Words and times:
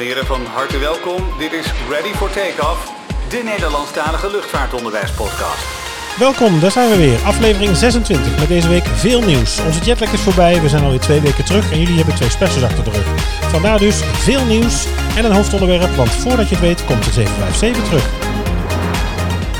en 0.00 0.06
heren, 0.06 0.26
van 0.26 0.46
harte 0.46 0.78
welkom. 0.78 1.22
Dit 1.38 1.52
is 1.52 1.66
Ready 1.88 2.12
for 2.12 2.30
Takeoff, 2.30 2.92
de 3.28 3.42
Nederlandstalige 3.44 4.30
luchtvaartonderwijspodcast. 4.30 5.64
Welkom, 6.18 6.60
daar 6.60 6.70
zijn 6.70 6.90
we 6.90 6.96
weer. 6.96 7.18
Aflevering 7.24 7.76
26 7.76 8.38
met 8.38 8.48
deze 8.48 8.68
week 8.68 8.86
veel 8.86 9.22
nieuws. 9.22 9.60
Onze 9.66 9.80
jetlag 9.80 10.12
is 10.12 10.20
voorbij, 10.20 10.60
we 10.60 10.68
zijn 10.68 10.82
alweer 10.82 11.00
twee 11.00 11.20
weken 11.20 11.44
terug 11.44 11.72
en 11.72 11.78
jullie 11.78 11.96
hebben 11.96 12.14
twee 12.14 12.30
specials 12.30 12.62
achter 12.62 12.84
de 12.84 12.90
rug. 12.90 13.06
Vandaar 13.50 13.78
dus 13.78 14.00
veel 14.02 14.44
nieuws 14.44 14.86
en 15.16 15.24
een 15.24 15.32
hoofdonderwerp, 15.32 15.94
want 15.96 16.10
voordat 16.10 16.48
je 16.48 16.54
het 16.54 16.64
weet 16.64 16.84
komt 16.84 17.04
de 17.04 17.12
757 17.12 17.84
terug. 17.84 18.29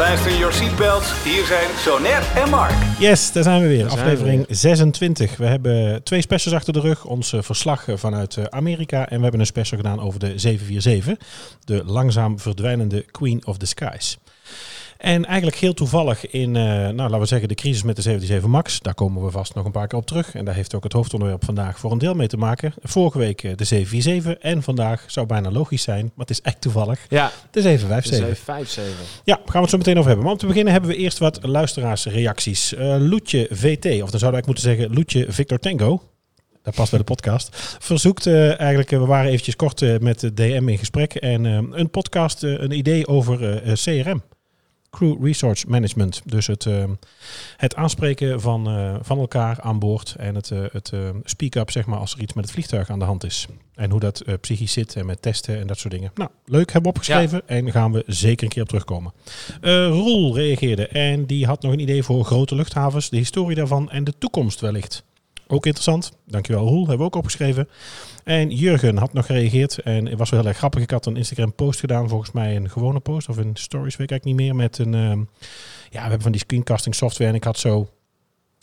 Fasten 0.01 0.39
your 0.39 0.53
seatbelts, 0.53 1.23
hier 1.25 1.45
zijn 1.45 1.71
Soner 1.77 2.23
en 2.37 2.51
Mark. 2.51 2.73
Yes, 2.99 3.33
daar 3.33 3.43
zijn 3.43 3.63
we 3.63 3.69
weer. 3.69 3.83
Daar 3.83 3.93
Aflevering 3.93 4.47
we 4.47 4.55
26. 4.55 5.37
We 5.37 5.47
hebben 5.47 6.03
twee 6.03 6.21
specials 6.21 6.57
achter 6.57 6.73
de 6.73 6.81
rug. 6.81 7.05
Ons 7.05 7.35
verslag 7.39 7.89
eh, 7.89 7.97
vanuit 7.97 8.37
eh, 8.37 8.45
Amerika. 8.45 9.09
En 9.09 9.17
we 9.17 9.23
hebben 9.23 9.41
een 9.41 9.47
special 9.47 9.79
gedaan 9.79 10.01
over 10.01 10.21
de 10.21 10.39
747. 10.39 11.29
De 11.65 11.85
langzaam 11.85 12.39
verdwijnende 12.39 13.05
Queen 13.11 13.47
of 13.47 13.57
the 13.57 13.67
Skies. 13.67 14.19
En 15.01 15.25
eigenlijk 15.25 15.57
heel 15.57 15.75
toevallig 15.75 16.31
in, 16.31 16.57
eh, 16.57 16.63
nou, 16.63 16.97
laten 16.97 17.19
we 17.19 17.27
zeggen, 17.27 17.49
de 17.49 17.55
crisis 17.55 17.83
met 17.83 17.97
de 17.97 18.03
77 18.03 18.51
MAX. 18.51 18.81
Daar 18.81 18.95
komen 18.95 19.25
we 19.25 19.31
vast 19.31 19.55
nog 19.55 19.65
een 19.65 19.71
paar 19.71 19.87
keer 19.87 19.99
op 19.99 20.07
terug. 20.07 20.35
En 20.35 20.45
daar 20.45 20.55
heeft 20.55 20.75
ook 20.75 20.85
het 20.85 20.93
hoofdonderwerp 20.93 21.45
vandaag 21.45 21.79
voor 21.79 21.93
een 21.93 21.99
deel 21.99 22.15
mee 22.15 22.29
te 22.29 22.37
maken. 22.37 22.75
Vorige 22.83 23.19
week 23.19 23.43
eh, 23.43 23.53
de 23.57 23.65
747 23.65 24.43
en 24.43 24.63
vandaag 24.63 25.05
zou 25.07 25.27
bijna 25.27 25.51
logisch 25.51 25.83
zijn, 25.83 26.03
maar 26.05 26.27
het 26.27 26.31
is 26.31 26.41
echt 26.41 26.61
toevallig, 26.61 27.07
Ja, 27.09 27.33
de 27.51 27.61
757. 27.61 28.29
dus 28.29 28.39
5-7. 28.39 29.23
Ja, 29.25 29.35
gaan 29.35 29.45
we 29.53 29.59
het 29.59 29.71
zo 29.71 29.77
meteen 29.77 29.97
over 29.97 30.07
hebben. 30.07 30.25
Maar 30.25 30.35
om 30.35 30.41
te 30.41 30.47
beginnen 30.47 30.73
hebben 30.73 30.91
we 30.91 30.97
eerst 30.97 31.19
wat 31.19 31.39
luisteraarsreacties. 31.43 32.75
Eh 32.75 32.97
Loetje 32.99 33.47
VT, 33.51 33.85
of 33.85 34.11
dan 34.11 34.19
zouden 34.19 34.21
we 34.21 34.21
eigenlijk 34.21 34.47
moeten 34.47 34.65
zeggen 34.65 34.95
Loetje 34.95 35.27
Victor 35.29 35.59
Tango. 35.59 36.03
Dat 36.63 36.75
past 36.75 36.91
bij 36.91 36.99
de 36.99 37.05
podcast. 37.05 37.77
Verzoekt 37.79 38.27
eigenlijk, 38.27 38.91
we 38.91 38.99
waren 38.99 39.31
eventjes 39.31 39.57
kort 39.57 40.01
met 40.01 40.21
de 40.21 40.35
DM 40.35 40.69
in 40.69 40.79
gesprek. 40.79 41.15
En 41.15 41.45
een 41.45 41.91
podcast, 41.91 42.43
een 42.43 42.79
idee 42.79 43.07
over 43.07 43.63
CRM. 43.75 44.23
Crew 44.91 45.25
Resource 45.25 45.67
Management. 45.69 46.23
Dus 46.25 46.47
het, 46.47 46.67
eh, 46.67 46.85
het 47.57 47.75
aanspreken 47.75 48.41
van, 48.41 48.69
eh, 48.69 48.97
van 49.01 49.19
elkaar 49.19 49.61
aan 49.61 49.79
boord. 49.79 50.15
En 50.19 50.35
het, 50.35 50.51
eh, 50.51 50.59
het 50.73 50.91
eh, 50.93 51.01
speak-up, 51.25 51.71
zeg 51.71 51.87
maar, 51.87 51.99
als 51.99 52.15
er 52.15 52.21
iets 52.21 52.33
met 52.33 52.45
het 52.45 52.53
vliegtuig 52.53 52.91
aan 52.91 52.99
de 52.99 53.05
hand 53.05 53.25
is. 53.25 53.47
En 53.75 53.91
hoe 53.91 54.01
dat 54.01 54.21
eh, 54.21 54.35
psychisch 54.41 54.73
zit 54.73 54.97
en 54.97 55.07
met 55.07 55.23
testen 55.23 55.61
en 55.61 55.67
dat 55.67 55.79
soort 55.79 55.95
dingen. 55.95 56.11
Nou, 56.15 56.31
leuk, 56.45 56.73
hebben 56.73 56.93
we 56.93 56.99
opgeschreven. 56.99 57.49
En 57.49 57.71
gaan 57.71 57.93
we 57.93 58.03
zeker 58.07 58.45
een 58.45 58.51
keer 58.51 58.63
op 58.63 58.69
terugkomen. 58.69 59.13
Roel 59.61 60.35
reageerde 60.35 60.87
en 60.87 61.27
die 61.27 61.47
had 61.47 61.63
nog 61.63 61.73
een 61.73 61.81
idee 61.81 62.03
voor 62.03 62.25
grote 62.25 62.55
luchthavens. 62.55 63.09
De 63.11 63.17
historie 63.17 63.57
daarvan 63.57 63.91
en 63.91 64.05
de 64.05 64.19
toekomst 64.19 64.61
wellicht. 64.61 65.05
Ook 65.53 65.67
interessant. 65.67 66.13
Dankjewel 66.27 66.67
Roel, 66.67 66.79
hebben 66.79 66.99
we 66.99 67.05
ook 67.05 67.15
opgeschreven. 67.15 67.69
En 68.25 68.51
Jurgen 68.51 68.97
had 68.97 69.13
nog 69.13 69.27
gereageerd 69.27 69.79
en 69.79 70.07
het 70.07 70.19
was 70.19 70.31
wel 70.31 70.41
heel 70.41 70.49
erg 70.49 70.59
grappig. 70.59 70.83
Ik 70.83 70.91
had 70.91 71.07
een 71.07 71.17
Instagram 71.17 71.55
post 71.55 71.81
gedaan, 71.81 72.09
volgens 72.09 72.33
mij 72.33 72.57
een 72.57 72.71
gewone 72.71 73.01
post 73.01 73.29
of 73.29 73.37
een 73.37 73.57
stories, 73.57 73.97
weet 73.97 74.11
ik 74.11 74.11
eigenlijk 74.11 74.25
niet 74.25 74.37
meer. 74.37 74.57
Met 74.57 74.79
een, 74.79 74.95
ehm, 74.95 75.19
ja, 75.19 75.27
we 75.91 75.99
hebben 76.01 76.21
van 76.21 76.33
die 76.33 76.41
screencasting 76.41 76.95
software 76.95 77.31
en 77.31 77.37
ik 77.37 77.45
had 77.45 77.59
zo 77.59 77.89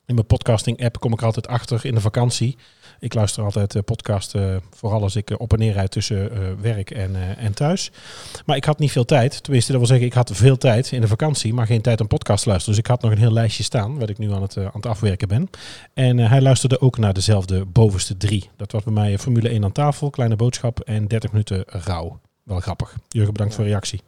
in 0.06 0.16
mijn 0.16 0.28
podcasting 0.28 0.84
app 0.84 1.00
kom 1.00 1.14
ik 1.14 1.22
altijd 1.22 1.48
achter 1.48 1.86
in 1.86 1.94
de 1.94 2.02
vakantie. 2.02 2.58
Ik 3.00 3.14
luister 3.14 3.44
altijd 3.44 3.76
uh, 3.76 3.82
podcast, 3.86 4.36
eh, 4.36 4.56
vooral 4.76 5.02
als 5.02 5.16
ik 5.16 5.32
eh, 5.32 5.40
op 5.40 5.54
en 5.54 5.60
neer 5.60 5.74
rijd 5.74 5.92
tussen 5.92 6.32
eh, 6.32 6.40
werk 6.62 6.92
en, 6.92 7.16
eh, 7.16 7.44
en 7.44 7.54
thuis. 7.54 7.92
Maar 8.46 8.56
ik 8.56 8.66
had 8.66 8.80
niet 8.80 8.92
veel 8.92 9.06
tijd. 9.06 9.44
Tenminste, 9.44 9.72
dat 9.72 9.80
wil 9.80 9.90
zeggen, 9.90 10.08
ik 10.08 10.14
had 10.14 10.32
veel 10.34 10.58
tijd 10.58 10.92
in 10.92 11.02
de 11.02 11.08
vakantie, 11.08 11.54
maar 11.54 11.66
geen 11.66 11.82
tijd 11.82 12.02
om 12.02 12.08
podcast 12.08 12.44
te 12.44 12.50
luisteren. 12.50 12.76
Dus 12.76 12.86
ik 12.86 12.92
had 12.92 13.02
nog 13.02 13.12
een 13.12 13.18
heel 13.18 13.32
lijstje 13.32 13.64
staan, 13.64 14.00
wat 14.00 14.10
ik 14.10 14.18
nu 14.18 14.34
aan 14.34 14.42
het, 14.42 14.58
eh, 14.58 14.64
aan 14.64 14.72
het 14.74 14.86
afwerken 14.86 15.28
ben. 15.28 15.50
En 15.94 16.20
eh, 16.20 16.30
hij 16.30 16.42
luisterde 16.42 16.82
ook 16.82 16.98
naar 16.98 17.14
dezelfde 17.14 17.66
bovenste 17.66 18.18
drie. 18.18 18.50
Dat 18.56 18.72
was 18.72 18.84
bij 18.84 18.94
mij 18.94 19.14
eh, 19.14 19.20
Formule 19.20 19.50
1 19.50 19.64
aan 19.64 19.72
tafel, 19.72 20.10
kleine 20.10 20.36
boodschap 20.36 20.80
en 20.80 21.08
30 21.08 21.32
minuten 21.32 21.64
rouw. 21.66 22.20
Wel 22.48 22.60
grappig. 22.60 22.96
Jurgen, 23.08 23.34
bedankt 23.34 23.56
voor 23.56 23.64
de 23.64 23.70
reactie. 23.70 24.02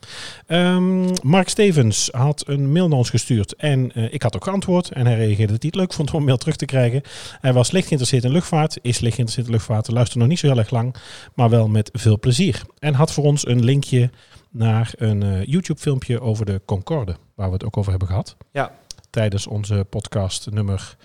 Ehm, 0.47 1.13
Mark 1.21 1.49
Stevens 1.49 2.09
had 2.11 2.47
een 2.47 2.71
mail 2.71 2.87
naar 2.87 2.97
ons 2.97 3.09
gestuurd 3.09 3.55
en 3.55 3.91
eh, 3.91 4.13
ik 4.13 4.21
had 4.21 4.35
ook 4.35 4.43
geantwoord. 4.43 4.91
En 4.91 5.05
hij 5.05 5.15
reageerde 5.15 5.51
dat 5.51 5.61
hij 5.61 5.71
het 5.71 5.75
leuk 5.75 5.93
vond 5.93 6.11
om 6.11 6.19
een 6.19 6.25
mail 6.25 6.37
terug 6.37 6.55
te 6.55 6.65
krijgen. 6.65 7.01
Hij 7.41 7.53
was 7.53 7.71
licht 7.71 7.87
geïnteresseerd 7.87 8.23
in 8.23 8.31
luchtvaart, 8.31 8.79
is 8.81 8.99
licht 8.99 9.15
geïnteresseerd 9.15 9.47
in 9.47 9.51
luchtvaart. 9.53 9.91
Luisterde 9.91 10.19
nog 10.19 10.27
niet 10.27 10.39
zo 10.39 10.47
heel 10.47 10.57
erg 10.57 10.69
lang, 10.69 10.95
maar 11.33 11.49
wel 11.49 11.67
met 11.67 11.89
veel 11.93 12.19
plezier. 12.19 12.61
En 12.79 12.93
had 12.93 13.11
voor 13.13 13.23
ons 13.23 13.47
een 13.47 13.63
linkje 13.63 14.09
naar 14.49 14.93
een 14.97 15.23
eh, 15.23 15.45
YouTube 15.45 15.79
filmpje 15.79 16.21
over 16.21 16.45
de 16.45 16.61
Concorde, 16.65 17.15
waar 17.35 17.47
we 17.47 17.53
het 17.53 17.65
ook 17.65 17.77
over 17.77 17.89
hebben 17.89 18.09
gehad. 18.09 18.37
Ja. 18.51 18.71
Tijdens 19.09 19.47
onze 19.47 19.85
podcast 19.89 20.51
nummer 20.51 20.95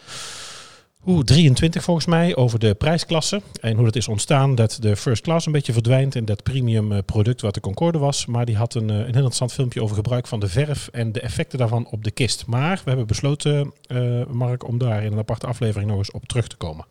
Oeh, 1.07 1.25
23 1.25 1.83
volgens 1.83 2.07
mij, 2.07 2.37
over 2.37 2.59
de 2.59 2.75
prijsklasse. 2.75 3.43
En 3.61 3.75
hoe 3.75 3.85
dat 3.85 3.97
is 3.97 4.09
ontstaan, 4.09 4.55
dat 4.55 4.79
de 4.81 4.97
first 4.97 5.23
class 5.23 5.47
een 5.47 5.53
beetje 5.53 5.73
verdwijnt 5.73 6.17
en 6.17 6.25
dat 6.25 6.43
premium 6.43 6.93
eh, 6.93 6.99
product 7.07 7.41
wat 7.41 7.55
de 7.55 7.61
Concorde 7.61 7.99
was. 7.99 8.27
Maar 8.27 8.45
die 8.45 8.57
had 8.57 8.75
een, 8.75 8.91
eh, 8.91 8.97
een 8.97 9.03
heel 9.03 9.15
interessant 9.15 9.53
filmpje 9.53 9.83
over 9.83 9.97
gebruik 9.97 10.27
van 10.27 10.41
de 10.41 10.49
verf 10.49 10.89
en 10.89 11.13
de 11.13 11.21
effecten 11.21 11.59
daarvan 11.59 11.87
op 11.91 12.05
de 12.05 12.11
kist. 12.11 12.47
Maar 12.47 12.77
we 12.77 12.89
hebben 12.89 13.07
besloten, 13.07 13.73
eh, 13.87 14.27
Mark, 14.27 14.69
om 14.69 14.79
daar 14.79 15.05
in 15.05 15.13
een 15.13 15.19
aparte 15.19 15.47
aflevering 15.47 15.91
nog 15.91 15.99
eens 15.99 16.11
op 16.11 16.27
terug 16.27 16.49
te 16.49 16.57
komen. 16.57 16.85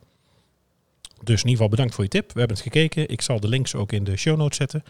Dus 1.22 1.42
in 1.42 1.48
ieder 1.48 1.50
geval 1.50 1.68
bedankt 1.68 1.94
voor 1.94 2.04
je 2.04 2.10
tip. 2.10 2.32
We 2.32 2.38
hebben 2.38 2.56
het 2.56 2.66
gekeken. 2.66 3.08
Ik 3.08 3.20
zal 3.20 3.40
de 3.40 3.48
links 3.48 3.74
ook 3.74 3.92
in 3.92 4.04
de 4.04 4.16
show 4.16 4.36
notes 4.36 4.56
zetten. 4.56 4.84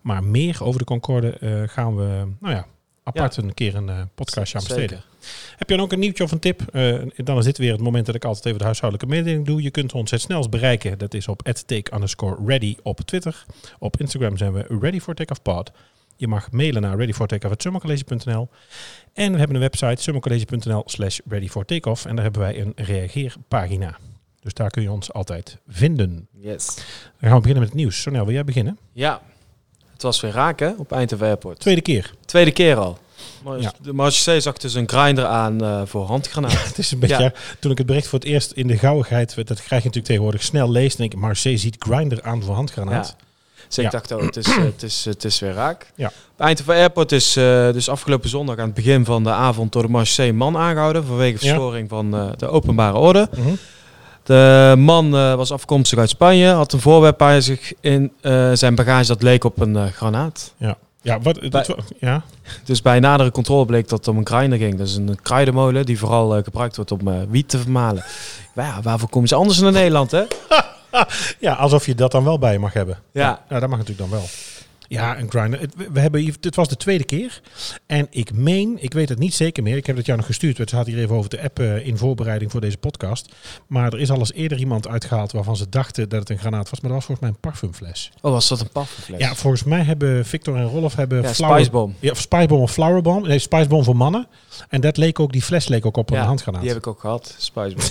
Maar 0.00 0.24
meer 0.24 0.64
over 0.64 0.78
de 0.78 0.84
Concorde 0.84 1.66
gaan 1.70 1.96
we, 1.96 2.26
nou 2.40 2.54
ja, 2.54 2.66
apart 3.16 3.36
een 3.36 3.54
keer 3.54 3.74
een 3.74 3.88
eh, 3.88 4.02
podcastje 4.14 4.58
aan 4.58 4.64
besteden. 4.64 4.88
Zeker. 4.88 5.08
Heb 5.56 5.68
je 5.68 5.76
dan 5.76 5.84
ook 5.84 5.92
een 5.92 5.98
nieuwtje 5.98 6.24
of 6.24 6.32
een 6.32 6.38
tip? 6.38 6.62
Eh, 6.72 6.94
dan 7.16 7.38
is 7.38 7.44
dit 7.44 7.58
weer 7.58 7.72
het 7.72 7.80
moment 7.80 8.06
dat 8.06 8.14
ik 8.14 8.24
altijd 8.24 8.46
even 8.46 8.58
de 8.58 8.64
huishoudelijke 8.64 9.14
mededeling 9.14 9.46
doe. 9.46 9.62
Je 9.62 9.70
kunt 9.70 9.92
ons 9.92 10.10
het 10.10 10.20
snelst 10.20 10.50
bereiken. 10.50 10.98
Dat 10.98 11.14
is 11.14 11.28
op 11.28 11.42
take 11.42 11.94
underscore 11.94 12.36
ready 12.46 12.76
op 12.82 13.00
Twitter. 13.00 13.44
Op 13.78 13.96
Instagram 13.96 14.36
zijn 14.36 14.52
we 14.52 14.78
ready 14.80 15.00
for 15.00 15.14
takeoff 15.14 15.42
pod. 15.42 15.70
Je 16.20 16.28
mag 16.28 16.50
mailen 16.50 16.82
naar 16.82 16.96
readyfortakeoff.summercollege.nl 16.96 18.48
En 19.12 19.32
we 19.32 19.38
hebben 19.38 19.56
een 19.56 19.62
website 19.62 20.02
summercollege.nl 20.02 20.82
slash 20.86 21.18
ready 21.28 21.48
for 21.48 21.64
takeoff. 21.64 22.04
En 22.04 22.14
daar 22.14 22.24
hebben 22.24 22.40
wij 22.42 22.60
een 22.60 22.72
reageerpagina. 22.76 23.98
Dus 24.40 24.54
daar 24.54 24.70
kun 24.70 24.82
je 24.82 24.90
ons 24.90 25.12
altijd 25.12 25.58
vinden. 25.68 26.28
Yes. 26.32 26.74
Dan 26.74 26.84
gaan 27.20 27.34
we 27.34 27.40
beginnen 27.40 27.62
met 27.62 27.68
het 27.68 27.74
nieuws. 27.74 28.00
Sonel, 28.00 28.24
wil 28.24 28.34
jij 28.34 28.44
beginnen? 28.44 28.78
Ja, 28.92 29.22
het 30.00 30.08
was 30.08 30.20
weer 30.20 30.30
raken 30.32 30.74
op 30.78 30.92
Eindhoven 30.92 31.26
Airport. 31.26 31.58
Tweede 31.60 31.80
keer. 31.80 32.14
Tweede 32.24 32.50
keer 32.50 32.76
al. 32.76 32.98
Maar 33.44 33.60
Ja. 33.60 33.72
De 33.82 33.92
Marseille 33.92 34.40
zag 34.40 34.56
dus 34.56 34.74
een 34.74 34.88
grinder 34.88 35.26
aan 35.26 35.64
eh, 35.64 35.82
voor 35.84 36.04
handgranaat. 36.06 36.64
Het 36.68 36.78
is 36.78 36.90
een 36.90 36.98
beetje, 36.98 37.22
Ja. 37.22 37.32
toen 37.58 37.70
ik 37.70 37.78
het 37.78 37.86
bericht 37.86 38.06
voor 38.08 38.18
het 38.18 38.28
eerst 38.28 38.50
in 38.52 38.66
de 38.66 38.78
gauwigheid, 38.78 39.34
dat 39.34 39.46
krijg 39.46 39.68
je 39.68 39.74
natuurlijk 39.74 40.04
tegenwoordig 40.06 40.42
snel 40.42 40.70
leest, 40.70 40.96
denk 40.96 41.12
ik, 41.12 41.18
Marseille 41.18 41.58
ziet 41.58 41.76
Grinder 41.78 42.22
aan 42.22 42.42
voor 42.42 42.54
handgranaat. 42.54 43.16
Dus 43.68 43.78
ik 43.78 43.90
dacht, 43.90 44.12
oh, 44.12 44.22
het 44.22 44.36
is, 44.36 44.46
eh, 44.46 44.56
het, 44.56 44.82
is, 44.82 45.04
het 45.04 45.24
is 45.24 45.38
weer 45.40 45.52
raak. 45.52 45.92
Ja. 45.94 46.06
Op 46.06 46.40
Eindhoven 46.40 46.74
Airport 46.74 47.12
is 47.12 47.36
eh, 47.36 47.72
dus 47.72 47.88
afgelopen 47.88 48.28
zondag 48.28 48.56
aan 48.58 48.64
het 48.64 48.74
begin 48.74 49.04
van 49.04 49.24
de 49.24 49.30
avond 49.30 49.72
door 49.72 49.82
de 49.82 49.88
Marseille 49.88 50.32
man 50.32 50.56
aangehouden 50.56 51.04
vanwege 51.04 51.38
verstoring 51.38 51.88
van 51.88 52.10
de 52.36 52.46
openbare 52.48 52.96
orde. 52.96 53.28
Mhm. 53.36 53.48
De 54.22 54.74
man 54.78 55.16
eh, 55.16 55.34
was 55.34 55.52
afkomstig 55.52 55.98
uit 55.98 56.08
Spanje, 56.08 56.48
had 56.48 56.72
een 56.72 56.80
voorwerp 56.80 57.18
bij 57.18 57.40
zich 57.40 57.72
in 57.80 58.12
eh, 58.20 58.50
zijn 58.54 58.74
bagage 58.74 59.06
dat 59.06 59.22
leek 59.22 59.44
op 59.44 59.60
een 59.60 59.76
eh, 59.76 59.86
granaat. 59.86 60.54
Ja, 61.02 61.20
wat, 61.20 61.38
dat, 61.48 61.66
wa- 61.66 61.74
ja, 62.00 62.22
Dus 62.64 62.82
bij 62.82 63.00
nadere 63.00 63.30
controle 63.30 63.64
bleek 63.66 63.88
dat 63.88 63.98
het 63.98 64.08
om 64.08 64.16
een 64.16 64.26
grinder 64.26 64.58
ging. 64.58 64.78
Dat 64.78 64.86
is 64.86 64.96
een 64.96 65.18
kruidenmolen 65.22 65.86
die 65.86 65.98
vooral 65.98 66.42
gebruikt 66.42 66.76
wordt 66.76 66.92
om 66.92 67.28
wiet 67.30 67.48
te 67.48 67.58
vermalen. 67.58 68.04
Maar 68.54 68.66
ja, 68.74 68.82
waarvoor 68.82 69.08
komen 69.08 69.28
ze 69.28 69.34
anders 69.34 69.58
naar 69.60 69.72
Nederland, 69.72 70.10
hè? 70.10 70.22
ja, 71.38 71.52
alsof 71.52 71.86
je 71.86 71.94
dat 71.94 72.12
dan 72.12 72.24
wel 72.24 72.38
bij 72.38 72.58
mag 72.58 72.72
hebben. 72.72 72.98
Ja. 73.12 73.40
Nou, 73.48 73.60
dat 73.60 73.68
mag 73.70 73.78
natuurlijk 73.78 74.10
dan 74.10 74.18
wel. 74.18 74.28
Ja, 74.90 75.18
een 75.18 75.30
grinder. 75.30 75.60
Het- 75.60 75.74
we- 75.92 76.00
hebben, 76.00 76.34
dit 76.40 76.54
was 76.56 76.68
de 76.68 76.76
tweede 76.76 77.04
keer. 77.04 77.40
En 77.86 78.06
ik 78.10 78.32
meen, 78.32 78.76
ik 78.80 78.92
weet 78.92 79.08
het 79.08 79.18
niet 79.18 79.34
zeker 79.34 79.62
meer. 79.62 79.76
Ik 79.76 79.86
heb 79.86 79.96
het 79.96 80.06
jou 80.06 80.18
nog 80.18 80.26
gestuurd. 80.26 80.58
We 80.58 80.64
zaten 80.68 80.92
hier 80.92 81.02
even 81.02 81.16
over 81.16 81.30
de 81.30 81.42
app 81.42 81.58
eh, 81.58 81.86
in 81.86 81.96
voorbereiding 81.98 82.50
voor 82.50 82.60
deze 82.60 82.76
podcast. 82.76 83.34
Maar 83.66 83.92
er 83.92 84.00
is 84.00 84.10
al 84.10 84.18
eens 84.18 84.32
eerder 84.32 84.58
iemand 84.58 84.88
uitgehaald 84.88 85.32
waarvan 85.32 85.56
ze 85.56 85.68
dachten 85.68 86.08
dat 86.08 86.18
het 86.20 86.30
een 86.30 86.38
granaat 86.38 86.70
was. 86.70 86.80
Maar 86.80 86.90
dat 86.90 86.98
was 86.98 87.04
volgens 87.04 87.20
mij 87.26 87.28
een 87.36 87.40
parfumfles. 87.50 88.10
Oh, 88.20 88.30
was 88.32 88.48
dat 88.48 88.60
een 88.60 88.68
pafferfles? 88.70 89.18
Ja, 89.20 89.34
volgens 89.34 89.64
mij 89.64 89.82
hebben 89.82 90.26
Victor 90.26 90.56
en 90.56 90.64
Rolf 90.66 90.94
hebben 90.94 91.22
ja 91.22 91.34
flower- 91.34 91.56
Spicebomb. 91.56 91.94
Ja, 92.00 92.14
Spicebomb 92.14 92.62
of 92.62 92.72
Flowerbomb. 92.72 93.26
Nee, 93.26 93.38
Spicebomb 93.38 93.84
voor 93.84 93.96
mannen. 93.96 94.26
En 94.68 94.80
dat 94.80 94.96
leek 94.96 95.20
ook, 95.20 95.32
die 95.32 95.42
fles 95.42 95.68
leek 95.68 95.86
ook 95.86 95.96
op 95.96 96.10
een 96.10 96.18
handgranaat. 96.18 96.60
Die 96.60 96.70
heb 96.70 96.78
ik 96.78 96.86
ook 96.86 97.00
gehad, 97.00 97.34
Spicebomb. 97.38 97.90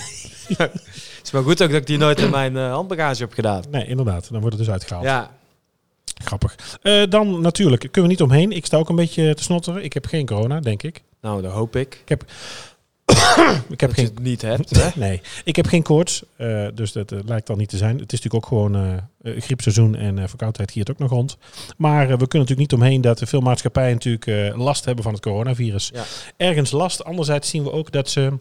Het 0.58 1.20
is 1.22 1.30
maar 1.30 1.42
goed 1.42 1.62
ook 1.62 1.70
dat 1.70 1.80
ik 1.80 1.86
die 1.86 1.98
nooit 1.98 2.20
in 2.20 2.30
mijn 2.30 2.56
eh, 2.56 2.72
handbagage 2.72 3.22
heb 3.22 3.32
gedaan. 3.32 3.62
Nee, 3.70 3.86
inderdaad. 3.86 4.28
Dan 4.30 4.40
wordt 4.40 4.56
het 4.56 4.64
dus 4.64 4.72
uitgehaald. 4.74 5.04
Ja, 5.04 5.30
Grappig. 6.24 6.78
Eh, 6.82 7.02
dan 7.08 7.40
natuurlijk, 7.40 7.80
kunnen 7.80 8.02
we 8.02 8.08
niet 8.08 8.22
omheen. 8.22 8.52
Ik 8.52 8.66
sta 8.66 8.76
ook 8.76 8.88
een 8.88 8.96
beetje 8.96 9.34
te 9.34 9.42
snotteren. 9.42 9.84
Ik 9.84 9.92
heb 9.92 10.06
geen 10.06 10.26
corona, 10.26 10.60
denk 10.60 10.82
ik. 10.82 11.02
nou, 11.20 11.42
dat 11.42 11.52
hoop 11.52 11.76
ik. 11.76 12.00
Ik 12.02 12.08
heb 12.08 12.24
dat 13.68 13.80
je 13.80 13.88
geen... 13.92 14.04
het 14.04 14.18
niet 14.18 14.42
hebt, 14.42 14.70
hè? 14.80 14.88
Nee, 14.94 15.20
ik 15.44 15.56
heb 15.56 15.66
geen 15.66 15.82
koorts, 15.82 16.22
eh, 16.36 16.66
dus 16.74 16.92
dat 16.92 17.12
eh, 17.12 17.18
lijkt 17.24 17.46
dan 17.46 17.58
niet 17.58 17.68
te 17.68 17.76
zijn. 17.76 17.98
Het 17.98 18.12
is 18.12 18.20
natuurlijk 18.20 18.44
ook 18.44 18.46
gewoon 18.46 19.00
griepseizoen 19.22 19.94
en 19.94 20.28
verkoudheid 20.28 20.70
giert 20.70 20.90
ook 20.90 20.98
nog 20.98 21.10
rond. 21.10 21.38
Maar 21.76 22.00
we 22.00 22.06
kunnen 22.06 22.48
natuurlijk 22.48 22.58
niet 22.58 22.72
omheen 22.72 23.00
dat 23.00 23.22
veel 23.24 23.40
maatschappijen 23.40 23.92
natuurlijk 23.92 24.56
last 24.56 24.84
hebben 24.84 25.04
van 25.04 25.12
het 25.12 25.22
coronavirus. 25.22 25.90
Ja. 25.94 26.04
Ergens 26.36 26.70
last. 26.70 27.04
Anderzijds 27.04 27.48
zien 27.48 27.62
we 27.62 27.72
ook 27.72 27.92
dat 27.92 28.10
ze 28.10 28.38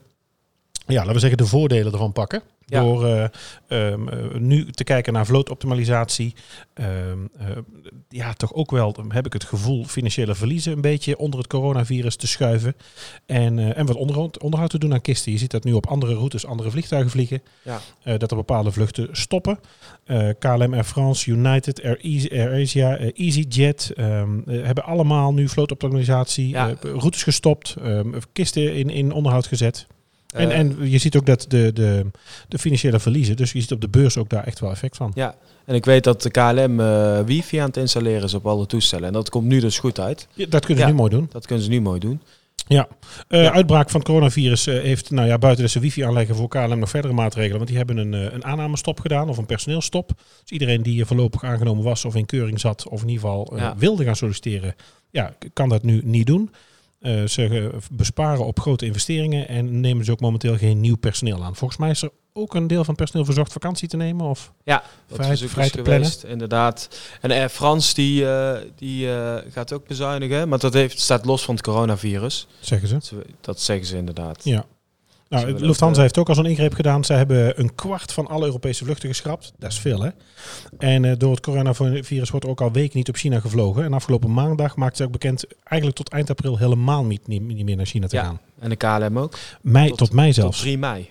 ja, 0.93 0.99
laten 0.99 1.13
we 1.13 1.19
zeggen, 1.19 1.37
de 1.37 1.45
voordelen 1.45 1.91
ervan 1.91 2.11
pakken. 2.11 2.41
Ja. 2.69 2.81
Door 2.81 3.05
eh, 3.05 3.23
ehm, 3.67 4.07
eh, 4.07 4.39
nu 4.39 4.71
te 4.71 4.83
kijken 4.83 5.13
naar 5.13 5.25
vlootoptimalisatie. 5.25 6.33
Ehm, 6.73 6.89
eh, 7.37 7.47
ja, 8.09 8.33
toch 8.33 8.53
ook 8.53 8.71
wel, 8.71 8.95
heb 9.07 9.25
ik 9.25 9.33
het 9.33 9.43
gevoel, 9.43 9.85
financiële 9.85 10.35
verliezen 10.35 10.73
een 10.73 10.81
beetje 10.81 11.17
onder 11.17 11.39
het 11.39 11.47
coronavirus 11.47 12.15
te 12.15 12.27
schuiven. 12.27 12.75
En, 13.25 13.75
en 13.75 13.85
wat 13.85 13.95
onderhoud, 13.95 14.39
onderhoud 14.39 14.69
te 14.69 14.79
doen 14.79 14.93
aan 14.93 15.01
kisten. 15.01 15.31
Je 15.31 15.37
ziet 15.37 15.51
dat 15.51 15.63
nu 15.63 15.73
op 15.73 15.87
andere 15.87 16.13
routes 16.13 16.45
andere 16.45 16.71
vliegtuigen 16.71 17.11
vliegen. 17.11 17.41
Ja. 17.61 18.17
Dat 18.17 18.31
er 18.31 18.37
bepaalde 18.37 18.71
vluchten 18.71 19.07
stoppen. 19.11 19.59
KLM, 20.39 20.73
Air 20.73 20.83
France, 20.83 21.31
United, 21.31 21.83
Air, 21.83 21.99
Easy, 21.99 22.29
Air 22.31 22.61
Asia, 22.61 22.97
EasyJet 22.97 23.93
eh, 23.95 24.23
hebben 24.45 24.83
allemaal 24.83 25.33
nu 25.33 25.49
vlootoptimalisatie. 25.49 26.49
Ja. 26.49 26.75
routes 26.81 27.23
gestopt, 27.23 27.75
kisten 28.33 28.75
in, 28.75 28.89
in 28.89 29.11
onderhoud 29.11 29.47
gezet. 29.47 29.87
En, 30.35 30.49
Eh, 30.51 30.57
en 30.57 30.77
je 30.89 30.97
ziet 30.97 31.15
ook 31.17 31.25
dat 31.25 31.45
de, 31.47 31.71
de, 31.73 32.05
de 32.47 32.57
financiële 32.59 32.99
verliezen, 32.99 33.35
dus 33.35 33.51
je 33.51 33.61
ziet 33.61 33.71
op 33.71 33.81
de 33.81 33.89
beurs 33.89 34.17
ook 34.17 34.29
daar 34.29 34.43
echt 34.43 34.59
wel 34.59 34.71
effect 34.71 34.97
van. 34.97 35.11
Ja, 35.15 35.35
en 35.65 35.75
ik 35.75 35.85
weet 35.85 36.03
dat 36.03 36.21
de 36.21 36.29
KLM 36.31 36.79
eh, 36.79 37.19
wifi 37.25 37.57
aan 37.57 37.67
het 37.67 37.77
installeren 37.77 38.23
is 38.23 38.33
op 38.33 38.47
alle 38.47 38.65
toestellen. 38.65 39.07
En 39.07 39.13
dat 39.13 39.29
komt 39.29 39.45
nu 39.47 39.59
dus 39.59 39.79
goed 39.79 39.99
uit. 39.99 40.27
Ja, 40.33 40.45
dat 40.49 40.65
kunnen 40.65 40.83
ze 40.83 40.89
Ja. 40.89 40.95
nu 40.95 40.99
mooi 40.99 41.09
doen. 41.15 41.27
Dat 41.31 41.45
kunnen 41.45 41.63
ze 41.65 41.69
nu 41.71 41.81
mooi 41.81 41.99
doen. 41.99 42.21
Eh, 42.67 42.77
Ja. 42.77 42.87
Uitbraak 43.51 43.89
van 43.89 43.99
het 43.99 44.09
coronavirus 44.09 44.67
eh, 44.67 44.81
heeft, 44.81 45.09
nou 45.11 45.27
ja, 45.27 45.37
buiten 45.37 45.63
dat 45.63 45.71
ze 45.71 45.79
wifi 45.79 46.01
aanleggen 46.03 46.35
voor 46.35 46.47
KLM 46.47 46.79
nog 46.79 46.89
verdere 46.89 47.13
maatregelen. 47.13 47.55
Want 47.57 47.67
die 47.67 47.77
hebben 47.77 47.97
een, 47.97 48.13
eh, 48.13 48.33
een 48.33 48.45
aannamestop 48.45 48.99
gedaan 48.99 49.29
of 49.29 49.37
een 49.37 49.45
personeelstop. 49.45 50.11
Dus 50.41 50.51
iedereen 50.51 50.81
die 50.83 51.01
eh, 51.01 51.07
voorlopig 51.07 51.43
aangenomen 51.43 51.83
was 51.83 52.05
of 52.05 52.15
in 52.15 52.25
keuring 52.25 52.59
zat 52.59 52.87
of 52.87 53.01
in 53.01 53.09
ieder 53.09 53.21
geval 53.23 53.57
eh, 53.57 53.71
wilde 53.77 54.03
gaan 54.03 54.15
solliciteren, 54.15 54.75
ja, 55.09 55.33
kan 55.53 55.69
dat 55.69 55.83
nu 55.83 56.01
niet 56.03 56.27
doen. 56.27 56.51
Eh, 56.99 57.23
ze 57.23 57.69
besparen 57.91 58.45
op 58.45 58.59
grote 58.59 58.85
investeringen 58.85 59.47
en 59.47 59.79
nemen 59.79 60.05
ze 60.05 60.11
ook 60.11 60.19
momenteel 60.19 60.57
geen 60.57 60.79
nieuw 60.79 60.97
personeel 60.97 61.43
aan. 61.43 61.55
Volgens 61.55 61.79
mij 61.79 61.89
is 61.89 62.01
er 62.01 62.11
ook 62.33 62.53
een 62.55 62.67
deel 62.67 62.77
van 62.79 62.87
het 62.87 62.97
personeel 62.97 63.25
verzocht 63.25 63.51
vakantie 63.51 63.87
te 63.87 63.97
nemen. 63.97 64.25
Of 64.25 64.53
Ja, 64.63 64.83
dat 65.07 65.17
Vrij- 65.17 65.31
is 65.31 65.39
te 65.39 65.47
plannen. 65.47 65.83
geweest, 65.83 66.23
inderdaad. 66.23 66.99
En 67.21 67.31
Air 67.31 67.49
France 67.49 67.93
die, 67.93 68.29
eh, 68.29 68.57
die 68.75 69.11
eh, 69.13 69.35
gaat 69.51 69.73
ook 69.73 69.87
bezuinigen, 69.87 70.49
maar 70.49 70.59
dat 70.59 70.73
heeft, 70.73 70.99
staat 70.99 71.25
los 71.25 71.43
van 71.43 71.55
het 71.55 71.63
coronavirus. 71.63 72.47
zeggen 72.59 72.87
ze. 72.87 72.93
Dat, 73.15 73.25
dat 73.41 73.61
zeggen 73.61 73.85
ze 73.87 73.97
inderdaad. 73.97 74.43
Ja. 74.43 74.65
Nou, 75.29 75.51
Lufthansa 75.51 75.95
eh, 75.95 76.01
heeft 76.01 76.17
ook 76.17 76.29
al 76.29 76.35
zo'n 76.35 76.45
ingreep 76.45 76.73
gedaan. 76.73 77.03
Ze 77.05 77.13
hebben 77.13 77.59
een 77.59 77.75
kwart 77.75 78.11
van 78.13 78.27
alle 78.27 78.45
Europese 78.45 78.83
vluchten 78.83 79.09
geschrapt. 79.09 79.53
Dat 79.57 79.71
is 79.71 79.79
veel, 79.79 80.01
hè? 80.01 80.09
En 80.77 81.05
eh, 81.05 81.11
door 81.17 81.31
het 81.31 81.39
coronavirus 81.39 82.29
wordt 82.29 82.45
er 82.45 82.51
ook 82.51 82.61
al 82.61 82.71
weken 82.71 82.97
niet 82.97 83.09
op 83.09 83.15
China 83.15 83.39
gevlogen. 83.39 83.83
En 83.83 83.93
afgelopen 83.93 84.33
maandag 84.33 84.75
maakte 84.75 84.97
ze 84.97 85.03
ook 85.03 85.11
bekend 85.11 85.45
eigenlijk 85.63 85.97
tot 85.99 86.09
eind 86.09 86.29
april 86.29 86.57
helemaal 86.57 87.05
niet, 87.05 87.27
niet, 87.27 87.41
niet 87.41 87.65
meer 87.65 87.75
naar 87.75 87.85
China 87.85 88.07
te 88.07 88.15
Ja. 88.15 88.23
gaan. 88.23 88.39
En 88.59 88.69
de 88.69 88.75
KLM 88.75 89.19
ook. 89.19 89.37
Mei, 89.61 89.87
Tot- 89.89 89.97
tot, 89.97 90.11
mei 90.13 90.27
Tot 90.27 90.35
zelfs. 90.35 90.59
3 90.59 90.77
mei. 90.77 91.09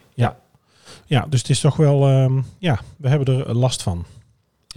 Ja, 1.06 1.26
dus 1.28 1.40
het 1.40 1.50
is 1.50 1.60
toch 1.60 1.76
wel... 1.76 2.08
ehm, 2.08 2.40
ja, 2.58 2.80
we 2.96 3.08
hebben 3.08 3.46
er 3.46 3.54
last 3.54 3.82
van. 3.82 4.04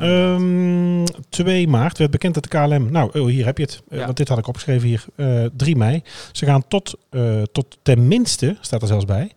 Ehm 0.02 1.06
2 1.30 1.68
maart 1.68 1.98
werd 1.98 2.12
bekend 2.12 2.34
dat 2.34 2.44
de 2.44 2.50
KLM... 2.50 2.92
Nou, 2.92 3.20
oh, 3.20 3.28
hier 3.28 3.46
heb 3.46 3.58
je 3.58 3.64
het. 3.64 3.82
Eh, 3.90 3.98
Ja. 3.98 4.06
want 4.06 4.18
dit 4.18 4.28
had 4.28 4.38
ik 4.38 4.48
opgeschreven 4.48 4.88
hier. 4.88 5.06
Eh 5.16 5.46
3 5.58 5.76
mei. 5.76 6.02
Ze 6.32 6.46
gaan 6.46 6.68
tot, 6.68 6.96
eh, 7.10 7.42
tot 7.52 7.78
tenminste, 7.82 8.58
staat 8.62 8.82
er 8.82 8.88
zelfs 8.88 9.06
bij. 9.06 9.32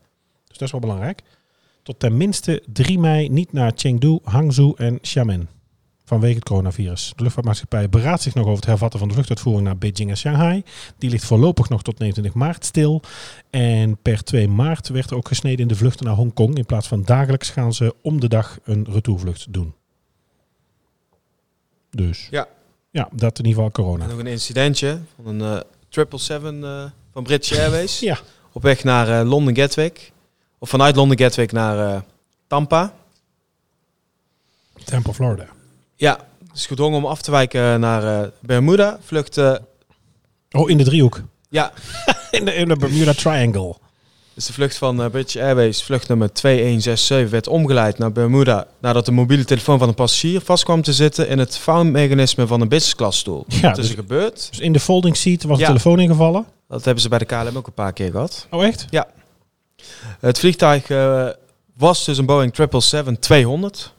Dus 0.47 0.57
dat 0.59 0.63
is 0.63 0.71
wel 0.71 0.81
belangrijk. 0.81 1.23
Tot 1.83 1.99
tenminste 1.99 2.63
3 2.73 2.99
mei 2.99 3.29
niet 3.29 3.53
naar 3.53 3.73
Chengdu, 3.75 4.19
Hangzhou 4.23 4.73
en 4.77 5.01
Xiamen. 5.01 5.49
Vanwege 6.05 6.35
het 6.35 6.45
coronavirus. 6.45 7.13
De 7.17 7.23
luchtvaartmaatschappij 7.23 7.89
beraadt 7.89 8.23
zich 8.23 8.35
nog 8.35 8.45
over 8.45 8.57
het 8.57 8.67
hervatten 8.67 8.99
van 8.99 9.09
de 9.09 9.15
vluchtuitvoering 9.15 9.65
naar 9.67 9.79
Beijing 9.79 10.11
en 10.11 10.17
Shanghai. 10.17 10.63
Die 10.99 11.11
ligt 11.11 11.25
voorlopig 11.25 11.69
nog 11.69 11.83
tot 11.83 11.99
29 11.99 12.35
maart 12.35 12.65
stil. 12.65 13.03
En 13.51 13.99
per 14.03 14.23
2 14.25 14.49
maart 14.49 14.89
werd 14.89 15.11
er 15.11 15.17
ook 15.17 15.29
gesneden 15.29 15.59
in 15.59 15.69
de 15.69 15.77
vluchten 15.77 16.07
naar 16.07 16.15
Hongkong. 16.15 16.57
In 16.57 16.67
plaats 16.67 16.89
van 16.89 17.03
dagelijks 17.03 17.51
gaan 17.51 17.73
ze 17.73 17.95
om 18.03 18.21
de 18.21 18.29
dag 18.29 18.59
een 18.65 18.87
retourvlucht 18.91 19.53
doen. 19.53 19.75
Dus 21.97 22.29
Ja. 22.31 22.47
ja, 22.91 23.09
dat 23.13 23.39
in 23.39 23.45
ieder 23.47 23.63
geval 23.63 23.65
En 23.65 23.73
corona. 23.93 24.07
nog 24.13 24.19
een 24.19 24.27
incidentje 24.27 24.99
van 25.17 25.27
een 25.27 25.41
eh 25.41 25.61
777 25.89 26.63
eh, 26.85 26.91
van 27.13 27.23
British 27.23 27.59
Airways. 27.59 27.99
Ja. 28.11 28.19
Op 28.53 28.63
weg 28.63 28.85
naar 28.85 29.21
eh, 29.21 29.29
Londen 29.29 29.57
Gatwick. 29.57 30.13
Of 30.59 30.69
vanuit 30.69 30.97
Londen 30.97 31.19
Gatwick 31.19 31.53
naar 31.53 31.95
eh, 31.95 32.01
Tampa. 32.47 32.93
Tampa, 34.85 35.13
Florida. 35.13 35.47
Ja, 35.97 36.27
is 36.55 36.67
gedwongen 36.67 36.99
om 36.99 37.07
af 37.07 37.23
te 37.23 37.31
wijken 37.31 37.81
naar 37.81 38.23
eh, 38.23 38.29
Bermuda. 38.41 38.99
Vlucht, 39.05 39.37
eh, 39.39 39.55
Oh, 40.51 40.71
in 40.71 40.79
de 40.79 40.85
driehoek. 40.85 41.23
ja, 41.49 41.73
In 42.31 42.45
de, 42.45 42.55
in 42.55 42.69
de 42.69 42.77
Bermuda 42.77 43.13
Triangle. 43.13 43.77
Dus 44.35 44.47
de 44.47 44.53
vlucht 44.53 44.77
van 44.77 45.03
eh, 45.03 45.11
British 45.11 45.37
Airways, 45.37 45.83
vlucht 45.83 46.09
nummer 46.09 46.33
2167, 46.33 47.31
werd 47.31 47.49
omgeleid 47.49 47.99
naar 47.99 48.13
Bermuda 48.13 48.67
nadat 48.81 49.05
de 49.07 49.13
mobiele 49.13 49.45
telefoon 49.45 49.79
van 49.79 49.89
een 49.89 49.95
passagier 49.95 50.41
vast 50.41 50.65
kwam 50.65 50.83
te 50.83 50.93
zitten 50.93 51.29
in 51.29 51.39
het 51.39 51.57
vouwmechanisme 51.59 52.47
van 52.47 52.61
een 52.61 52.69
business 52.69 52.95
class 52.95 53.19
stoel. 53.19 53.45
Ja, 53.49 53.61
dat 53.61 53.71
is 53.79 53.83
dus, 53.83 53.91
er 53.91 53.97
gebeurd. 54.03 54.47
dus 54.51 54.61
in 54.61 54.73
de 54.73 54.81
folding 54.81 55.17
seat 55.17 55.43
was 55.43 55.57
de 55.57 55.63
Ja. 55.63 55.69
telefoon 55.69 56.01
ingevallen. 56.01 56.45
Dat 56.69 56.85
hebben 56.85 57.03
ze 57.03 57.09
bij 57.09 57.19
de 57.19 57.25
KLM 57.25 57.57
ook 57.57 57.67
een 57.67 57.73
paar 57.73 57.93
keer 57.93 58.11
gehad. 58.11 58.47
Oh, 58.51 58.65
echt? 58.65 58.87
Het 60.21 60.39
vliegtuig 60.39 60.91
eh, 60.91 61.29
was 61.77 62.05
dus 62.05 62.19
een 62.19 62.27
Boeing 62.27 62.55
777-200. 62.55 63.93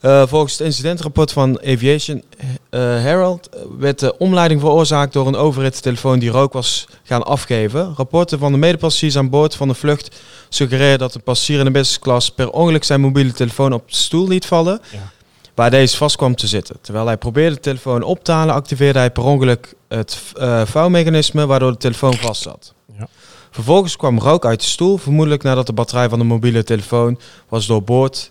Eh, 0.00 0.26
volgens 0.26 0.52
het 0.52 0.60
incidentrapport 0.66 1.32
van 1.32 1.60
Aviation 1.60 2.22
eh, 2.70 2.80
Herald 2.80 3.48
eh, 3.48 3.60
werd 3.78 3.98
de 3.98 4.18
omleiding 4.18 4.60
veroorzaakt 4.60 5.12
door 5.12 5.26
een 5.26 5.36
overrittelefoon 5.36 6.18
die 6.18 6.30
rook 6.30 6.52
was 6.52 6.86
gaan 7.02 7.24
afgeven. 7.24 7.94
Rapporten 7.96 8.38
van 8.38 8.52
de 8.52 8.58
medepassagiers 8.58 9.16
aan 9.16 9.30
boord 9.30 9.54
van 9.54 9.68
de 9.68 9.74
vlucht 9.74 10.16
suggereren 10.48 10.98
dat 10.98 11.12
de 11.12 11.18
passagier 11.18 11.58
in 11.58 11.64
de 11.64 11.70
business 11.70 11.98
class 11.98 12.30
per 12.30 12.50
ongeluk 12.50 12.84
zijn 12.84 13.00
mobiele 13.00 13.32
telefoon 13.32 13.72
op 13.72 13.88
de 13.88 13.96
stoel 13.96 14.28
liet 14.28 14.46
vallen, 14.46 14.80
Ja. 14.90 15.10
waar 15.54 15.70
deze 15.70 15.96
vast 15.96 16.16
kwam 16.16 16.34
te 16.34 16.46
zitten. 16.46 16.76
Terwijl 16.80 17.06
hij 17.06 17.16
probeerde 17.16 17.54
de 17.54 17.60
telefoon 17.60 18.02
op 18.02 18.24
te 18.24 18.32
halen, 18.32 18.54
activeerde 18.54 18.98
hij 18.98 19.10
per 19.10 19.22
ongeluk 19.24 19.74
het 19.88 20.18
vouwmechanisme 20.64 21.46
waardoor 21.46 21.70
de 21.72 21.78
telefoon 21.78 22.14
vast 22.14 22.42
zat. 22.42 22.74
Ja. 22.98 23.08
Vervolgens 23.50 23.96
kwam 23.96 24.18
rook 24.18 24.44
uit 24.46 24.60
de 24.60 24.66
stoel, 24.66 24.96
vermoedelijk 24.96 25.42
nadat 25.42 25.66
de 25.66 25.72
batterij 25.72 26.08
van 26.08 26.18
de 26.18 26.24
mobiele 26.24 26.64
telefoon 26.64 27.18
was 27.48 27.66
doorboord. 27.66 28.30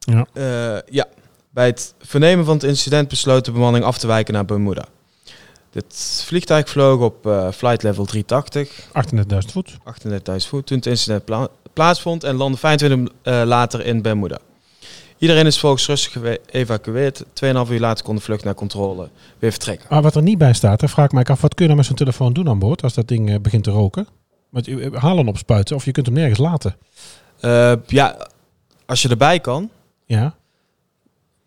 Ja. 0.00 0.26
Eh, 0.32 0.82
ja. 0.90 1.06
Bij 1.50 1.66
het 1.66 1.94
vernemen 2.00 2.44
van 2.44 2.54
het 2.54 2.62
incident 2.64 3.08
besloot 3.08 3.44
de 3.44 3.52
bemanning 3.52 3.84
af 3.84 3.98
te 3.98 4.06
wijken 4.06 4.34
naar 4.34 4.44
Bermuda. 4.44 4.84
Het 5.72 6.22
vliegtuig 6.26 6.68
vloog 6.68 7.00
op 7.00 7.26
eh, 7.26 7.50
flight 7.52 7.82
level 7.82 8.04
380, 8.04 8.86
38.000 9.46 9.52
voet. 9.52 9.72
38.000 9.72 10.48
voet, 10.48 10.66
toen 10.66 10.76
het 10.76 10.86
incident 10.86 11.24
pla- 11.24 11.48
plaatsvond 11.72 12.24
en 12.24 12.34
landde 12.36 12.58
25 12.58 13.14
eh, 13.22 13.42
later 13.44 13.84
in 13.86 14.02
Bermuda. 14.02 14.38
Iedereen 15.18 15.46
is 15.46 15.58
volgens 15.58 15.86
rustig 15.86 16.16
geëvacueerd. 16.22 17.22
2,5 17.24 17.70
uur 17.70 17.80
later 17.80 18.04
kon 18.04 18.14
de 18.14 18.20
vlucht 18.20 18.44
naar 18.44 18.54
controle 18.54 19.08
weer 19.38 19.50
vertrekken. 19.50 19.86
Maar 19.90 20.02
wat 20.02 20.14
er 20.16 20.22
niet 20.22 20.38
bij 20.38 20.52
staat, 20.52 20.80
hè, 20.80 20.88
vraag 20.88 21.04
ik 21.04 21.12
mij 21.12 21.24
af, 21.24 21.40
wat 21.40 21.54
kun 21.54 21.62
je 21.64 21.70
nou 21.70 21.76
met 21.76 21.86
zo'n 21.86 21.96
telefoon 21.96 22.32
doen 22.32 22.48
aan 22.48 22.58
boord 22.58 22.82
als 22.82 22.94
dat 22.94 23.08
ding 23.08 23.42
begint 23.42 23.64
te 23.64 23.70
roken? 23.70 24.06
Haal 24.92 25.16
hem 25.16 25.28
opspuiten 25.28 25.76
of 25.76 25.84
je 25.84 25.92
kunt 25.92 26.06
hem 26.06 26.14
nergens 26.14 26.38
laten. 26.38 26.76
Ja, 27.86 28.26
als 28.86 29.02
je 29.02 29.08
erbij 29.08 29.40
kan, 29.40 29.70
Ja, 30.18 30.34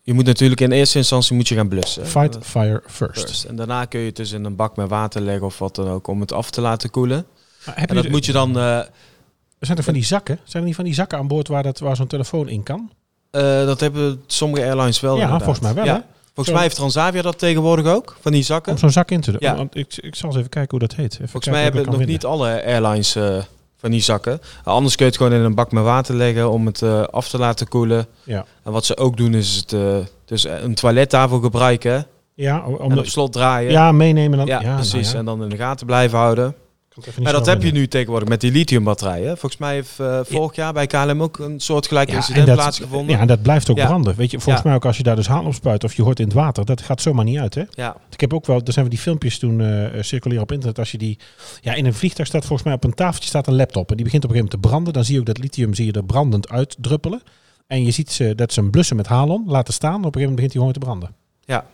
je 0.02 0.14
moet 0.14 0.26
natuurlijk 0.26 0.62
in 0.62 0.72
eerste 0.72 0.98
instantie 0.98 1.36
moet 1.36 1.48
je 1.48 1.56
gaan 1.56 1.68
blussen. 1.68 2.08
fight 2.08 2.38
fire 2.42 2.84
first. 2.88 3.20
first. 3.20 3.44
En 3.44 3.56
daarna 3.56 3.86
kun 3.86 4.00
je 4.00 4.06
het 4.06 4.16
dus 4.16 4.32
in 4.32 4.46
een 4.46 4.56
bak 4.56 4.76
met 4.76 4.90
water 4.90 5.22
leggen 5.22 5.46
of 5.46 5.60
wat 5.60 5.76
dan 5.76 5.88
ook 5.88 6.08
om 6.08 6.20
het 6.20 6.32
af 6.32 6.50
te 6.50 6.62
laten 6.62 6.90
koelen. 6.90 7.26
Maar 7.66 7.80
heb 7.80 7.90
En 7.90 7.96
dat 7.96 8.10
moet 8.10 8.26
je 8.26 8.32
dan... 8.32 8.58
Er 8.58 8.90
zijn 9.60 9.78
er 9.78 9.84
van 9.84 9.94
die 9.94 10.06
zakken? 10.06 10.40
Zijn 10.44 10.62
er 10.62 10.68
niet 10.68 10.76
van 10.76 10.86
die 10.86 10.94
zakken 10.94 11.18
aan 11.18 11.28
boord 11.28 11.48
waar, 11.48 11.64
dat, 11.64 11.80
waar 11.80 11.96
zo'n 11.96 12.08
telefoon 12.08 12.50
in 12.50 12.64
kan? 12.64 12.92
eh, 13.34 13.66
dat 13.66 13.80
hebben 13.80 14.22
sommige 14.28 14.64
airlines 14.64 15.00
wel 15.00 15.16
ja, 15.16 15.22
inderdaad. 15.22 15.44
volgens 15.44 15.66
mij 15.66 15.74
wel. 15.74 15.86
Ja. 15.86 15.94
Hè? 15.94 16.02
Volgens 16.24 16.48
Zo. 16.48 16.54
mij 16.54 16.62
heeft 16.62 16.76
Transavia 16.76 17.22
dat 17.22 17.40
tegenwoordig 17.40 17.86
ook, 17.86 18.18
van 18.22 18.32
die 18.32 18.44
zakken. 18.44 18.72
Om 18.72 18.78
zo'n 18.78 18.92
zak 18.92 19.12
in 19.12 19.22
te 19.22 19.32
doen. 19.32 19.40
Ja. 19.42 19.56
Want 19.56 19.76
ik, 19.76 19.98
ik 19.98 20.16
zal 20.16 20.30
eens 20.30 20.38
even 20.38 20.50
kijken 20.50 20.78
hoe 20.78 20.88
dat 20.88 20.98
heet. 20.98 21.14
Even 21.14 21.30
Volgens 21.30 21.54
mij 21.54 21.64
hebben 21.64 21.86
nog 21.86 22.06
niet 22.06 22.26
alle 22.26 22.64
airlines 22.66 23.16
eh, 23.16 23.38
van 23.84 23.92
die 23.92 24.02
zakken. 24.02 24.40
Anders 24.64 24.96
kun 24.96 25.06
je 25.06 25.12
het 25.12 25.22
gewoon 25.22 25.38
in 25.38 25.44
een 25.46 25.56
bak 25.56 25.72
met 25.72 25.84
water 25.84 26.16
leggen 26.16 26.50
om 26.52 26.66
het 26.66 26.82
eh, 26.82 27.02
af 27.02 27.30
te 27.30 27.38
laten 27.38 27.68
koelen. 27.68 28.06
Ja. 28.24 28.46
En 28.64 28.72
wat 28.72 28.86
ze 28.86 28.98
ook 28.98 29.18
doen 29.18 29.34
is 29.34 29.56
het, 29.56 29.74
eh, 29.74 29.96
dus 30.26 30.44
een 30.48 30.76
toilettafel 30.76 31.40
gebruiken. 31.40 32.06
Ja, 32.34 32.64
om 32.66 32.94
de- 32.94 33.00
op 33.00 33.06
slot 33.06 33.34
draaien. 33.34 33.72
ja, 33.72 33.92
meenemen 33.92 34.38
dan. 34.38 34.48
Ja, 34.48 34.60
ja, 34.60 34.64
nou 34.66 34.76
precies. 34.76 35.12
ja. 35.12 35.18
En 35.18 35.26
dan 35.26 35.44
in 35.44 35.50
de 35.50 35.56
gaten 35.58 35.86
blijven 35.86 36.18
houden. 36.18 36.56
Maar 37.22 37.32
dat 37.32 37.46
heb 37.46 37.64
je 37.64 37.72
nu 37.72 37.88
tegenwoordig 37.88 38.30
met 38.30 38.42
die 38.42 38.52
lithiumbatterijen. 38.52 39.38
Volgens 39.38 39.58
mij 39.62 39.74
heeft 39.74 40.00
eh, 40.00 40.20
vorig 40.24 40.56
jaar 40.56 40.74
bij 40.74 40.88
KLM 40.88 41.22
ook 41.24 41.40
een 41.40 41.60
soortgelijk 41.60 42.10
Ja, 42.10 42.16
incident 42.16 42.48
dat- 42.48 42.56
plaatsgevonden. 42.56 43.16
Ja, 43.16 43.22
en 43.22 43.28
dat 43.28 43.42
blijft 43.42 43.70
ook 43.70 43.78
Ja. 43.78 43.86
branden. 43.86 44.16
Weet 44.16 44.32
je, 44.32 44.40
volgens 44.40 44.64
Ja. 44.64 44.70
mij 44.70 44.78
ook 44.78 44.86
als 44.86 44.98
je 44.98 45.04
daar 45.04 45.16
dus 45.16 45.28
haan 45.28 45.46
op 45.46 45.54
spuit 45.54 45.84
of 45.84 45.94
je 45.94 46.02
hoort 46.04 46.20
in 46.20 46.26
het 46.26 46.34
water, 46.34 46.66
dat 46.66 46.82
gaat 46.82 47.02
zomaar 47.02 47.26
niet 47.26 47.38
uit, 47.40 47.56
hè? 47.56 47.64
Ja, 47.70 47.96
Ik 48.10 48.20
heb 48.20 48.34
ook 48.34 48.46
wel, 48.46 48.62
er 48.66 48.74
zijn 48.74 48.86
we 48.86 48.92
die 48.92 49.00
filmpjes 49.00 49.40
toen 49.40 49.62
eh 49.62 50.02
circuleren 50.02 50.44
op 50.44 50.52
internet. 50.52 50.80
Als 50.80 50.92
je 50.92 50.98
die, 50.98 51.20
ja, 51.62 51.74
in 51.74 51.86
een 51.86 51.94
vliegtuig 51.94 52.28
staat 52.28 52.42
volgens 52.46 52.64
mij 52.64 52.74
op 52.74 52.84
een 52.84 52.94
tafeltje 52.94 53.30
staat 53.30 53.48
een 53.48 53.56
laptop 53.56 53.90
en 53.90 53.96
die 53.96 54.06
begint 54.06 54.24
op 54.24 54.30
een 54.30 54.36
gegeven 54.36 54.58
moment 54.58 54.64
te 54.64 54.70
branden. 54.70 54.94
Dan 54.94 55.04
zie 55.06 55.14
je 55.14 55.20
ook 55.20 55.26
dat 55.26 55.38
lithium 55.38 55.74
zie 55.74 55.86
je 55.86 55.92
er 55.92 56.04
brandend 56.06 56.50
uitdruppelen. 56.50 57.22
En 57.68 57.86
je 57.86 57.92
ziet 57.92 58.12
ze, 58.12 58.36
dat 58.36 58.54
ze 58.54 58.60
hem 58.60 58.72
blussen 58.72 58.96
met 58.96 59.08
halon 59.08 59.44
laten 59.48 59.74
staan. 59.74 59.90
Op 59.96 59.98
een 59.98 60.04
gegeven 60.14 60.20
moment 60.30 60.36
begint 60.36 60.54
hij 60.54 60.62
gewoon 60.62 60.74
te 60.74 60.80
branden. 60.80 61.10
Ja. 61.46 61.66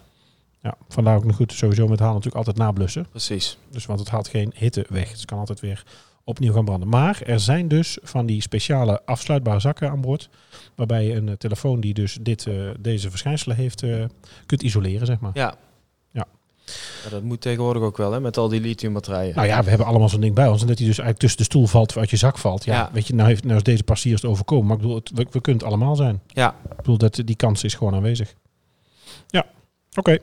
Ja, 0.62 0.78
vandaar 0.88 1.16
ook 1.16 1.26
nog 1.26 1.36
goed 1.36 1.54
sowieso 1.54 1.88
met 1.88 2.00
halon 2.00 2.16
natuurlijk 2.16 2.48
altijd 2.48 2.66
nablussen. 2.68 3.08
precies. 3.10 3.58
Dus 3.72 3.86
want 3.86 4.00
het 4.00 4.10
haalt 4.10 4.28
geen 4.28 4.52
hitte 4.56 4.86
weg. 4.90 5.10
Dus 5.10 5.18
het 5.18 5.26
kan 5.26 5.40
altijd 5.40 5.60
weer 5.60 5.84
opnieuw 6.24 6.54
gaan 6.54 6.66
branden. 6.66 6.90
Maar 6.90 7.22
er 7.26 7.40
zijn 7.40 7.68
dus 7.68 7.98
van 8.02 8.26
die 8.26 8.42
speciale 8.42 9.06
afsluitbare 9.06 9.60
zakken 9.60 9.90
aan 9.90 10.02
boord. 10.02 10.30
Waarbij 10.76 11.06
je 11.06 11.14
een 11.16 11.30
eh, 11.30 11.36
telefoon 11.36 11.80
die 11.80 11.94
dus 11.94 12.18
dit, 12.22 12.48
eh, 12.48 12.56
deze 12.80 13.10
verschijnselen 13.10 13.56
heeft, 13.56 13.84
eh, 13.84 14.04
kunt 14.46 14.64
isoleren, 14.64 15.06
zeg 15.08 15.20
maar. 15.20 15.32
Ja. 15.34 15.56
Ja. 16.12 16.26
Ja, 17.04 17.10
dat 17.10 17.24
moet 17.24 17.42
tegenwoordig 17.42 17.84
ook 17.84 17.98
wel, 17.98 18.12
hè, 18.12 18.20
met 18.20 18.38
al 18.38 18.48
die 18.50 18.62
lithiumbatterijen. 18.62 19.36
Nou 19.36 19.48
ja, 19.48 19.64
we 19.64 19.70
hebben 19.70 19.88
allemaal 19.88 20.10
zo'n 20.10 20.22
ding 20.22 20.36
bij 20.36 20.48
ons. 20.48 20.62
En 20.62 20.68
dat 20.68 20.78
hij 20.78 20.88
dus 20.88 20.98
eigenlijk 20.98 21.20
tussen 21.20 21.38
de 21.40 21.44
stoel 21.46 21.68
valt 21.68 21.90
of 21.90 21.98
uit 21.98 22.10
je 22.10 22.18
zak 22.18 22.38
valt. 22.38 22.64
Ja, 22.66 22.74
Ja. 22.74 22.90
weet 22.94 23.08
je, 23.08 23.14
nou, 23.16 23.28
heeft, 23.30 23.44
nou 23.44 23.56
is 23.58 23.64
deze 23.64 23.84
passiers 23.84 24.22
het 24.22 24.32
overkomen. 24.32 24.66
Maar 24.66 24.76
ik 24.76 24.82
bedoel, 24.82 24.96
het, 24.96 25.10
we, 25.14 25.26
we 25.32 25.42
kunnen 25.42 25.62
het 25.62 25.72
allemaal 25.72 25.96
zijn. 25.96 26.22
Ja. 26.28 26.56
Ik 26.70 26.76
bedoel, 26.76 26.98
dat, 26.98 27.22
die 27.26 27.36
kans 27.36 27.64
is 27.64 27.74
gewoon 27.74 27.96
aanwezig. 27.96 28.34
Ja, 29.28 29.46
oké. 29.96 30.18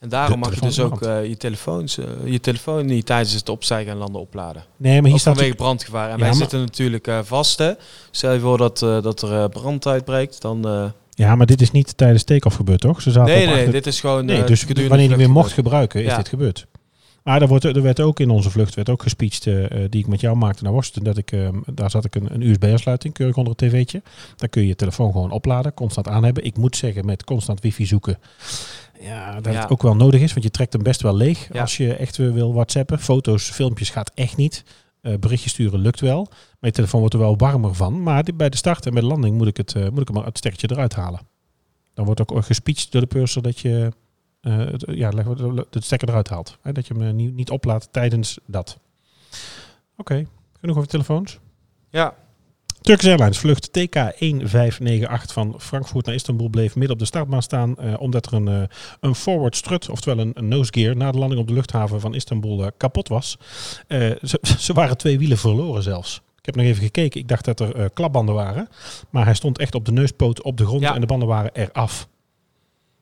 En 0.00 0.08
daarom 0.08 0.38
mag 0.38 0.54
je 0.54 0.60
dus 0.60 0.80
ook 0.80 1.02
eh, 1.02 1.26
je, 1.26 1.36
telefoons, 1.36 1.98
eh, 1.98 2.04
je 2.24 2.40
telefoon 2.40 2.86
niet 2.86 3.06
tijdens 3.06 3.32
het 3.32 3.48
opstijgen 3.48 3.92
en 3.92 3.98
landen 3.98 4.20
opladen. 4.20 4.64
Nee, 4.76 4.92
maar 4.94 5.02
hier 5.04 5.12
Ook 5.12 5.18
staat... 5.18 5.34
vanwege 5.34 5.56
brandgevaar. 5.56 6.04
En 6.04 6.10
Ja, 6.10 6.18
wij 6.18 6.28
maar- 6.28 6.36
zitten 6.36 6.60
natuurlijk 6.60 7.06
eh, 7.06 7.18
vast, 7.22 7.58
hè. 7.58 7.72
Stel 8.10 8.32
je 8.32 8.40
voor 8.40 8.58
dat, 8.58 8.78
dat 8.78 9.22
er 9.22 9.48
brand 9.48 9.86
uitbreekt, 9.86 10.40
dan... 10.40 10.92
Ja, 11.10 11.34
maar 11.34 11.46
dit 11.46 11.60
is 11.60 11.70
niet 11.70 11.96
tijdens 11.96 12.24
take-off 12.24 12.56
gebeurd, 12.56 12.80
toch? 12.80 13.02
Ze 13.02 13.10
zaten 13.10 13.34
nee, 13.34 13.46
nee, 13.46 13.54
achter- 13.54 13.72
dit 13.72 13.86
is 13.86 14.00
gewoon... 14.00 14.24
Nee, 14.24 14.44
dus 14.44 14.64
wanneer 14.88 15.08
je 15.10 15.16
weer 15.16 15.30
mocht 15.30 15.52
gebruiken, 15.52 16.00
is 16.04 16.10
Ja. 16.10 16.16
dit 16.16 16.28
gebeurd. 16.28 16.66
Maar 17.22 17.42
er, 17.42 17.48
wordt, 17.48 17.64
er 17.64 17.82
werd 17.82 18.00
ook 18.00 18.20
in 18.20 18.30
onze 18.30 18.50
vlucht 18.50 18.74
werd 18.74 18.88
ook 18.88 19.02
gespeecht 19.02 19.44
die 19.88 20.00
ik 20.00 20.06
met 20.06 20.20
jou 20.20 20.36
maakte 20.36 20.62
naar 20.64 20.72
Washington. 20.72 21.04
Dat 21.04 21.16
ik, 21.16 21.32
eh, 21.32 21.48
daar 21.66 21.90
zat 21.90 22.04
ik 22.04 22.14
een, 22.14 22.34
een 22.34 22.42
USB-aansluiting, 22.42 23.14
keurig 23.14 23.36
onder 23.36 23.54
het 23.56 23.70
tv'tje. 23.70 24.02
Dan 24.36 24.48
kun 24.48 24.62
je 24.62 24.68
je 24.68 24.76
telefoon 24.76 25.12
gewoon 25.12 25.30
opladen, 25.30 25.74
constant 25.74 26.08
aan 26.08 26.24
hebben. 26.24 26.44
Ik 26.44 26.56
moet 26.56 26.76
zeggen, 26.76 27.06
met 27.06 27.24
constant 27.24 27.60
wifi 27.60 27.86
zoeken, 27.86 28.18
ja, 29.00 29.40
dat 29.40 29.52
Ja. 29.52 29.60
het 29.60 29.70
ook 29.70 29.82
wel 29.82 29.96
nodig 29.96 30.20
is. 30.20 30.32
Want 30.32 30.44
je 30.44 30.50
trekt 30.50 30.72
hem 30.72 30.82
best 30.82 31.02
wel 31.02 31.14
leeg 31.16 31.48
Ja. 31.52 31.60
als 31.60 31.76
je 31.76 31.94
echt 31.94 32.16
weer 32.16 32.32
wil 32.32 32.52
whatsappen. 32.54 32.98
Foto's, 32.98 33.50
filmpjes 33.50 33.90
gaat 33.90 34.10
echt 34.14 34.36
niet. 34.36 34.64
Eh 35.00 35.14
berichtjes 35.20 35.52
sturen 35.52 35.80
lukt 35.80 36.00
wel. 36.00 36.26
Maar 36.30 36.56
je 36.60 36.70
telefoon 36.72 37.00
wordt 37.00 37.14
er 37.14 37.20
wel 37.20 37.36
warmer 37.36 37.74
van. 37.74 38.02
Maar 38.02 38.24
bij 38.34 38.48
de 38.48 38.56
start 38.56 38.86
en 38.86 38.92
bij 38.92 39.00
de 39.02 39.08
landing 39.08 39.36
moet 39.36 39.46
ik 39.46 39.56
het, 39.56 39.74
eh, 39.74 39.88
moet 39.88 40.00
ik 40.00 40.08
hem 40.08 40.24
het 40.24 40.38
stekkertje 40.38 40.70
eruit 40.70 40.94
halen. 40.94 41.20
Dan 41.94 42.04
wordt 42.04 42.20
ook 42.20 42.44
gespeecht 42.44 42.92
door 42.92 43.00
de 43.00 43.06
purser 43.06 43.42
dat 43.42 43.58
je 43.58 43.92
eh, 44.40 44.56
het, 44.56 44.84
ja, 44.88 45.10
het 45.70 45.84
stekker 45.84 46.08
eruit 46.08 46.28
haalt. 46.28 46.58
Hè, 46.62 46.72
dat 46.72 46.86
je 46.86 46.94
hem 46.94 47.16
niet, 47.16 47.34
niet 47.34 47.50
oplaadt 47.50 47.88
tijdens 47.92 48.38
dat. 48.46 48.78
Oké, 49.96 50.26
genoeg 50.60 50.76
over 50.76 50.88
telefoons. 50.88 51.38
Ja, 51.90 52.14
Turkish 52.80 53.06
Airlines 53.08 53.38
vlucht 53.38 53.68
TK1598 53.78 55.32
van 55.32 55.54
Frankfurt 55.60 56.06
naar 56.06 56.14
Istanbul 56.14 56.48
bleef 56.48 56.74
midden 56.74 56.92
op 56.92 56.98
de 56.98 57.04
startbaan 57.04 57.42
staan. 57.42 57.76
eh, 57.76 58.00
omdat 58.00 58.26
er 58.26 58.32
een, 58.32 58.48
eh, 58.48 58.62
een 59.00 59.14
forward 59.14 59.56
strut, 59.56 59.88
oftewel 59.88 60.18
een, 60.18 60.30
een 60.34 60.48
nose 60.48 60.72
gear, 60.74 60.96
na 60.96 61.10
de 61.12 61.18
landing 61.18 61.40
op 61.40 61.48
de 61.48 61.54
luchthaven 61.54 62.00
van 62.00 62.14
Istanbul 62.14 62.62
eh, 62.64 62.70
kapot 62.76 63.08
was. 63.08 63.36
Ze, 63.88 64.38
ze 64.58 64.72
waren 64.72 64.96
twee 64.96 65.18
wielen 65.18 65.38
verloren 65.38 65.82
zelfs. 65.82 66.22
Ik 66.38 66.46
heb 66.46 66.54
nog 66.56 66.64
even 66.64 66.82
gekeken. 66.84 67.20
Ik 67.20 67.28
dacht 67.28 67.44
dat 67.44 67.60
er 67.60 67.90
klapbanden 67.90 68.34
waren. 68.34 68.68
Maar 69.10 69.24
hij 69.24 69.34
stond 69.34 69.58
echt 69.58 69.74
op 69.74 69.84
de 69.84 69.92
neuspoot 69.92 70.42
op 70.42 70.56
de 70.56 70.66
grond 70.66 70.82
Ja. 70.82 70.94
en 70.94 71.00
de 71.00 71.06
banden 71.06 71.28
waren 71.28 71.50
eraf. 71.54 72.08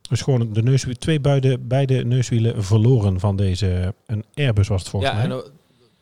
Dus 0.09 0.23
gewoon 0.23 0.53
de 0.53 0.63
neus, 0.63 0.87
twee 0.99 1.21
beide, 1.21 1.59
beide 1.59 2.05
neuswielen 2.05 2.65
verloren 2.65 3.21
van 3.21 3.37
deze... 3.37 3.95
Een 4.07 4.25
Airbus 4.35 4.69
was 4.69 4.81
het 4.81 4.91
volgens 4.91 5.13
ja 5.13 5.17
mij. 5.27 5.37
en 5.37 5.43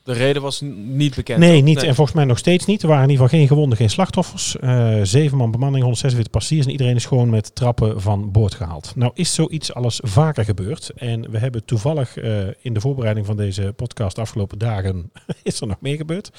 de 0.05 0.13
reden 0.13 0.43
was 0.43 0.61
niet 0.87 1.15
bekend. 1.15 1.39
Nee, 1.39 1.63
niet. 1.63 1.83
En 1.83 1.95
volgens 1.95 2.17
mij 2.17 2.25
nog 2.25 2.39
steeds 2.39 2.67
niet. 2.67 2.83
Er 2.83 2.89
waren 2.89 3.05
in 3.05 3.11
ieder 3.11 3.25
geval 3.25 3.39
geen 3.41 3.49
gewonden, 3.49 3.79
geen 3.79 3.91
slachtoffers. 3.91 4.57
Eh, 4.59 4.95
zeven 5.03 5.37
man 5.37 5.51
bemanning, 5.51 5.83
146 5.83 6.33
passagiers. 6.33 6.67
En 6.67 6.73
iedereen 6.73 6.97
is 6.97 7.05
gewoon 7.07 7.31
met 7.31 7.55
trappen 7.55 8.01
van 8.01 8.31
boord 8.33 8.55
gehaald. 8.55 8.93
Nou 8.97 9.11
is 9.15 9.35
zoiets 9.35 9.75
alles 9.75 10.01
vaker 10.03 10.45
gebeurd. 10.45 10.91
En 10.97 11.31
we 11.31 11.39
hebben 11.39 11.65
toevallig 11.65 12.17
eh, 12.17 12.39
in 12.61 12.73
de 12.75 12.81
voorbereiding 12.81 13.27
van 13.27 13.37
deze 13.37 13.73
podcast 13.77 14.15
de 14.17 14.21
afgelopen 14.23 14.59
dagen... 14.59 15.11
is 15.43 15.61
er 15.61 15.67
nog 15.67 15.81
meer 15.81 15.97
gebeurd. 15.97 16.31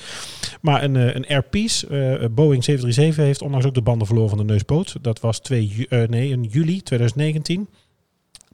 Maar 0.61 0.83
een, 0.83 0.95
eh, 0.95 1.15
een 1.15 1.27
Air 1.27 1.43
Peace, 1.43 1.87
eh, 1.87 2.29
Boeing 2.31 2.63
737, 2.63 3.25
heeft 3.25 3.41
onlangs 3.41 3.65
ook 3.65 3.73
de 3.73 3.81
banden 3.81 4.07
verloren 4.07 4.29
van 4.29 4.37
de 4.37 4.43
neusboot. 4.45 4.95
Dat 5.01 5.19
was 5.19 5.39
2 5.39 5.67
ju- 5.67 5.85
eh, 5.89 6.07
nee, 6.07 6.29
in 6.29 6.43
juli 6.43 6.81
2019. 6.81 7.67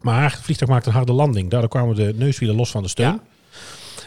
Maar 0.01 0.31
het 0.31 0.41
vliegtuig 0.41 0.71
maakte 0.71 0.89
een 0.89 0.95
harde 0.95 1.13
landing. 1.13 1.49
Daardoor 1.49 1.69
kwamen 1.69 1.95
de 1.95 2.13
neuswielen 2.17 2.55
los 2.57 2.71
van 2.71 2.83
de 2.83 2.89
steun. 2.89 3.07
Ja. 3.07 3.21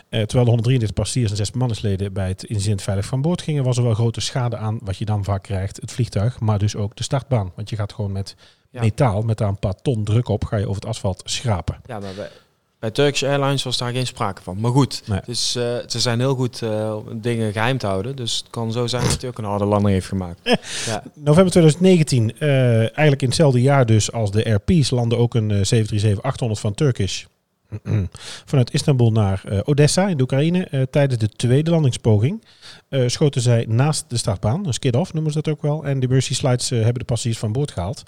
Eh, 0.08 0.20
terwijl 0.20 0.44
de 0.44 0.50
133 0.50 0.92
passagiers 0.92 1.30
en 1.30 1.36
zes 1.36 1.50
bemanningsleden 1.50 2.12
bij 2.12 2.28
het 2.28 2.44
incident 2.44 2.82
veilig 2.82 3.06
van 3.06 3.22
boord 3.22 3.42
gingen, 3.42 3.64
was 3.64 3.76
er 3.76 3.82
wel 3.82 3.94
grote 3.94 4.20
schade 4.20 4.56
aan 4.56 4.78
wat 4.82 4.96
je 4.96 5.04
dan 5.04 5.24
vaak 5.24 5.42
krijgt. 5.42 5.80
Het 5.80 5.92
vliegtuig, 5.92 6.40
maar 6.40 6.58
dus 6.58 6.76
ook 6.76 6.96
de 6.96 7.02
startbaan. 7.02 7.52
Want 7.56 7.70
je 7.70 7.76
gaat 7.76 7.92
gewoon 7.92 8.12
met 8.12 8.36
Ja. 8.70 8.80
metaal, 8.80 9.22
met 9.22 9.38
daar 9.38 9.48
een 9.48 9.58
paar 9.58 9.74
ton 9.82 10.04
druk 10.04 10.28
op, 10.28 10.44
ga 10.44 10.56
je 10.56 10.64
over 10.68 10.74
het 10.80 10.86
asfalt 10.86 11.22
schrapen. 11.24 11.76
Ja, 11.86 11.98
maar 11.98 12.14
bij, 12.16 12.28
bij 12.78 12.90
Turkish 12.90 13.22
Airlines 13.22 13.62
was 13.62 13.78
daar 13.78 13.92
geen 13.92 14.06
sprake 14.06 14.42
van. 14.42 14.60
Maar 14.60 14.70
goed, 14.70 15.02
Nee. 15.06 15.20
dus, 15.26 15.52
ze 15.52 15.84
zijn 15.86 16.18
heel 16.20 16.34
goed 16.34 16.62
eh, 16.62 16.96
dingen 17.12 17.52
geheim 17.52 17.78
te 17.78 17.86
houden. 17.86 18.16
Dus 18.16 18.36
het 18.36 18.50
kan 18.50 18.72
zo 18.72 18.86
zijn 18.86 19.02
dat 19.08 19.20
hij 19.20 19.30
ook 19.30 19.38
een 19.38 19.44
harde 19.44 19.64
landing 19.64 19.92
heeft 19.92 20.06
gemaakt. 20.06 20.40
ja. 20.86 21.02
November 21.14 21.50
2019, 21.52 22.38
eh, 22.38 22.78
eigenlijk 22.78 23.22
in 23.22 23.28
hetzelfde 23.28 23.60
jaar 23.62 23.86
dus 23.86 24.12
als 24.12 24.30
de 24.30 24.44
Air 24.44 24.60
Peace, 24.60 24.94
landde 24.94 25.16
ook 25.16 25.34
een 25.34 25.50
eh, 25.50 25.64
737-800 25.64 26.60
van 26.60 26.74
Turkish. 26.74 27.24
Vanuit 28.44 28.72
Istanbul 28.72 29.12
naar 29.12 29.42
eh, 29.44 29.60
Odessa 29.64 30.08
in 30.08 30.16
de 30.16 30.22
Oekraïne. 30.22 30.64
Eh, 30.64 30.82
tijdens 30.90 31.20
de 31.20 31.28
tweede 31.28 31.70
landingspoging 31.70 32.44
eh, 32.88 33.08
schoten 33.08 33.40
zij 33.40 33.64
naast 33.68 34.04
de 34.08 34.16
startbaan, 34.16 34.66
een 34.66 34.74
skid-off 34.74 35.12
noemen 35.12 35.32
ze 35.32 35.40
dat 35.42 35.54
ook 35.54 35.62
wel. 35.62 35.84
En 35.84 36.00
de 36.00 36.08
Mercy 36.08 36.34
Slides 36.34 36.70
eh, 36.70 36.78
hebben 36.78 36.98
de 36.98 37.04
passagiers 37.04 37.38
van 37.38 37.52
boord 37.52 37.70
gehaald. 37.70 38.02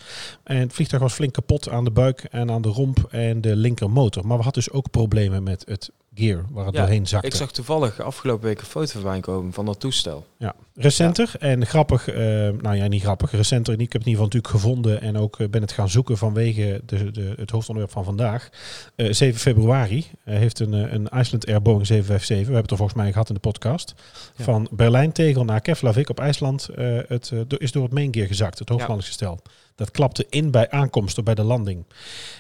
En 0.45 0.57
het 0.57 0.73
vliegtuig 0.73 1.03
was 1.03 1.13
flink 1.13 1.33
kapot 1.33 1.69
aan 1.69 1.85
de 1.85 1.91
buik 1.91 2.27
en 2.31 2.51
aan 2.51 2.63
de 2.63 2.69
romp 2.69 3.07
en 3.11 3.41
de 3.41 3.57
linkermotor. 3.57 4.27
Maar 4.27 4.37
we 4.37 4.43
hadden 4.45 4.63
dus 4.63 4.73
ook 4.73 4.91
problemen 4.91 5.43
met 5.43 5.65
het 5.69 5.91
gear 6.15 6.45
waar 6.51 6.65
het 6.65 6.75
Ja, 6.75 6.81
doorheen 6.81 7.07
zakte. 7.07 7.27
Ik 7.27 7.35
zag 7.35 7.53
toevallig 7.53 8.01
afgelopen 8.01 8.47
week 8.47 8.61
een 8.61 8.67
foto 8.67 8.93
voorbij 8.93 9.21
komen 9.21 9.53
van 9.53 9.67
dat 9.67 9.81
toestel. 9.81 10.27
Ja, 10.39 10.55
recenter 10.75 11.33
en 11.39 11.67
grappig, 11.67 12.09
eh, 12.09 12.17
nou 12.61 12.75
ja, 12.75 12.87
niet 12.87 13.03
grappig, 13.03 13.31
recenter. 13.31 13.73
Ik 13.73 13.81
heb 13.81 13.93
het 13.93 14.03
in 14.03 14.09
ieder 14.09 14.25
geval 14.25 14.25
natuurlijk 14.25 14.53
gevonden 14.53 15.01
en 15.01 15.19
ook 15.19 15.51
ben 15.51 15.61
het 15.61 15.73
gaan 15.73 15.89
zoeken 15.89 16.19
vanwege 16.19 16.81
de, 16.87 17.11
de, 17.11 17.35
het 17.37 17.51
hoofdonderwerp 17.51 17.95
van 17.95 18.05
vandaag. 18.05 18.49
Eh, 18.97 19.13
7 19.13 19.41
februari 19.41 20.07
heeft 20.25 20.59
een, 20.61 20.73
een 20.73 21.09
Iceland 21.21 21.47
Air 21.47 21.63
Boeing 21.63 21.87
757, 21.87 22.29
we 22.29 22.43
hebben 22.43 22.63
het 22.63 22.71
er 22.71 22.77
volgens 22.77 22.99
mij 22.99 23.13
gehad 23.13 23.29
in 23.29 23.35
de 23.35 23.41
podcast, 23.41 23.95
Ja. 24.37 24.45
van 24.45 24.56
Berlijn-Tegel 24.71 25.45
naar 25.45 25.61
Keflavik 25.61 26.09
op 26.09 26.21
IJsland 26.21 26.69
eh, 26.69 26.99
het, 27.07 27.31
eh, 27.31 27.41
is 27.59 27.73
door 27.73 27.83
het 27.83 27.93
main 27.93 28.15
gear 28.15 28.27
gezakt, 28.27 28.59
het 28.59 28.69
hoofdlandingsgestel. 28.69 29.39
Dat 29.75 29.91
klapte 29.91 30.27
in 30.29 30.51
bij 30.51 30.71
aankomst, 30.71 31.25
bij 31.25 31.35
de 31.35 31.43
landing. 31.43 31.85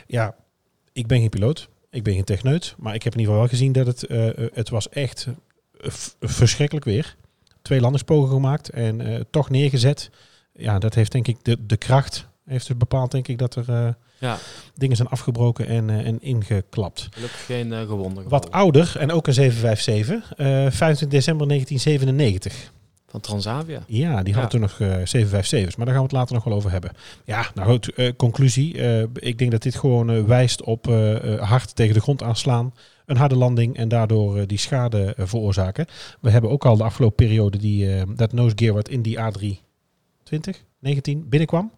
Ja, 0.06 0.34
ik 0.92 1.06
ben 1.06 1.20
geen 1.20 1.28
piloot. 1.28 1.68
Ik 1.90 2.02
ben 2.02 2.14
geen 2.14 2.24
techneut, 2.24 2.74
maar 2.78 2.94
ik 2.94 3.02
heb 3.02 3.12
in 3.12 3.18
ieder 3.18 3.34
geval 3.34 3.48
wel 3.48 3.58
gezien 3.58 3.72
dat 3.72 3.86
het, 3.86 4.04
eh, 4.04 4.48
het 4.54 4.68
was 4.68 4.88
echt 4.88 5.28
verschrikkelijk 6.20 6.86
weer 6.86 7.16
twee 7.62 7.80
landingspogen 7.80 8.28
gemaakt 8.28 8.68
en 8.68 9.26
toch 9.30 9.50
neergezet. 9.50 10.10
Ja, 10.52 10.78
dat 10.78 10.94
heeft 10.94 11.12
denk 11.12 11.28
ik 11.28 11.36
de, 11.42 11.66
de 11.66 11.76
kracht 11.76 12.28
heeft 12.46 12.68
het 12.68 12.78
bepaald, 12.78 13.10
denk 13.10 13.28
ik, 13.28 13.38
dat 13.38 13.54
er 13.54 13.64
eh, 13.68 13.88
Ja, 14.18 14.38
dingen 14.74 14.96
zijn 14.96 15.08
afgebroken 15.08 15.66
en, 15.66 15.90
eh, 15.90 16.06
en 16.06 16.22
ingeklapt. 16.22 17.08
gelukkig 17.10 17.44
geen 17.44 17.72
eh, 17.72 17.80
gewonden. 17.80 18.28
Wat 18.28 18.50
ouder 18.50 18.94
en 18.98 19.12
ook 19.12 19.26
een 19.26 19.32
757, 19.34 20.32
eh 20.36 20.46
25 20.46 21.08
december 21.08 21.46
1997. 21.46 22.72
Van 23.08 23.20
Transavia. 23.20 23.82
Ja, 23.86 24.22
die 24.22 24.34
Ja. 24.34 24.40
hadden 24.40 24.50
toen 24.50 24.60
nog 24.60 24.80
eh 24.80 25.04
757's, 25.04 25.76
maar 25.76 25.86
daar 25.86 25.94
gaan 25.94 26.04
we 26.04 26.08
het 26.08 26.12
later 26.18 26.34
nog 26.34 26.44
wel 26.44 26.54
over 26.54 26.70
hebben. 26.70 26.90
Ja, 27.24 27.46
nou 27.54 27.68
goed, 27.70 27.92
conclusie. 28.16 28.74
Ik 29.12 29.38
denk 29.38 29.50
dat 29.50 29.62
dit 29.62 29.74
gewoon 29.76 30.26
wijst 30.26 30.62
op 30.62 30.86
hard 31.40 31.76
tegen 31.76 31.94
de 31.94 32.00
grond 32.00 32.22
aanslaan. 32.22 32.74
Een 33.06 33.16
harde 33.16 33.36
landing 33.36 33.76
en 33.76 33.88
daardoor 33.88 34.46
die 34.46 34.58
schade 34.58 35.14
veroorzaken. 35.18 35.86
We 36.20 36.30
hebben 36.30 36.50
ook 36.50 36.64
al 36.64 36.76
de 36.76 36.84
afgelopen 36.84 37.16
periode 37.26 37.58
die, 37.58 38.04
dat 38.14 38.32
nose 38.32 38.52
gear 38.56 38.74
wat 38.74 38.88
in 38.88 39.02
die 39.02 39.18
A320, 39.18 40.50
19 40.80 41.28
binnenkwam. 41.28 41.70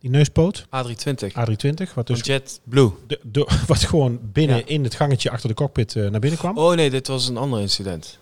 Die 0.00 0.10
neuspoot, 0.10 0.66
A320. 0.66 1.32
A320, 1.32 1.94
wat 1.94 2.06
Dus 2.06 2.20
Jet 2.20 2.60
Blue. 2.64 2.90
de, 3.06 3.20
de- 3.22 3.48
wat 3.66 3.78
gewoon 3.84 4.18
binnen 4.22 4.56
Ja. 4.56 4.62
in 4.66 4.84
het 4.84 4.94
gangetje 4.94 5.30
achter 5.30 5.48
de 5.48 5.54
cockpit 5.54 5.96
eh, 5.96 6.08
naar 6.10 6.20
binnen 6.20 6.38
kwam. 6.38 6.58
Oh 6.58 6.74
nee, 6.74 6.90
dit 6.90 7.06
was 7.06 7.28
een 7.28 7.36
ander 7.36 7.60
incident. 7.60 8.18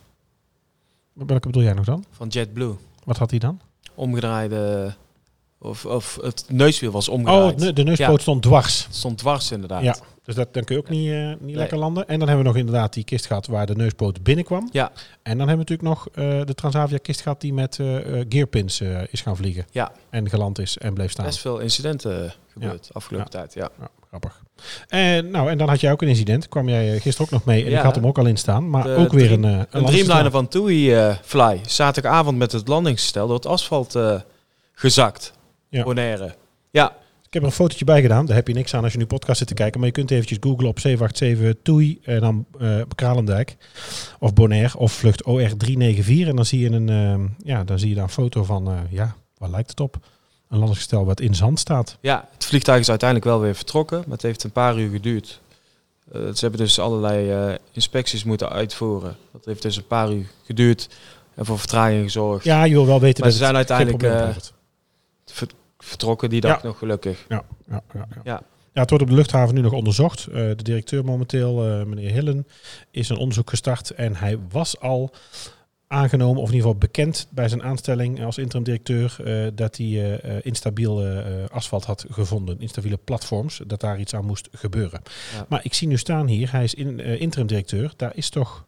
Welke 1.12 1.46
bedoel 1.46 1.62
jij 1.62 1.72
nog 1.72 1.84
dan? 1.84 2.04
Van 2.10 2.28
Jet 2.28 2.52
Blue. 2.52 2.74
Wat 3.04 3.16
had 3.16 3.30
hij 3.30 3.38
dan? 3.38 3.60
Omgedraaide... 3.94 4.94
Of, 5.60 5.84
of 5.86 6.18
het 6.22 6.44
neuswiel 6.48 6.90
was 6.90 7.08
Oh, 7.08 7.14
omgedraaid. 7.14 7.58
de, 7.58 7.72
de 7.72 7.82
neuspoot 7.82 8.20
stond 8.20 8.42
dwars. 8.42 8.84
Het 8.84 8.94
stond 8.96 9.18
dwars 9.18 9.50
inderdaad. 9.50 9.82
Ja, 9.82 9.96
dus 10.24 10.34
dat, 10.34 10.54
dan 10.54 10.64
kun 10.64 10.74
je 10.74 10.80
ook 10.80 10.88
niet, 10.88 11.10
eh, 11.10 11.32
niet 11.46 11.56
lekker 11.56 11.78
landen. 11.78 12.08
En 12.08 12.18
dan 12.18 12.28
hebben 12.28 12.44
we 12.46 12.50
nog 12.52 12.60
inderdaad 12.60 12.92
die 12.92 13.04
kist 13.04 13.26
gehad 13.26 13.46
waar 13.46 13.66
de 13.66 13.74
neuspoot 13.74 14.22
binnenkwam. 14.22 14.68
Ja. 14.72 14.90
En 15.22 15.38
dan 15.38 15.48
hebben 15.48 15.66
we 15.66 15.72
natuurlijk 15.72 15.88
nog 15.88 16.08
eh, 16.14 16.44
de 16.46 16.54
Transavia 16.54 16.98
kist 17.02 17.20
gehad 17.20 17.40
die 17.40 17.52
met 17.52 17.78
eh, 17.78 17.86
gearpins 18.28 18.80
is 19.10 19.20
gaan 19.20 19.36
vliegen. 19.36 19.66
Ja. 19.70 19.92
En 20.10 20.28
geland 20.28 20.58
is 20.58 20.78
en 20.78 20.94
bleef 20.94 21.10
staan. 21.10 21.24
Best 21.24 21.38
veel 21.38 21.58
incidenten 21.58 22.32
gebeurd 22.52 22.90
afgelopen 22.92 23.30
tijd. 23.30 23.54
Ja. 23.54 23.68
Ja, 23.80 23.88
grappig. 24.08 24.42
En, 24.88 25.30
nou, 25.30 25.50
en 25.50 25.58
dan 25.58 25.68
had 25.68 25.80
jij 25.80 25.92
ook 25.92 26.02
een 26.02 26.08
incident. 26.08 26.48
Kwam 26.48 26.68
jij 26.68 27.00
gisteren 27.00 27.26
ook 27.26 27.30
nog 27.32 27.44
mee. 27.44 27.64
En 27.64 27.70
Ja. 27.70 27.78
ik 27.78 27.84
had 27.84 27.94
hem 27.94 28.06
ook 28.06 28.18
al 28.18 28.26
in 28.26 28.36
staan. 28.36 28.70
Maar 28.70 28.82
De 28.82 28.94
ook 28.94 29.12
weer 29.12 29.26
Dream- 29.26 29.44
een, 29.44 29.66
Een. 29.70 29.84
Dreamliner 29.84 30.30
van 30.30 30.48
TUI 30.48 31.16
Fly. 31.24 31.60
Zaterdagavond 31.66 32.38
met 32.38 32.52
het 32.52 32.68
landingsgestel 32.68 33.26
door 33.26 33.36
het 33.36 33.46
asfalt 33.46 33.98
gezakt. 34.72 35.32
Ja. 35.68 35.82
Bonaire. 35.82 36.34
Ja, 36.70 36.96
Ik 37.26 37.34
heb 37.34 37.42
er 37.42 37.48
een 37.48 37.54
fotootje 37.54 37.84
bij 37.84 38.00
gedaan. 38.00 38.26
Daar 38.26 38.36
heb 38.36 38.48
je 38.48 38.54
niks 38.54 38.74
aan 38.74 38.82
als 38.82 38.92
je 38.92 38.98
nu 38.98 39.06
podcast 39.06 39.38
zit 39.38 39.48
te 39.48 39.54
kijken. 39.54 39.78
Maar 39.78 39.88
je 39.88 39.94
kunt 39.94 40.10
eventjes 40.10 40.38
googlen 40.40 40.68
op 40.68 40.78
787 40.80 41.62
Toei 41.62 41.98
en 42.02 42.20
dan 42.20 42.46
eh 42.60 42.80
Kralendijk. 42.94 43.56
Of 44.18 44.34
Bonaire 44.34 44.78
of 44.78 44.92
vlucht 44.92 45.22
OR394. 45.22 46.28
En 46.28 46.36
dan 46.36 46.44
zie 46.44 46.60
je 46.60 46.70
een, 46.70 46.88
eh, 46.88 47.46
ja, 47.46 47.64
dan 47.64 47.78
zie 47.78 47.88
je 47.88 47.94
daar 47.94 48.04
een 48.04 48.10
foto 48.10 48.44
van, 48.44 48.68
eh, 48.68 48.78
ja, 48.90 49.14
waar 49.38 49.50
lijkt 49.50 49.70
het 49.70 49.80
op? 49.80 49.96
Een 50.48 50.58
landingsgestel 50.58 51.04
wat 51.04 51.20
in 51.20 51.34
zand 51.34 51.58
staat. 51.58 51.96
Ja, 52.00 52.28
het 52.34 52.44
vliegtuig 52.44 52.80
is 52.80 52.88
uiteindelijk 52.88 53.28
wel 53.30 53.40
weer 53.40 53.54
vertrokken, 53.54 53.98
maar 53.98 54.12
het 54.16 54.22
heeft 54.22 54.44
een 54.44 54.50
paar 54.52 54.78
uur 54.78 54.90
geduurd. 54.90 55.40
Eh, 56.12 56.20
ze 56.20 56.38
hebben 56.40 56.60
dus 56.60 56.78
allerlei 56.78 57.30
eh, 57.30 57.54
inspecties 57.72 58.24
moeten 58.24 58.48
uitvoeren. 58.50 59.16
Dat 59.32 59.44
heeft 59.44 59.62
dus 59.62 59.76
een 59.76 59.86
paar 59.86 60.12
uur 60.12 60.26
geduurd 60.44 60.88
en 61.34 61.44
voor 61.44 61.58
vertraging 61.58 62.02
gezorgd. 62.02 62.44
Ja, 62.44 62.64
je 62.64 62.74
wil 62.74 62.86
wel 62.86 63.00
weten 63.00 63.20
Maar 63.20 63.28
dat 63.30 63.38
ze 63.38 63.44
zijn 63.44 63.56
uiteindelijk, 63.56 63.98
probleem 63.98 64.18
eh, 64.20 64.26
oplevert. 64.28 64.46
Ver- 64.46 64.56
vertrokken 65.78 66.30
die 66.30 66.40
dag 66.40 66.62
nog 66.62 66.78
gelukkig. 66.78 67.24
Ja, 67.28 67.44
ja, 67.68 67.82
ja, 67.92 68.06
ja. 68.14 68.20
Ja. 68.24 68.42
Ja, 68.78 68.84
het 68.84 68.90
wordt 68.90 69.04
op 69.04 69.10
de 69.10 69.16
luchthaven 69.16 69.54
nu 69.54 69.60
nog 69.60 69.72
onderzocht. 69.72 70.26
Eh, 70.26 70.34
de 70.34 70.62
directeur 70.62 71.04
momenteel, 71.04 71.66
eh, 71.66 71.84
meneer 71.84 72.10
Hillen, 72.10 72.46
is 72.90 73.08
een 73.08 73.16
onderzoek 73.16 73.50
gestart. 73.50 73.90
En 73.90 74.16
hij 74.16 74.38
was 74.50 74.80
al 74.80 75.10
aangenomen, 75.86 76.42
of 76.42 76.48
in 76.48 76.54
ieder 76.54 76.66
geval 76.66 76.78
bekend 76.78 77.26
bij 77.30 77.48
zijn 77.48 77.62
aanstelling 77.62 78.24
als 78.24 78.38
interim 78.38 78.64
directeur, 78.64 79.16
eh, 79.24 79.50
dat 79.54 79.76
hij 79.76 80.20
instabiel 80.42 81.06
asfalt 81.50 81.84
had 81.84 82.04
gevonden. 82.10 82.60
Instabiele 82.60 82.96
platforms, 82.96 83.60
dat 83.66 83.80
daar 83.80 83.98
iets 83.98 84.14
aan 84.14 84.24
moest 84.24 84.48
gebeuren. 84.52 85.02
Ja. 85.34 85.46
Maar 85.48 85.60
ik 85.64 85.74
zie 85.74 85.88
nu 85.88 85.96
staan 85.96 86.26
hier, 86.26 86.52
hij 86.52 86.64
is 86.64 86.74
in, 86.74 87.00
interim 87.00 87.46
directeur. 87.46 87.92
Daar 87.96 88.16
is 88.16 88.30
toch 88.30 88.66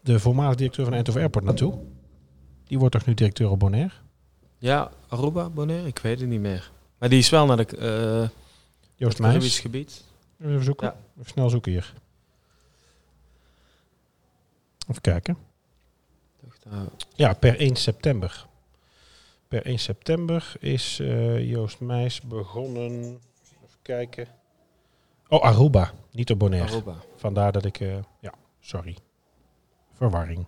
de 0.00 0.20
voormalige 0.20 0.56
directeur 0.56 0.84
van 0.84 0.94
Eindhoven 0.94 1.20
Airport 1.20 1.44
naartoe? 1.44 1.78
Die 2.64 2.78
wordt 2.78 2.94
toch 2.94 3.06
nu 3.06 3.14
directeur 3.14 3.50
op 3.50 3.58
Bonaire? 3.58 3.92
Ja, 4.58 4.90
Aruba, 5.08 5.48
Bonaire, 5.50 5.86
ik 5.86 5.98
weet 5.98 6.20
het 6.20 6.28
niet 6.28 6.40
meer. 6.40 6.70
Maar 6.98 7.08
die 7.08 7.18
is 7.18 7.28
wel 7.28 7.46
naar 7.46 7.56
de, 7.56 7.76
eh 7.76 8.28
Joost 8.94 9.18
het 9.18 9.26
Caribisch 9.26 9.60
gebied. 9.60 10.04
Even 10.40 10.64
zoeken. 10.64 10.86
Ja. 10.86 10.96
Even 11.18 11.30
snel 11.30 11.50
zoeken 11.50 11.72
hier. 11.72 11.94
Even 14.88 15.02
kijken. 15.02 15.36
Nou, 16.64 16.88
Ja, 17.14 17.32
per 17.32 17.58
1 17.60 17.76
september. 17.76 18.46
Per 19.48 19.66
1 19.66 19.78
september 19.78 20.52
is 20.58 20.98
eh, 21.00 21.50
Joost 21.50 21.80
Meijs 21.80 22.20
begonnen. 22.20 22.92
Even 22.92 23.78
kijken. 23.82 24.26
Oh, 25.28 25.42
Aruba, 25.42 25.92
niet 26.10 26.30
op 26.30 26.38
Bonaire. 26.38 26.68
Aruba. 26.68 26.96
Vandaar 27.16 27.52
dat 27.52 27.64
ik. 27.64 27.80
eh, 27.80 27.96
ja, 28.20 28.32
sorry. 28.60 28.96
Verwarring. 29.92 30.46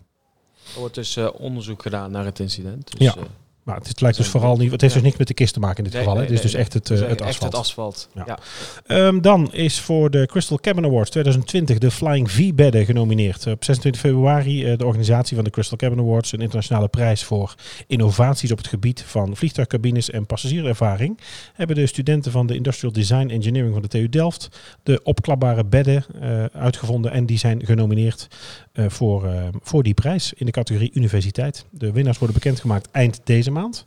Er 0.75 0.81
wordt 0.81 0.95
dus 0.95 1.17
eh, 1.17 1.29
onderzoek 1.33 1.83
gedaan 1.83 2.11
naar 2.11 2.25
het 2.25 2.38
incident. 2.38 2.99
Dus, 2.99 3.15
Ja. 3.15 3.23
Maar 3.69 3.77
het, 3.77 3.89
het 3.89 4.01
lijkt 4.01 4.17
dus 4.17 4.29
vooral 4.29 4.57
niet. 4.57 4.71
Het 4.73 4.81
heeft 4.81 4.95
dus 4.95 5.03
niks 5.03 5.17
met 5.17 5.27
de 5.27 5.35
kist 5.35 5.53
te 5.53 5.61
maken 5.61 5.77
in 5.77 5.85
dit 5.85 5.93
nee, 5.93 6.03
geval. 6.03 6.19
nee, 6.19 6.25
Het 6.25 6.35
is 6.35 6.43
nee, 6.43 6.53
dus 6.53 6.61
echt 6.61 6.73
het, 6.73 6.91
eh, 6.91 7.09
het 7.09 7.21
echt 7.21 7.29
asfalt. 7.29 7.53
het 7.53 7.61
asfalt. 7.61 8.09
Ja. 8.15 8.25
Ja. 8.27 8.39
Ehm, 8.87 9.21
dan 9.21 9.53
is 9.53 9.81
voor 9.81 10.11
de 10.11 10.27
Crystal 10.27 10.59
Cabin 10.61 10.85
Awards 10.85 11.11
2020 11.11 11.79
de 11.79 11.91
Flying 11.91 12.31
V-bedden 12.31 12.85
genomineerd. 12.85 13.47
Op 13.47 13.65
26 13.65 14.01
februari 14.01 14.65
eh, 14.65 14.79
de 14.79 14.87
organisatie 14.87 15.35
van 15.35 15.45
de 15.45 15.51
Crystal 15.51 15.77
Cabin 15.77 15.99
Awards, 15.99 16.33
een 16.33 16.41
internationale 16.41 16.89
prijs 16.89 17.25
voor 17.25 17.55
innovaties 17.87 18.53
op 18.53 18.59
het 18.59 18.67
gebied 18.67 19.03
van 19.03 19.37
vliegtuigcabines 19.37 20.11
en 20.11 20.27
passagierervaring, 20.27 21.19
hebben 21.53 21.77
de 21.77 21.87
studenten 21.87 22.33
van 22.33 22.47
de 22.47 22.55
Industrial 22.55 22.93
Design 22.93 23.29
Engineering 23.29 23.73
van 23.73 23.83
de 23.83 23.89
TU 23.89 24.09
Delft 24.09 24.49
de 24.83 25.01
opklapbare 25.03 25.65
bedden 25.65 26.05
eh, 26.21 26.45
uitgevonden 26.45 27.13
en 27.13 27.27
die 27.27 27.39
zijn 27.39 27.65
genomineerd 27.65 28.29
voor, 28.87 29.27
eh, 29.27 29.49
voor 29.63 29.83
die 29.83 29.95
prijs 29.95 30.33
in 30.33 30.47
de 30.47 30.53
categorie 30.53 30.91
universiteit. 30.95 31.65
De 31.71 31.93
winnaars 31.93 32.19
worden 32.19 32.37
bekendgemaakt 32.37 32.91
eind 32.91 33.21
deze 33.25 33.51
maand. 33.51 33.87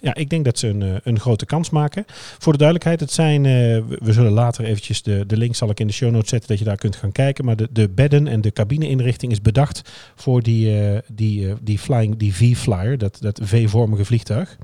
Ja, 0.00 0.14
ik 0.14 0.30
denk 0.30 0.44
dat 0.44 0.58
ze 0.58 0.68
een, 0.68 0.82
eh, 0.82 0.94
een 1.02 1.20
grote 1.20 1.46
kans 1.46 1.70
maken. 1.70 2.04
Voor 2.38 2.52
de 2.52 2.58
duidelijkheid, 2.58 3.00
het 3.00 3.12
zijn, 3.12 3.46
eh, 3.46 3.52
we, 3.98 4.12
zullen 4.12 4.32
later 4.32 4.64
eventjes 4.64 5.02
de, 5.02 5.26
de 5.26 5.36
link 5.36 5.54
zal 5.54 5.70
ik 5.70 5.80
in 5.80 5.86
de 5.86 5.92
show 5.92 6.10
notes 6.10 6.28
zetten 6.28 6.48
dat 6.48 6.58
je 6.58 6.64
daar 6.64 6.76
kunt 6.76 6.96
gaan 6.96 7.12
kijken. 7.12 7.44
Maar 7.44 7.56
de, 7.56 7.68
de 7.70 7.88
bedden 7.88 8.26
en 8.26 8.40
de 8.40 8.52
cabineinrichting 8.52 9.32
is 9.32 9.40
bedacht 9.40 9.90
voor 10.14 10.42
die, 10.42 10.80
eh, 10.80 10.98
die, 11.12 11.48
eh, 11.48 11.54
die, 11.62 11.78
flying, 11.78 12.16
die 12.16 12.34
V-Flyer, 12.34 12.98
dat, 12.98 13.16
dat 13.20 13.40
V-vormige 13.42 14.04
vliegtuig. 14.04 14.58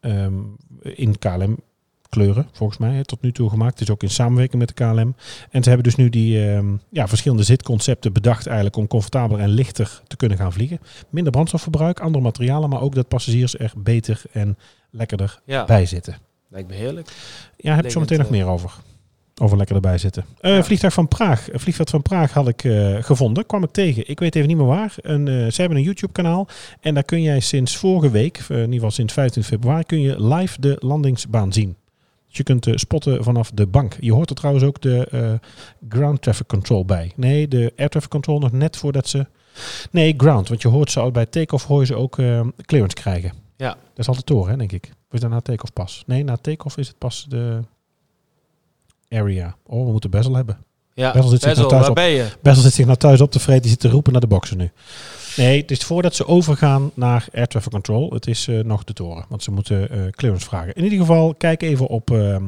Ehm, 0.00 0.34
in 0.82 1.18
KLM 1.18 1.58
kleuren, 2.08 2.48
volgens 2.52 2.78
mij, 2.78 3.02
tot 3.02 3.22
nu 3.22 3.32
toe 3.32 3.48
gemaakt. 3.50 3.72
Het 3.78 3.80
is 3.88 3.90
ook 3.94 4.02
in 4.02 4.10
samenwerking 4.10 4.58
met 4.58 4.76
de 4.76 4.84
KLM. 4.84 5.14
En 5.50 5.62
ze 5.62 5.68
hebben 5.68 5.82
dus 5.82 5.94
nu 5.96 6.08
die 6.08 6.50
ehm, 6.50 6.66
ja, 6.90 7.08
verschillende 7.08 7.42
zitconcepten 7.42 8.12
bedacht 8.12 8.46
eigenlijk 8.46 8.76
om 8.76 8.86
comfortabeler 8.86 9.40
en 9.42 9.48
lichter 9.48 10.02
te 10.06 10.16
kunnen 10.16 10.38
gaan 10.38 10.52
vliegen. 10.52 10.78
Minder 11.10 11.32
brandstofverbruik, 11.32 12.00
andere 12.00 12.24
materialen, 12.24 12.68
maar 12.68 12.80
ook 12.80 12.94
dat 12.94 13.08
passagiers 13.08 13.58
er 13.58 13.72
beter 13.76 14.22
en 14.32 14.58
lekkerder 14.90 15.40
Ja, 15.44 15.64
bij 15.64 15.86
zitten. 15.86 16.16
lijkt 16.48 16.68
me 16.68 16.74
heerlijk. 16.74 17.08
Ja, 17.56 17.74
heb 17.74 17.84
ik 17.84 17.90
zo 17.90 18.00
meteen 18.00 18.18
nog 18.18 18.30
meer 18.30 18.46
over. 18.46 18.72
Over 19.42 19.56
lekker 19.56 19.74
erbij 19.74 19.98
zitten. 19.98 20.24
Eh, 20.40 20.50
Ja. 20.56 20.62
Vliegtuig 20.64 20.92
van 20.92 21.08
Praag. 21.08 21.48
Vliegveld 21.52 21.90
van 21.90 22.02
Praag 22.02 22.32
had 22.32 22.48
ik 22.48 22.64
eh, 22.64 23.02
gevonden. 23.02 23.46
Kwam 23.46 23.62
ik 23.62 23.70
tegen. 23.70 24.08
Ik 24.08 24.18
weet 24.18 24.34
even 24.34 24.48
niet 24.48 24.56
meer 24.56 24.66
waar. 24.66 24.94
Een, 25.00 25.28
eh, 25.28 25.34
ze 25.34 25.60
hebben 25.60 25.78
een 25.78 25.84
YouTube 25.84 26.12
kanaal. 26.12 26.48
En 26.80 26.94
daar 26.94 27.02
kun 27.04 27.22
jij 27.22 27.40
sinds 27.40 27.76
vorige 27.76 28.10
week, 28.10 28.36
eh, 28.36 28.48
in 28.48 28.56
ieder 28.58 28.74
geval 28.74 28.90
sinds 28.90 29.12
25 29.12 29.52
februari, 29.54 29.84
kun 29.84 30.00
je 30.00 30.24
live 30.34 30.60
de 30.60 30.76
landingsbaan 30.80 31.52
zien. 31.52 31.76
Dus 32.36 32.46
je 32.46 32.52
kunt 32.52 32.66
eh, 32.66 32.76
spotten 32.76 33.24
vanaf 33.24 33.50
de 33.50 33.66
bank. 33.66 33.96
Je 34.00 34.12
hoort 34.12 34.30
er 34.30 34.36
trouwens 34.36 34.64
ook 34.64 34.80
de 34.80 35.06
eh, 35.10 35.32
ground 35.88 36.22
traffic 36.22 36.46
control 36.46 36.84
bij. 36.84 37.12
Nee, 37.16 37.48
de 37.48 37.72
air 37.76 37.88
traffic 37.88 38.10
control 38.10 38.38
nog 38.38 38.52
net 38.52 38.76
voordat 38.76 39.08
ze... 39.08 39.26
Nee, 39.90 40.14
ground. 40.16 40.48
Want 40.48 40.62
je 40.62 40.68
hoort 40.68 40.90
ze 40.90 41.00
al 41.00 41.10
bij 41.10 41.26
take-off 41.26 41.64
hoor 41.64 41.80
je 41.80 41.86
ze 41.86 41.94
ook 41.94 42.18
eh, 42.18 42.40
clearance 42.56 42.96
krijgen. 42.96 43.32
Ja. 43.56 43.68
Dat 43.68 43.98
is 43.98 44.08
al 44.08 44.14
de 44.14 44.22
toren, 44.22 44.50
hè, 44.50 44.56
denk 44.56 44.72
ik. 44.72 44.84
Of 44.84 45.12
is 45.12 45.20
dat 45.20 45.30
na 45.30 45.40
take-off 45.40 45.72
pas? 45.72 46.02
Nee, 46.06 46.24
na 46.24 46.36
take-off 46.36 46.76
is 46.76 46.88
het 46.88 46.98
pas 46.98 47.26
de 47.28 47.60
area. 49.08 49.56
Oh, 49.66 49.84
we 49.84 49.90
moeten 49.90 50.10
Bezel 50.10 50.34
hebben. 50.34 50.58
Ja, 50.94 51.12
Bessel 51.12 51.30
zit 51.30 51.40
zich 51.40 51.48
Bessel, 51.48 51.68
nou 51.68 51.82
thuis 51.82 51.82
waar 51.82 51.90
op. 51.90 51.94
ben 51.94 52.24
je? 52.24 52.32
Bezel 52.42 52.62
zit 52.62 52.72
zich 52.72 52.86
nou 52.86 52.98
thuis 52.98 53.20
op 53.20 53.30
te 53.30 53.40
vreten. 53.40 53.62
Die 53.62 53.70
zit 53.70 53.80
te 53.80 53.88
roepen 53.88 54.12
naar 54.12 54.20
de 54.20 54.26
boxen 54.26 54.56
nu. 54.56 54.70
Nee, 55.36 55.60
het 55.60 55.70
is 55.70 55.78
voordat 55.78 56.14
ze 56.14 56.26
overgaan 56.26 56.90
naar 56.94 57.26
air 57.34 57.46
traffic 57.46 57.72
control. 57.72 58.10
Het 58.12 58.26
is 58.26 58.48
eh, 58.48 58.58
nog 58.60 58.84
de 58.84 58.92
toren. 58.92 59.24
Want 59.28 59.42
ze 59.42 59.50
moeten 59.50 59.90
eh, 59.90 59.98
clearance 60.10 60.46
vragen. 60.46 60.74
In 60.74 60.82
ieder 60.84 60.98
geval, 60.98 61.34
kijk 61.34 61.62
even 61.62 61.86
op, 61.86 62.10
ehm, 62.10 62.44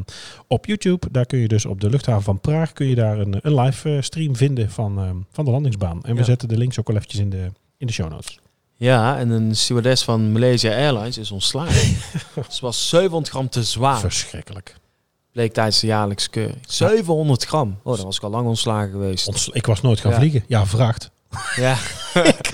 op 0.46 0.66
YouTube. 0.66 1.07
Daar 1.11 1.27
kun 1.27 1.38
je 1.38 1.48
dus 1.48 1.64
op 1.66 1.81
de 1.81 1.90
luchthaven 1.90 2.22
van 2.22 2.40
Praag 2.40 2.72
kun 2.72 2.87
je 2.87 2.94
daar 2.94 3.18
een, 3.18 3.38
een 3.42 3.55
live 3.61 3.94
eh, 3.96 4.03
stream 4.03 4.37
vinden 4.37 4.70
van, 4.70 4.98
ehm, 4.98 5.16
van 5.33 5.44
de 5.44 5.51
landingsbaan. 5.51 6.03
En 6.03 6.12
we 6.12 6.18
Ja. 6.18 6.24
zetten 6.24 6.48
de 6.48 6.57
links 6.57 6.79
ook 6.79 6.87
wel 6.87 6.96
eventjes 6.96 7.20
in 7.20 7.31
de, 7.31 7.46
in 7.77 7.87
de 7.87 7.92
show 7.92 8.11
notes. 8.11 8.38
Ja, 8.77 9.18
en 9.18 9.31
een 9.31 9.57
stewardess 9.57 10.05
van 10.05 10.33
Malaysia 10.33 10.70
Airlines 10.72 11.18
is 11.18 11.31
ontslagen. 11.31 11.96
Ze 12.48 12.61
was 12.61 12.88
700 12.88 13.29
gram 13.31 13.48
te 13.48 13.62
zwaar. 13.62 13.98
Verschrikkelijk. 14.01 14.77
Bleek 15.33 15.53
tijdens 15.53 15.81
de 15.81 15.87
jaarlijkse 15.87 16.31
keuring. 16.31 16.59
700 16.66 17.44
gram. 17.44 17.77
Oh, 17.83 17.96
dan 17.96 18.05
was 18.05 18.16
ik 18.16 18.22
al 18.22 18.31
lang 18.31 18.46
ontslagen 18.46 18.90
geweest. 18.90 19.27
Ontsla- 19.29 19.55
ik 19.55 19.66
was 19.66 19.81
nooit 19.81 20.01
gaan 20.01 20.11
Ja. 20.11 20.16
vliegen. 20.18 20.44
Ja, 20.46 20.66
vraagt. 20.66 21.11
Ja, 21.56 21.76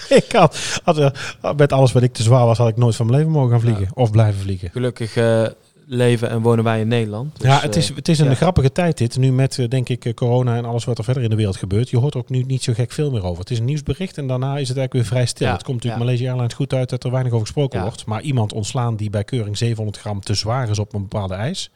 ik 0.09 0.33
had, 0.33 0.81
had, 0.85 0.99
eh, 0.99 1.11
met 1.57 1.73
alles 1.73 1.93
wat 1.93 2.03
ik 2.03 2.13
te 2.13 2.23
zwaar 2.23 2.47
was, 2.47 2.59
had 2.59 2.69
ik 2.69 2.77
nooit 2.77 2.97
van 2.97 3.07
mijn 3.07 3.19
leven 3.19 3.33
mogen 3.33 3.51
gaan 3.51 3.61
vliegen. 3.61 3.89
Of 3.95 4.11
blijven 4.11 4.41
vliegen. 4.41 4.71
gelukkig 4.71 5.17
eh, 5.17 5.47
leven 5.87 6.31
en 6.31 6.43
wonen 6.43 6.65
wij 6.65 6.81
in 6.81 6.89
Nederland. 6.89 7.39
Dus, 7.39 7.47
ja, 7.47 7.61
het 7.61 7.77
is, 7.77 7.91
eh, 7.91 7.97
het 7.97 8.09
is 8.09 8.19
een 8.19 8.29
ja. 8.29 8.35
grappige 8.35 8.73
tijd 8.73 8.99
dit. 8.99 9.17
Nu 9.17 9.33
met, 9.33 9.67
denk 9.69 9.89
ik, 9.89 10.13
corona 10.15 10.57
en 10.57 10.65
alles 10.65 10.85
wat 10.85 10.99
er 10.99 11.05
verder 11.05 11.23
in 11.23 11.31
de 11.31 11.37
wereld 11.37 11.57
gebeurt. 11.57 11.91
Je 11.91 11.99
hoort 11.99 12.15
er 12.15 12.21
ook 12.21 12.29
nu 12.29 12.43
niet 12.43 12.63
zo 12.63 12.73
gek 12.73 12.93
veel 12.93 13.11
meer 13.11 13.25
over. 13.25 13.41
Het 13.41 13.51
is 13.51 13.59
een 13.59 13.65
nieuwsbericht 13.65 14.19
en 14.19 14.27
daarna 14.27 14.59
is 14.59 14.69
het 14.69 14.79
eigenlijk 14.79 14.93
weer 14.93 15.05
vrij 15.05 15.27
stil. 15.27 15.47
Ja, 15.47 15.53
Het 15.53 15.63
komt 15.63 15.77
natuurlijk. 15.77 16.05
Malaysia 16.05 16.29
Airlines 16.29 16.55
goed 16.55 16.75
uit 16.75 16.91
dat 16.91 17.05
er 17.05 17.11
weinig 17.11 17.33
over 17.33 17.47
gesproken 17.47 17.83
wordt. 17.83 18.07
Maar 18.07 18.23
iemand 18.23 18.53
ontslaan 18.53 18.97
die 18.97 19.11
bij 19.11 19.25
keuring 19.25 19.57
700 19.59 19.99
gram 19.99 20.21
te 20.21 20.35
zwaar 20.35 20.71
is 20.71 20.79
op 20.79 20.95
een 20.95 21.03
bepaalde 21.03 21.35
ijs. 21.35 21.71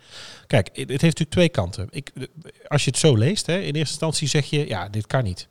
Kijk, 0.46 0.66
het 0.66 0.76
het 0.76 0.88
heeft 0.88 1.02
natuurlijk 1.02 1.30
twee 1.30 1.48
kanten. 1.48 1.86
Ik, 1.90 2.12
als 2.68 2.84
je 2.84 2.90
het 2.90 2.98
zo 2.98 3.16
leest, 3.16 3.46
hè, 3.46 3.54
in 3.54 3.64
eerste 3.64 3.78
instantie 3.78 4.28
zeg 4.28 4.44
je, 4.44 4.68
ja, 4.68 4.88
dit 4.88 5.06
kan 5.06 5.24
niet. 5.24 5.48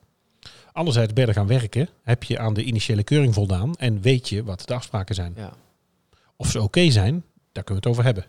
Anderzijds 0.77 1.13
ben 1.13 1.23
je 1.23 1.29
er 1.29 1.35
gaan 1.35 1.47
werken, 1.47 1.89
heb 2.03 2.23
je 2.23 2.39
aan 2.39 2.53
de 2.53 2.63
initiële 2.63 3.03
keuring 3.03 3.33
voldaan 3.33 3.75
en 3.75 4.01
weet 4.01 4.29
je 4.29 4.43
wat 4.43 4.67
de 4.67 4.73
afspraken 4.73 5.15
zijn. 5.15 5.33
Ja. 5.35 5.53
Of 6.35 6.49
ze 6.51 6.61
oké 6.61 6.91
zijn, 6.91 7.23
daar 7.51 7.63
kunnen 7.63 7.83
we 7.83 7.89
het 7.89 7.97
over 7.97 8.03
hebben. 8.03 8.25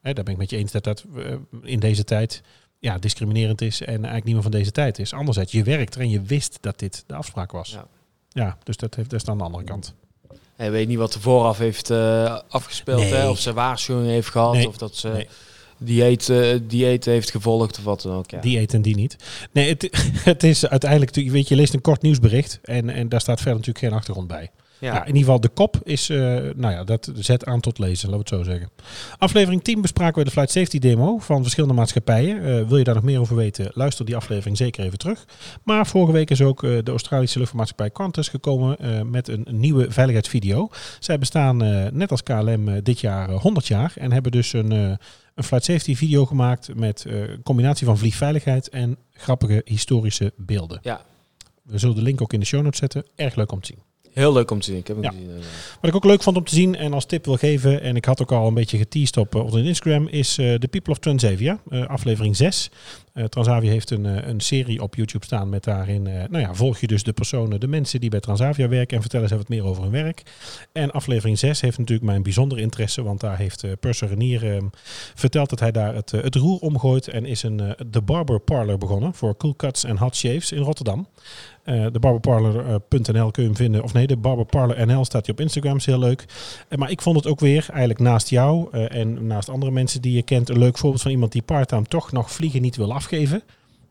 Hè, 0.00 0.12
daar 0.12 0.24
ben 0.24 0.32
ik 0.32 0.38
met 0.38 0.50
je 0.50 0.56
eens 0.56 0.72
dat 0.72 0.84
dat 0.84 1.04
eh, 1.16 1.34
in 1.62 1.80
deze 1.80 2.04
tijd 2.04 2.42
ja, 2.78 2.98
discriminerend 2.98 3.60
is 3.60 3.80
en 3.80 3.86
eigenlijk 3.94 4.24
niet 4.24 4.34
meer 4.34 4.42
van 4.42 4.50
deze 4.50 4.70
tijd 4.70 4.98
is. 4.98 5.12
Anderzijds, 5.12 5.52
je 5.52 5.62
werkt 5.62 5.94
er 5.94 6.00
en 6.00 6.10
je 6.10 6.22
wist 6.22 6.58
dat 6.60 6.78
dit 6.78 7.04
de 7.06 7.14
afspraak 7.14 7.52
was. 7.52 7.70
Ja, 7.70 7.86
Ja. 8.28 8.58
dus 8.62 8.76
dat, 8.76 8.94
heeft, 8.94 9.10
dat 9.10 9.18
is 9.18 9.24
dan 9.26 9.38
de 9.38 9.44
andere 9.44 9.64
kant. 9.64 9.94
Hij 10.54 10.70
weet 10.70 10.88
niet 10.88 10.98
wat 10.98 11.14
er 11.14 11.20
vooraf 11.20 11.58
heeft 11.58 11.90
eh, 11.90 12.38
afgespeeld. 12.48 13.00
Nee. 13.00 13.12
Hè? 13.14 13.28
Of 13.28 13.38
ze 13.38 13.52
waarschuwing 13.52 14.08
heeft 14.08 14.28
gehad. 14.28 14.52
Nee. 14.54 14.68
Of 14.68 14.76
dat 14.76 14.96
ze 14.96 15.08
Nee. 15.08 15.28
Dieet, 15.78 16.28
eh, 16.28 16.58
dieet 16.62 17.04
heeft 17.04 17.30
gevolgd. 17.30 17.78
Of 17.78 17.84
wat 17.84 18.02
dan 18.02 18.16
ook. 18.16 18.30
Ja. 18.30 18.40
Die 18.40 18.58
eet 18.58 18.74
en 18.74 18.82
die 18.82 18.96
niet. 18.96 19.16
Nee, 19.52 19.68
het, 19.68 19.88
het 20.30 20.42
is 20.42 20.66
uiteindelijk, 20.66 21.14
weet 21.14 21.48
je, 21.48 21.54
je 21.54 21.60
leest 21.60 21.74
een 21.74 21.80
kort 21.80 22.02
nieuwsbericht 22.02 22.58
en, 22.62 22.90
en 22.90 23.08
daar 23.08 23.20
staat 23.20 23.40
verder 23.40 23.54
natuurlijk 23.54 23.84
geen 23.84 23.94
achtergrond 23.94 24.28
bij. 24.28 24.50
Ja. 24.78 24.94
ja. 24.94 25.00
in 25.00 25.06
ieder 25.06 25.22
geval 25.22 25.40
de 25.40 25.48
kop 25.48 25.80
is, 25.82 26.08
eh, 26.08 26.18
nou 26.56 26.72
ja, 26.72 26.84
dat 26.84 27.10
zet 27.14 27.44
aan 27.44 27.60
tot 27.60 27.78
lezen, 27.78 28.10
laten 28.10 28.28
we 28.28 28.36
het 28.36 28.46
zo 28.46 28.52
zeggen. 28.52 28.70
Aflevering 29.18 29.64
10 29.64 29.80
bespraken 29.80 30.18
we 30.18 30.24
de 30.24 30.30
Flight 30.30 30.50
Safety 30.50 30.78
Demo 30.78 31.18
van 31.18 31.42
verschillende 31.42 31.74
maatschappijen. 31.74 32.44
Eh, 32.44 32.68
wil 32.68 32.78
je 32.78 32.84
daar 32.84 32.94
nog 32.94 33.04
meer 33.04 33.20
over 33.20 33.36
weten, 33.36 33.70
luister 33.74 34.04
die 34.04 34.16
aflevering 34.16 34.56
zeker 34.56 34.84
even 34.84 34.98
terug. 34.98 35.24
Maar 35.62 35.86
vorige 35.86 36.12
week 36.12 36.30
is 36.30 36.40
ook 36.40 36.60
de 36.60 36.82
Australische 36.86 37.38
luchtvaartmaatschappij 37.38 37.90
Qantas 37.90 38.28
gekomen 38.28 38.76
met 39.10 39.28
een, 39.28 39.46
nieuwe 39.50 39.90
veiligheidsvideo. 39.90 40.68
Zij 40.98 41.18
bestaan 41.18 41.56
net 41.92 42.10
als 42.10 42.22
KLM 42.22 42.82
dit 42.82 43.00
jaar 43.00 43.28
eh, 43.28 43.40
100 43.40 43.66
jaar 43.66 43.92
en 43.96 44.12
hebben 44.12 44.32
dus 44.32 44.52
een, 44.52 44.98
een 45.34 45.44
flight 45.44 45.64
safety 45.64 45.94
video 45.94 46.26
gemaakt 46.26 46.74
met 46.74 47.04
eh, 47.04 47.20
een 47.20 47.42
combinatie 47.42 47.86
van 47.86 47.98
vliegveiligheid 47.98 48.68
en 48.68 48.96
grappige 49.12 49.62
historische 49.64 50.32
beelden. 50.36 50.78
Ja. 50.82 51.00
We 51.62 51.78
zullen 51.78 51.94
de 51.96 52.02
link 52.02 52.20
ook 52.22 52.32
in 52.32 52.40
de 52.40 52.46
show 52.46 52.62
notes 52.62 52.78
zetten. 52.78 53.04
Erg 53.16 53.34
leuk 53.34 53.52
om 53.52 53.60
te 53.60 53.66
zien. 53.66 53.82
Heel 54.12 54.32
leuk 54.32 54.50
om 54.50 54.58
te 54.60 54.64
zien. 54.66 54.76
Ik 54.76 54.86
heb 54.86 54.96
hem 54.96 55.04
Ja. 55.04 55.10
gezien. 55.10 55.30
eh. 55.30 55.36
Wat 55.80 55.90
ik 55.90 55.94
ook 55.96 56.04
leuk 56.04 56.22
vond 56.22 56.36
om 56.36 56.44
te 56.44 56.54
zien 56.54 56.76
en 56.76 56.92
als 56.92 57.04
tip 57.06 57.24
wil 57.24 57.36
geven, 57.36 57.80
en 57.80 57.96
ik 57.96 58.04
had 58.04 58.22
ook 58.22 58.32
al 58.32 58.46
een 58.46 58.54
beetje 58.54 58.78
geteased 58.78 59.16
op, 59.16 59.34
eh, 59.34 59.40
op 59.44 59.56
Instagram, 59.56 60.08
is 60.08 60.34
The 60.34 60.68
People 60.70 60.92
of 60.92 60.98
Transavia, 60.98 61.58
eh, 61.70 61.86
aflevering 61.86 62.36
6. 62.36 62.70
Eh, 63.14 63.24
Transavia 63.24 63.70
heeft 63.70 63.90
een, 63.90 64.06
eh, 64.06 64.28
een 64.28 64.40
serie 64.40 64.82
op 64.82 64.94
YouTube 64.94 65.24
staan 65.24 65.48
met 65.48 65.64
daarin, 65.64 66.06
eh, 66.06 66.14
nou 66.28 66.38
ja, 66.38 66.54
volg 66.54 66.78
je 66.78 66.86
dus 66.86 67.02
de 67.02 67.12
personen, 67.12 67.60
de 67.60 67.66
mensen 67.66 68.00
die 68.00 68.10
bij 68.10 68.20
Transavia 68.20 68.68
werken 68.68 68.96
en 68.96 69.02
vertellen 69.02 69.28
ze 69.28 69.36
wat 69.36 69.48
meer 69.48 69.64
over 69.64 69.82
hun 69.82 69.92
werk. 69.92 70.22
En 70.72 70.90
aflevering 70.90 71.38
6 71.38 71.60
heeft 71.60 71.78
natuurlijk 71.78 72.06
mijn 72.06 72.22
bijzondere 72.22 72.60
interesse, 72.60 73.02
want 73.02 73.20
daar 73.20 73.36
heeft 73.36 73.64
Purser 73.80 74.08
Renier 74.08 74.54
eh, 74.54 74.62
verteld 75.14 75.50
dat 75.50 75.60
hij 75.60 75.72
daar 75.72 75.94
het, 75.94 76.10
het 76.10 76.34
roer 76.34 76.58
omgooit 76.58 77.08
en 77.08 77.26
is 77.26 77.42
een 77.42 77.74
The 77.90 78.02
Barber 78.02 78.40
Parlor 78.40 78.78
begonnen 78.78 79.14
voor 79.14 79.36
cool 79.36 79.56
cuts 79.56 79.84
en 79.84 79.98
hot 79.98 80.16
shaves 80.16 80.52
in 80.52 80.62
Rotterdam. 80.62 81.06
Eh 81.64 81.86
de 81.92 81.98
barberparlor.nl 81.98 83.30
kun 83.30 83.42
je 83.42 83.48
hem 83.48 83.56
vinden. 83.56 83.82
Of 83.82 83.92
nee, 83.92 84.06
de 84.06 84.16
barberparlor 84.16 84.86
NL 84.86 85.04
staat 85.04 85.26
hij 85.26 85.34
op 85.34 85.40
Instagram. 85.40 85.76
Is 85.76 85.86
heel 85.86 85.98
leuk. 85.98 86.24
Eh, 86.68 86.78
maar 86.78 86.90
ik 86.90 87.02
vond 87.02 87.16
het 87.16 87.26
ook 87.26 87.40
weer, 87.40 87.66
eigenlijk 87.68 88.00
naast 88.00 88.28
jou 88.28 88.70
en 88.88 89.26
naast 89.26 89.48
andere 89.48 89.72
mensen 89.72 90.02
die 90.02 90.12
je 90.12 90.22
kent, 90.22 90.48
een 90.48 90.58
leuk 90.58 90.78
voorbeeld 90.78 91.02
van 91.02 91.10
iemand 91.10 91.32
die 91.32 91.42
part-time 91.42 91.84
toch 91.84 92.12
nog 92.12 92.32
vliegen 92.32 92.62
niet 92.62 92.76
wil 92.76 92.92
afgeven. 93.04 93.42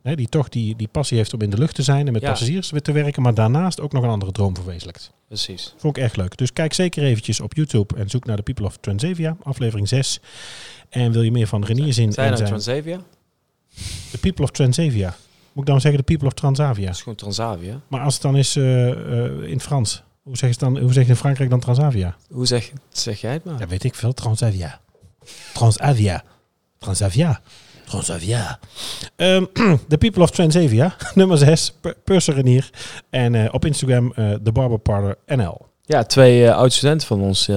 Hè, 0.01 0.15
die 0.15 0.29
toch 0.29 0.49
die, 0.49 0.75
die 0.75 0.87
passie 0.87 1.17
heeft 1.17 1.33
om 1.33 1.41
in 1.41 1.49
de 1.49 1.57
lucht 1.57 1.75
te 1.75 1.81
zijn 1.83 2.07
en 2.07 2.13
met 2.13 2.21
Ja. 2.21 2.29
passagiers 2.29 2.71
te 2.81 2.91
werken. 2.91 3.21
Maar 3.21 3.33
daarnaast 3.33 3.81
ook 3.81 3.91
nog 3.91 4.03
een 4.03 4.09
andere 4.09 4.31
droom 4.31 4.55
verwezenlijkt. 4.55 5.11
Precies. 5.27 5.73
Vond 5.77 5.97
ik 5.97 6.03
echt 6.03 6.17
leuk. 6.17 6.37
Dus 6.37 6.53
kijk 6.53 6.73
zeker 6.73 7.03
eventjes 7.03 7.39
op 7.39 7.53
YouTube 7.53 7.95
en 7.95 8.09
zoek 8.09 8.25
naar 8.25 8.35
de 8.35 8.41
People 8.41 8.65
of 8.65 8.77
Transavia, 8.77 9.37
aflevering 9.43 9.87
6. 9.87 10.19
En 10.89 11.11
wil 11.11 11.21
je 11.21 11.31
meer 11.31 11.47
van 11.47 11.63
Renier 11.63 11.93
zien 11.93 12.11
Zijn 12.11 12.31
en 12.31 12.33
nou 12.33 12.47
zijn... 12.47 12.59
Transavia? 12.61 12.99
De 14.11 14.17
People 14.17 14.43
of 14.43 14.51
Transavia. 14.51 15.15
Moet 15.53 15.63
ik 15.63 15.69
dan 15.71 15.81
zeggen 15.81 15.99
de 15.99 16.05
People 16.05 16.27
of 16.27 16.33
Transavia? 16.33 16.85
Dat 16.85 16.95
is 16.95 17.01
gewoon 17.01 17.17
Transavia. 17.17 17.81
Maar 17.87 18.01
als 18.01 18.13
het 18.13 18.23
dan 18.23 18.37
is 18.37 18.55
eh, 18.55 18.89
eh, 18.91 19.43
in 19.43 19.59
Frans, 19.59 20.03
hoe 20.23 20.37
zeg 20.37 20.49
je, 20.49 20.55
dan, 20.57 20.77
hoe 20.79 20.93
zeg 20.93 21.03
je 21.03 21.09
in 21.09 21.15
Frankrijk 21.15 21.49
dan 21.49 21.59
Transavia? 21.59 22.15
Hoe 22.29 22.45
zeg, 22.45 22.71
zeg 22.89 23.21
jij 23.21 23.33
het 23.33 23.43
maar? 23.43 23.59
Ja, 23.59 23.67
weet 23.67 23.83
ik 23.83 23.95
veel. 23.95 24.13
Transavia. 24.13 24.79
Transavia. 25.53 26.23
Transavia. 26.77 27.41
Transavia. 27.85 28.59
Ehm, 29.15 29.45
The 29.89 29.97
People 29.97 30.21
of 30.23 30.31
Transavia, 30.31 30.95
nummer 31.15 31.37
6, 31.37 31.73
Purser 32.03 32.33
Renier. 32.33 32.69
En 33.09 33.35
eh, 33.35 33.53
op 33.53 33.65
Instagram 33.65 34.13
eh 34.15 34.33
de 34.41 34.51
Barber 34.51 34.79
Parlor 34.79 35.17
NL. 35.27 35.65
Ja, 35.85 36.03
twee 36.03 36.45
eh, 36.47 36.55
oud-studenten 36.55 37.07
van 37.07 37.21
ons, 37.21 37.49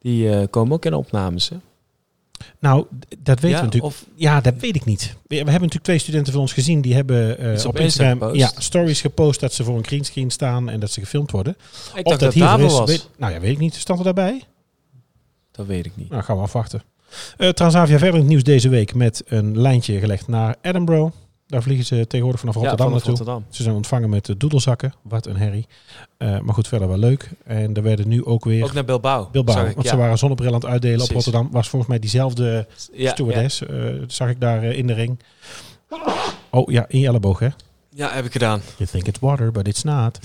die 0.00 0.46
komen 0.48 0.72
ook 0.72 0.84
in 0.84 0.94
opnames. 0.94 1.48
Hè? 1.48 1.56
Nou, 2.58 2.86
dat 3.18 3.40
weten 3.40 3.48
ja, 3.48 3.56
we 3.56 3.62
natuurlijk. 3.64 3.92
Of, 3.92 4.04
Ja, 4.14 4.40
dat 4.40 4.54
weet 4.58 4.76
ik 4.76 4.84
niet. 4.84 5.02
We, 5.02 5.12
we 5.28 5.34
hebben 5.36 5.52
natuurlijk 5.52 5.84
twee 5.84 5.98
studenten 5.98 6.32
van 6.32 6.42
ons 6.42 6.52
gezien. 6.52 6.80
Die 6.80 6.94
hebben 6.94 7.32
op, 7.32 7.38
op 7.40 7.46
Insta 7.50 7.80
Instagram 7.80 8.18
gepost. 8.20 8.36
ja, 8.40 8.50
stories 8.60 9.00
gepost 9.00 9.40
dat 9.40 9.52
ze 9.52 9.64
voor 9.64 9.76
een 9.76 9.86
greenscreen 9.86 10.30
staan 10.30 10.68
en 10.68 10.80
dat 10.80 10.90
ze 10.90 11.00
gefilmd 11.00 11.30
worden. 11.30 11.56
ik 11.94 12.06
of 12.06 12.10
dacht 12.12 12.20
dat 12.20 12.34
hiervoor 12.34 12.58
Davo 12.58 12.66
is, 12.66 12.78
was. 12.78 12.88
weet- 12.90 13.08
nou 13.16 13.32
ja, 13.32 13.40
weet 13.40 13.52
ik 13.52 13.58
niet. 13.58 13.74
Stond 13.74 13.98
er 13.98 14.04
daarbij? 14.04 14.42
Dat 15.50 15.66
weet 15.66 15.86
ik 15.86 15.92
niet. 15.96 16.10
Nou, 16.10 16.22
gaan 16.22 16.36
we 16.36 16.42
afwachten. 16.42 16.82
Eh, 17.36 17.48
Transavia 17.48 17.98
verder 17.98 18.14
in 18.14 18.20
het 18.20 18.28
nieuws 18.28 18.42
deze 18.42 18.68
week 18.68 18.94
met 18.94 19.22
een 19.26 19.60
lijntje 19.60 19.98
gelegd 19.98 20.28
naar 20.28 20.56
Edinburgh. 20.62 21.12
Daar 21.46 21.62
vliegen 21.62 21.86
ze 21.86 22.06
tegenwoordig 22.06 22.40
vanaf 22.40 22.54
Rotterdam 22.54 22.86
ja, 22.86 22.92
vanaf 22.92 23.06
naartoe. 23.06 23.26
Rotterdam. 23.26 23.54
Ze 23.56 23.62
zijn 23.62 23.74
ontvangen 23.74 24.10
met 24.10 24.24
de 24.26 24.36
doedelzakken. 24.36 24.92
Wat 25.02 25.26
een 25.26 25.36
herrie. 25.36 25.66
Eh, 26.16 26.38
maar 26.38 26.54
goed, 26.54 26.68
verder 26.68 26.88
wel 26.88 26.98
leuk. 26.98 27.30
En 27.44 27.74
er 27.74 27.82
werden 27.82 28.08
nu 28.08 28.24
ook 28.24 28.44
weer... 28.44 28.64
Ook 28.64 28.72
naar 28.72 28.84
Bilbao. 28.84 29.28
Bilbao, 29.32 29.64
ik, 29.64 29.74
want 29.74 29.86
ja. 29.86 29.92
ze 29.92 29.96
waren 29.96 30.18
zonnebril 30.18 30.48
aan 30.48 30.54
het 30.54 30.64
uitdelen 30.64 30.96
Precies. 30.96 31.16
op 31.16 31.22
Rotterdam. 31.22 31.52
Was 31.52 31.68
volgens 31.68 31.90
mij 31.90 32.00
diezelfde 32.00 32.66
ja, 32.92 33.10
stewardess. 33.10 33.66
eh, 33.66 33.76
zag 34.06 34.28
ik 34.28 34.40
daar 34.40 34.62
eh, 34.62 34.78
in 34.78 34.86
de 34.86 34.92
ring. 34.92 35.18
Oh 36.50 36.70
ja, 36.70 36.84
in 36.88 37.00
je 37.00 37.06
elleboog 37.06 37.38
hè. 37.38 37.46
Ja. 37.46 37.52
ja, 37.90 38.10
heb 38.12 38.24
ik 38.24 38.32
gedaan. 38.32 38.60
You 38.76 38.88
think 38.90 39.06
it's 39.06 39.18
water, 39.18 39.52
but 39.52 39.68
it's 39.68 39.82
not. 39.82 40.18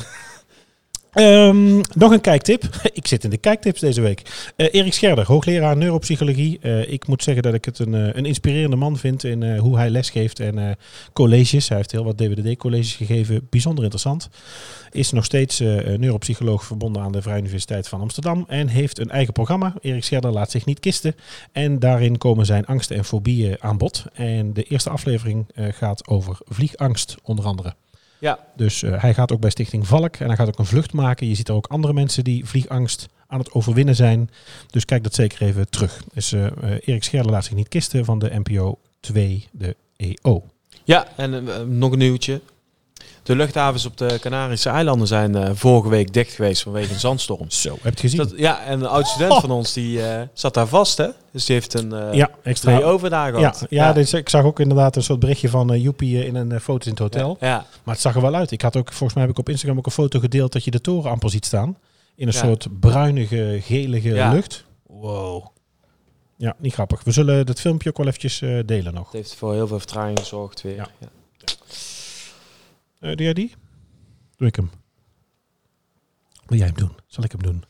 Ehm, 1.15 1.81
nog 1.93 2.11
een 2.11 2.21
kijktip. 2.21 2.63
ik 2.93 3.07
zit 3.07 3.23
in 3.23 3.29
de 3.29 3.37
kijktips 3.37 3.79
deze 3.79 4.01
week. 4.01 4.51
Eh, 4.55 4.67
Erik 4.71 4.93
Scherder, 4.93 5.25
hoogleraar 5.25 5.77
neuropsychologie. 5.77 6.59
Eh, 6.61 6.91
ik 6.91 7.07
moet 7.07 7.23
zeggen 7.23 7.43
dat 7.43 7.53
ik 7.53 7.65
het 7.65 7.79
een, 7.79 7.93
eh, 7.93 8.13
een 8.13 8.25
inspirerende 8.25 8.75
man 8.75 8.97
vind 8.97 9.23
in 9.23 9.57
hoe 9.57 9.77
hij 9.77 9.89
lesgeeft 9.89 10.39
en 10.39 10.77
colleges. 11.13 11.67
Hij 11.67 11.77
heeft 11.77 11.91
heel 11.91 12.03
wat 12.03 12.17
DWDD-colleges 12.17 12.93
gegeven. 12.95 13.47
Bijzonder 13.49 13.83
interessant. 13.83 14.29
Is 14.91 15.11
nog 15.11 15.25
steeds 15.25 15.59
neuropsycholoog 15.97 16.65
verbonden 16.65 17.01
aan 17.01 17.11
de 17.11 17.21
Vrije 17.21 17.39
Universiteit 17.39 17.87
van 17.87 18.01
Amsterdam. 18.01 18.45
En 18.47 18.67
heeft 18.67 18.99
een 18.99 19.09
eigen 19.09 19.33
programma. 19.33 19.73
Erik 19.81 20.03
Scherder 20.03 20.31
laat 20.31 20.51
zich 20.51 20.65
niet 20.65 20.79
kisten. 20.79 21.15
En 21.51 21.79
daarin 21.79 22.17
komen 22.17 22.45
zijn 22.45 22.65
angsten 22.65 22.95
en 22.95 23.05
fobieën 23.05 23.55
aan 23.59 23.77
bod. 23.77 24.05
En 24.13 24.53
de 24.53 24.63
eerste 24.63 24.89
aflevering 24.89 25.45
gaat 25.55 26.07
over 26.07 26.37
vliegangst 26.45 27.15
onder 27.23 27.45
andere. 27.45 27.75
Ja, 28.25 28.39
Dus 28.55 28.83
eh, 28.83 29.01
hij 29.01 29.13
gaat 29.13 29.31
ook 29.31 29.39
bij 29.39 29.49
Stichting 29.49 29.87
Valk 29.87 30.15
en 30.15 30.27
hij 30.27 30.35
gaat 30.35 30.47
ook 30.47 30.59
een 30.59 30.65
vlucht 30.65 30.93
maken. 30.93 31.27
Je 31.27 31.35
ziet 31.35 31.47
er 31.47 31.55
ook 31.55 31.67
andere 31.67 31.93
mensen 31.93 32.23
die 32.23 32.45
vliegangst 32.45 33.07
aan 33.27 33.39
het 33.39 33.51
overwinnen 33.51 33.95
zijn. 33.95 34.29
Dus 34.69 34.85
kijk 34.85 35.03
dat 35.03 35.13
zeker 35.13 35.41
even 35.41 35.69
terug. 35.69 36.03
Dus 36.13 36.31
eh, 36.31 36.45
eh, 36.45 36.53
Erik 36.61 37.03
Scherder 37.03 37.31
laat 37.31 37.45
zich 37.45 37.53
niet 37.53 37.67
kisten 37.67 38.05
van 38.05 38.19
de 38.19 38.41
NPO 38.43 38.77
2, 38.99 39.47
de 39.51 39.75
EO. 39.97 40.43
ja 40.83 41.07
en 41.15 41.43
nog 41.77 41.91
een 41.91 41.97
nieuwtje. 41.97 42.41
De 43.25 43.35
luchthavens 43.35 43.85
op 43.85 43.97
de 43.97 44.17
Canarische 44.21 44.69
eilanden 44.69 45.07
zijn 45.07 45.35
eh, 45.35 45.49
vorige 45.53 45.89
week 45.89 46.13
dicht 46.13 46.33
geweest 46.33 46.61
vanwege 46.61 46.93
een 46.93 46.99
zandstorm. 46.99 47.49
Zo, 47.51 47.69
heb 47.73 47.81
je 47.83 47.89
het 47.89 47.99
gezien? 47.99 48.17
Dat, 48.17 48.33
ja, 48.35 48.63
en 48.63 48.79
een 48.79 48.87
oud 48.87 49.07
student 49.07 49.31
Oh. 49.31 49.39
van 49.39 49.51
ons 49.51 49.73
die 49.73 50.07
eh, 50.07 50.21
zat 50.33 50.53
daar 50.53 50.67
vast, 50.67 50.97
hè? 50.97 51.07
Dus 51.31 51.45
die 51.45 51.55
heeft 51.55 51.73
een 51.73 51.93
eh 51.93 52.13
ja, 52.13 52.29
extra. 52.43 52.75
twee 52.75 52.85
overdagen 52.85 53.39
Ja, 53.39 53.51
gehad. 53.51 53.69
ja, 53.69 53.93
Dus 53.93 54.13
ik 54.13 54.29
zag 54.29 54.43
ook 54.43 54.59
inderdaad 54.59 54.95
een 54.95 55.03
soort 55.03 55.19
berichtje 55.19 55.49
van 55.49 55.79
Joepie 55.81 56.25
in 56.25 56.35
een 56.35 56.51
uh, 56.51 56.59
foto 56.59 56.83
in 56.85 56.89
het 56.91 56.99
hotel. 56.99 57.37
Ja, 57.39 57.47
ja. 57.47 57.65
Maar 57.83 57.93
het 57.93 58.03
zag 58.03 58.15
er 58.15 58.21
wel 58.21 58.35
uit. 58.35 58.51
Ik 58.51 58.61
had 58.61 58.75
ook, 58.75 58.87
volgens 58.89 59.13
mij 59.13 59.21
heb 59.23 59.31
ik 59.31 59.39
op 59.39 59.49
Instagram 59.49 59.77
ook 59.77 59.85
een 59.85 59.91
foto 59.91 60.19
gedeeld 60.19 60.51
dat 60.53 60.63
je 60.63 60.71
de 60.71 60.81
toren 60.81 61.11
amper 61.11 61.29
ziet 61.29 61.45
staan. 61.45 61.77
In 62.15 62.27
een 62.27 62.33
soort 62.33 62.67
bruinige, 62.79 63.59
gelige 63.61 64.09
lucht. 64.31 64.65
Wow. 64.87 65.45
Ja, 66.37 66.55
niet 66.57 66.73
grappig. 66.73 67.03
We 67.03 67.11
zullen 67.11 67.45
dat 67.45 67.59
filmpje 67.59 67.89
ook 67.89 67.97
wel 67.97 68.07
eventjes 68.07 68.39
delen 68.65 68.93
nog. 68.93 69.03
Het 69.05 69.13
heeft 69.13 69.35
voor 69.35 69.53
heel 69.53 69.67
veel 69.67 69.79
vertraging 69.79 70.19
gezorgd 70.19 70.61
weer. 70.61 70.75
Ja. 70.75 70.87
Eh, 73.05 73.11
doe 73.15 73.23
jij 73.25 73.33
die? 73.33 73.51
Doe 74.37 74.47
ik 74.47 74.55
hem. 74.55 74.69
Wil 76.45 76.57
jij 76.57 76.67
hem 76.67 76.75
doen? 76.75 76.91
Zal 77.07 77.23
ik 77.23 77.31
hem 77.31 77.43
doen? 77.43 77.63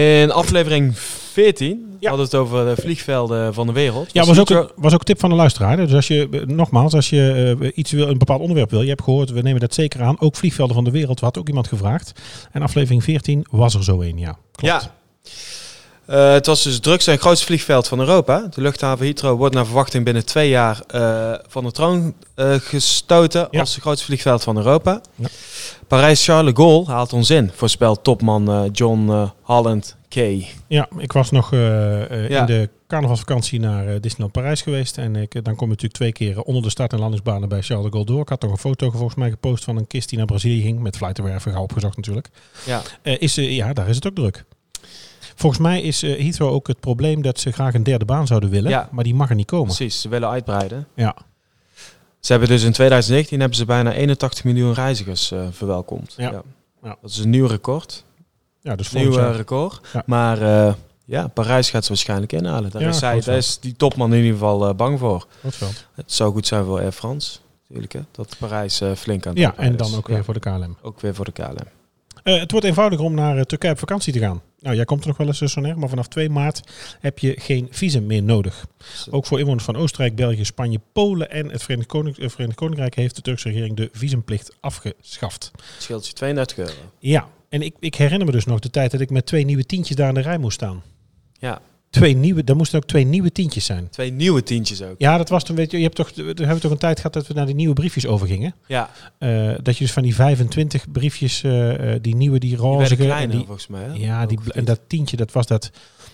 In 0.00 0.30
aflevering 0.30 0.98
14 0.98 1.96
Ja. 2.00 2.08
hadden 2.08 2.30
we 2.30 2.36
het 2.36 2.46
over 2.46 2.74
de 2.74 2.82
vliegvelden 2.82 3.54
van 3.54 3.66
de 3.66 3.72
wereld. 3.72 4.12
Ja, 4.12 4.24
was 4.24 4.38
ook, 4.38 4.72
was 4.76 4.92
ook 4.92 4.98
een 4.98 5.04
tip 5.04 5.20
van 5.20 5.30
de 5.30 5.36
luisteraar. 5.36 5.76
Dus 5.76 5.92
als 5.92 6.06
je, 6.08 6.28
eh, 6.30 6.40
nogmaals, 6.40 6.94
als 6.94 7.10
je 7.10 7.56
eh, 7.60 7.70
iets 7.74 7.90
wil, 7.92 8.08
een 8.08 8.18
bepaald 8.18 8.40
onderwerp 8.40 8.70
wil, 8.70 8.82
je 8.82 8.88
hebt 8.88 9.02
gehoord, 9.02 9.30
we 9.30 9.40
nemen 9.42 9.60
dat 9.60 9.74
zeker 9.74 10.02
aan. 10.02 10.20
Ook 10.20 10.36
vliegvelden 10.36 10.74
van 10.74 10.84
de 10.84 10.90
wereld, 10.90 11.20
had 11.20 11.38
ook 11.38 11.48
iemand 11.48 11.68
gevraagd. 11.68 12.20
En 12.52 12.62
aflevering 12.62 13.04
14 13.04 13.46
was 13.50 13.74
er 13.74 13.84
zo 13.84 14.00
een, 14.00 14.18
ja. 14.18 14.38
Klopt. 14.52 14.82
Ja. 14.84 14.94
Eh, 16.06 16.32
het 16.32 16.46
was 16.46 16.62
dus 16.62 16.74
het 16.74 16.82
drukste 16.82 17.10
en 17.10 17.18
grootste 17.18 17.46
vliegveld 17.46 17.88
van 17.88 17.98
Europa. 17.98 18.46
De 18.54 18.60
luchthaven 18.60 19.04
Heathrow 19.04 19.36
wordt 19.38 19.54
naar 19.54 19.64
verwachting 19.64 20.04
binnen 20.04 20.26
twee 20.26 20.48
jaar 20.48 20.80
eh, 20.86 21.32
van 21.48 21.64
de 21.64 21.72
troon 21.72 22.14
eh, 22.34 22.54
gestoten 22.54 23.48
Ja. 23.50 23.60
als 23.60 23.74
het 23.74 23.82
grootste 23.82 24.06
vliegveld 24.06 24.42
van 24.42 24.56
Europa. 24.56 25.00
Ja. 25.14 25.28
Parijs-Charles 25.88 26.54
de 26.54 26.60
Gaulle 26.62 26.86
haalt 26.86 27.12
ons 27.12 27.30
in, 27.30 27.50
voorspelt 27.54 28.04
topman 28.04 28.68
John 28.72 29.30
Holland 29.42 29.96
Kay. 30.08 30.46
Ja, 30.66 30.88
ik 30.98 31.12
was 31.12 31.30
nog 31.30 31.50
Ja. 31.50 32.06
in 32.40 32.46
de 32.46 32.68
carnavalsvakantie 32.88 33.60
naar 33.60 34.00
Disneyland 34.00 34.32
Parijs 34.32 34.62
geweest. 34.62 34.98
En 34.98 35.16
ik, 35.16 35.32
dan 35.44 35.54
kom 35.54 35.66
je 35.68 35.74
natuurlijk 35.74 35.94
twee 35.94 36.12
keer 36.12 36.42
onder 36.42 36.62
de 36.62 36.70
start- 36.70 36.92
en 36.92 36.98
landingsbanen 36.98 37.48
bij 37.48 37.62
Charles 37.62 37.84
de 37.84 37.90
Gaulle 37.90 38.06
door. 38.10 38.20
Ik 38.20 38.28
had 38.28 38.40
toch 38.40 38.50
een 38.50 38.58
foto 38.58 38.90
volgens 38.90 39.14
mij 39.14 39.30
gepost 39.30 39.64
van 39.64 39.76
een 39.76 39.86
kist 39.86 40.08
die 40.08 40.18
naar 40.18 40.26
Brazilië 40.26 40.62
ging. 40.62 40.80
Met 40.80 40.96
flightaware 40.96 41.34
even 41.34 41.52
gauw 41.52 41.62
opgezocht 41.62 41.96
natuurlijk. 41.96 42.28
Ja. 42.64 42.82
Is, 43.02 43.34
ja, 43.34 43.72
daar 43.72 43.88
is 43.88 43.94
het 43.94 44.06
ook 44.06 44.14
druk. 44.14 44.44
Volgens 45.34 45.62
mij 45.62 45.82
is 45.82 46.02
eh, 46.02 46.18
Heathrow 46.20 46.52
ook 46.52 46.66
het 46.66 46.80
probleem 46.80 47.22
dat 47.22 47.40
ze 47.40 47.52
graag 47.52 47.74
een 47.74 47.82
derde 47.82 48.04
baan 48.04 48.26
zouden 48.26 48.50
willen. 48.50 48.70
Ja. 48.70 48.88
Maar 48.92 49.04
die 49.04 49.14
mag 49.14 49.28
er 49.28 49.34
niet 49.34 49.46
komen. 49.46 49.66
Precies, 49.74 50.00
ze 50.00 50.08
willen 50.08 50.28
uitbreiden. 50.28 50.86
Ja. 50.94 51.16
Ze 52.20 52.30
hebben 52.32 52.48
dus 52.50 52.62
in 52.62 52.72
2019 52.72 53.40
hebben 53.40 53.58
ze 53.58 53.64
bijna 53.64 53.92
81 53.92 54.44
miljoen 54.44 54.72
reizigers 54.72 55.30
eh, 55.30 55.46
verwelkomd. 55.50 56.14
Ja. 56.16 56.42
Ja. 56.82 56.96
Dat 57.00 57.10
is 57.10 57.18
een 57.18 57.30
nieuw 57.30 57.46
record. 57.46 58.04
ja, 58.60 58.76
dus 58.76 58.92
Nieuw 58.92 59.12
jaar. 59.12 59.36
record. 59.36 59.80
Ja. 59.92 60.02
Maar 60.06 60.42
eh, 60.42 60.74
ja, 61.04 61.26
Parijs 61.28 61.70
gaat 61.70 61.82
ze 61.82 61.88
waarschijnlijk 61.88 62.32
inhalen. 62.32 62.70
Daar, 62.70 62.82
is, 62.82 62.98
groot 62.98 63.24
daar 63.24 63.36
is 63.36 63.60
die 63.60 63.76
topman 63.76 64.10
in 64.12 64.16
ieder 64.16 64.32
geval 64.32 64.74
bang 64.74 64.98
voor. 64.98 65.26
Het 65.94 66.12
zou 66.12 66.32
goed 66.32 66.46
zijn 66.46 66.64
voor 66.64 66.78
Air 66.80 66.92
France. 66.92 67.38
Natuurlijk, 67.62 67.92
hè, 67.92 68.00
dat 68.10 68.36
Parijs 68.38 68.82
flink 68.96 69.26
aan 69.26 69.32
het 69.32 69.40
Ja, 69.40 69.54
en 69.56 69.76
dan 69.76 69.94
ook 69.96 70.08
weer 70.08 70.24
voor 70.24 70.34
de 70.34 70.40
KLM. 70.40 70.76
ook 70.82 71.00
weer 71.00 71.14
voor 71.14 71.24
de 71.24 71.32
KLM. 71.32 71.66
Het 72.22 72.50
wordt 72.50 72.66
eenvoudiger 72.66 73.04
om 73.04 73.14
naar 73.14 73.44
Turkije 73.44 73.72
op 73.72 73.78
vakantie 73.78 74.12
te 74.12 74.18
gaan. 74.18 74.42
Nou, 74.64 74.76
jij 74.76 74.84
komt 74.84 75.00
er 75.00 75.08
nog 75.08 75.16
wel 75.16 75.26
eens, 75.26 75.40
uh, 75.40 75.48
Sonair, 75.48 75.78
maar 75.78 75.88
vanaf 75.88 76.08
2 76.08 76.30
maart 76.30 76.60
heb 77.00 77.18
je 77.18 77.40
geen 77.40 77.68
visum 77.70 78.06
meer 78.06 78.22
nodig. 78.22 78.66
Ook 79.10 79.26
voor 79.26 79.38
inwoners 79.38 79.64
van 79.64 79.76
Oostenrijk, 79.76 80.14
België, 80.14 80.44
Spanje, 80.44 80.80
Polen 80.92 81.30
en 81.30 81.50
het 81.50 81.62
Verenigd, 81.62 81.88
Koning- 81.88 82.18
eh, 82.18 82.28
Verenigd 82.28 82.56
Koninkrijk 82.56 82.94
heeft 82.94 83.16
de 83.16 83.22
Turkse 83.22 83.48
regering 83.48 83.76
de 83.76 83.88
visumplicht 83.92 84.56
afgeschaft. 84.60 85.50
Het 85.56 85.82
scheelt 85.82 86.06
je 86.06 86.12
32 86.12 86.58
euro. 86.58 86.72
Ja, 86.98 87.28
en 87.48 87.62
ik, 87.62 87.74
ik 87.80 87.94
herinner 87.94 88.26
me 88.26 88.32
dus 88.32 88.44
nog 88.44 88.58
de 88.58 88.70
tijd 88.70 88.90
dat 88.90 89.00
ik 89.00 89.10
met 89.10 89.26
twee 89.26 89.44
nieuwe 89.44 89.66
tientjes 89.66 89.96
daar 89.96 90.08
in 90.08 90.14
de 90.14 90.20
rij 90.20 90.38
moest 90.38 90.54
staan. 90.54 90.82
Ja. 91.32 91.60
Twee 91.94 92.16
nieuwe, 92.16 92.42
er 92.44 92.56
moesten 92.56 92.78
ook 92.78 92.86
twee 92.86 93.04
nieuwe 93.04 93.32
tientjes 93.32 93.64
zijn. 93.64 93.88
Twee 93.90 94.10
nieuwe 94.10 94.42
tientjes 94.42 94.82
ook. 94.82 94.94
Ja, 94.98 95.16
dat 95.16 95.28
was 95.28 95.44
toen, 95.44 95.56
weet 95.56 95.70
je, 95.70 95.76
je 95.76 95.82
hebt 95.82 95.96
toch, 95.96 96.14
we 96.14 96.22
hebben 96.22 96.60
toch 96.60 96.70
een 96.70 96.78
tijd 96.78 96.96
gehad 96.96 97.12
dat 97.12 97.26
we 97.26 97.34
naar 97.34 97.46
die 97.46 97.54
nieuwe 97.54 97.74
briefjes 97.74 98.06
overgingen. 98.06 98.54
Ja, 98.66 98.90
Eh, 99.18 99.54
dat 99.62 99.76
je 99.76 99.84
dus 99.84 99.92
van 99.92 100.02
die 100.02 100.14
25 100.14 100.90
briefjes, 100.90 101.42
eh, 101.42 101.94
eh, 101.94 102.02
die 102.02 102.16
nieuwe, 102.16 102.38
die 102.38 102.56
roze. 102.56 102.96
kleiner 102.96 103.36
die, 103.36 103.44
volgens 103.44 103.66
mij. 103.66 103.82
Hè? 103.82 103.92
ja, 103.92 104.26
die, 104.26 104.38
en 104.48 104.64
dat 104.64 104.80
tientje, 104.86 105.16
dat 105.16 105.32
was 105.32 105.46
dat, 105.46 105.70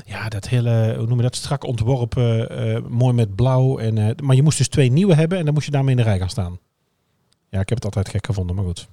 ja, 0.06 0.28
dat 0.28 0.48
hele, 0.48 0.94
hoe 0.98 1.06
noem 1.06 1.16
je 1.16 1.22
dat, 1.22 1.36
strak 1.36 1.64
ontworpen, 1.64 2.84
mooi 2.88 3.14
met 3.14 3.34
blauw. 3.34 3.78
En, 3.78 4.14
maar 4.22 4.36
je 4.36 4.42
moest 4.42 4.58
dus 4.58 4.68
twee 4.68 4.90
nieuwe 4.90 5.14
hebben 5.14 5.38
en 5.38 5.44
dan 5.44 5.54
moest 5.54 5.66
je 5.66 5.72
daarmee 5.72 5.90
in 5.90 5.96
de 5.96 6.02
rij 6.02 6.18
gaan 6.18 6.30
staan. 6.30 6.58
Ja, 7.48 7.60
ik 7.60 7.68
heb 7.68 7.78
het 7.78 7.84
altijd 7.84 8.08
gek 8.08 8.26
gevonden, 8.26 8.56
maar 8.56 8.64
goed. 8.64 8.88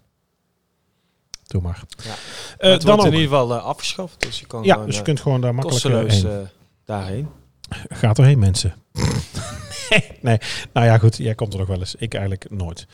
Doe 1.47 1.62
maar. 1.62 1.84
Ja. 2.04 2.10
Maar 2.10 2.71
het 2.71 2.82
dan 2.82 2.95
wordt 2.95 3.13
in 3.13 3.19
ieder 3.19 3.38
geval 3.38 3.54
afgeschaft. 3.58 4.15
Dus 4.21 4.39
je 4.39 4.45
kan 4.45 4.63
Ja, 4.63 4.71
gewoon 4.71 4.88
dus 4.88 4.97
je 4.97 5.02
kunt 5.02 5.19
gewoon 5.19 5.41
daar 5.41 5.56
makkelijk 5.56 5.84
kosteloos 5.84 6.21
heen. 6.21 6.47
Daarheen. 6.88 7.28
Gaat 7.89 8.17
erheen, 8.17 8.39
mensen. 8.39 8.73
nee, 10.21 10.38
nou 10.73 10.86
ja, 10.86 10.97
goed. 10.97 11.17
Jij 11.17 11.36
komt 11.36 11.54
er 11.54 11.60
nog 11.60 11.67
wel 11.67 11.80
eens. 11.80 11.95
Ik 11.95 12.13
eigenlijk 12.13 12.50
nooit. 12.50 12.88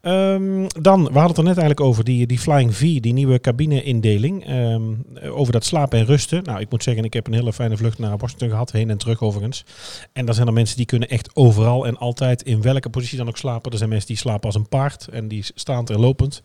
Ehm, 0.00 0.66
dan, 0.80 1.02
we 1.02 1.18
hadden 1.18 1.28
het 1.28 1.36
er 1.36 1.44
net 1.44 1.58
eigenlijk 1.58 1.80
over, 1.80 2.04
die, 2.04 2.26
die 2.26 2.38
Flying 2.38 2.76
V, 2.76 2.80
die 2.80 3.12
nieuwe 3.12 3.40
cabine-indeling. 3.40 4.46
Ehm, 4.46 4.94
over 5.30 5.52
dat 5.52 5.64
slapen 5.64 5.98
en 5.98 6.04
rusten. 6.04 6.42
Nou, 6.42 6.60
ik 6.60 6.70
moet 6.70 6.82
zeggen, 6.82 7.04
ik 7.04 7.12
heb 7.12 7.26
een 7.26 7.32
hele 7.32 7.52
fijne 7.52 7.76
vlucht 7.76 7.98
naar 7.98 8.16
Washington 8.16 8.48
gehad, 8.48 8.72
heen 8.72 8.90
en 8.90 8.98
terug 8.98 9.20
overigens. 9.20 9.64
En 10.12 10.26
dan 10.26 10.34
zijn 10.34 10.46
er 10.46 10.52
mensen 10.52 10.76
die 10.76 10.86
kunnen 10.86 11.08
echt 11.08 11.36
overal 11.36 11.86
en 11.86 11.96
altijd, 11.96 12.42
in 12.42 12.62
welke 12.62 12.90
positie 12.90 13.18
dan 13.18 13.28
ook 13.28 13.36
slapen. 13.36 13.72
Er 13.72 13.78
zijn 13.78 13.90
mensen 13.90 14.08
die 14.08 14.16
slapen 14.16 14.46
als 14.46 14.54
een 14.54 14.68
paard 14.68 15.08
en 15.08 15.28
die 15.28 15.44
staan 15.54 15.88
er 15.88 16.00
lopend. 16.00 16.40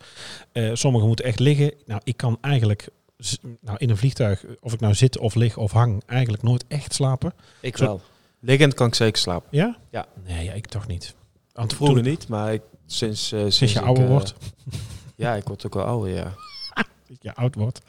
Eh, 0.52 0.70
sommigen 0.72 1.06
moeten 1.06 1.24
echt 1.24 1.38
liggen. 1.38 1.72
Nou, 1.86 2.00
ik 2.04 2.16
kan 2.16 2.38
eigenlijk... 2.40 2.88
Nou, 3.60 3.76
in 3.78 3.90
een 3.90 3.96
vliegtuig, 3.96 4.44
of 4.60 4.72
ik 4.72 4.80
nou 4.80 4.94
zit 4.94 5.18
of 5.18 5.34
lig 5.34 5.56
of 5.56 5.72
hang, 5.72 6.02
eigenlijk 6.06 6.42
nooit 6.42 6.64
echt 6.68 6.94
slapen. 6.94 7.32
Ik 7.60 7.76
Zo- 7.76 7.84
wel. 7.84 8.00
Liggend 8.40 8.74
kan 8.74 8.86
ik 8.86 8.94
zeker 8.94 9.20
slapen. 9.20 9.48
Ja? 9.50 9.76
Ja. 9.90 10.06
Nee, 10.26 10.44
ja, 10.44 10.52
ik 10.52 10.66
toch 10.66 10.86
niet. 10.86 11.14
Want 11.52 11.74
Vroeger 11.74 12.02
niet, 12.02 12.28
maar 12.28 12.52
ik, 12.52 12.62
sinds, 12.86 13.32
eh, 13.32 13.38
sinds, 13.40 13.56
Sinds 13.56 13.72
je 13.72 13.78
ik, 13.80 13.84
ouder 13.84 14.04
eh, 14.04 14.10
wordt. 14.10 14.34
Ja, 15.16 15.34
ik 15.34 15.44
word 15.44 15.66
ook 15.66 15.74
wel 15.74 15.84
ouder, 15.84 16.14
ja. 16.14 16.32
Je 17.20 17.34
oud 17.34 17.54
wordt. 17.54 17.80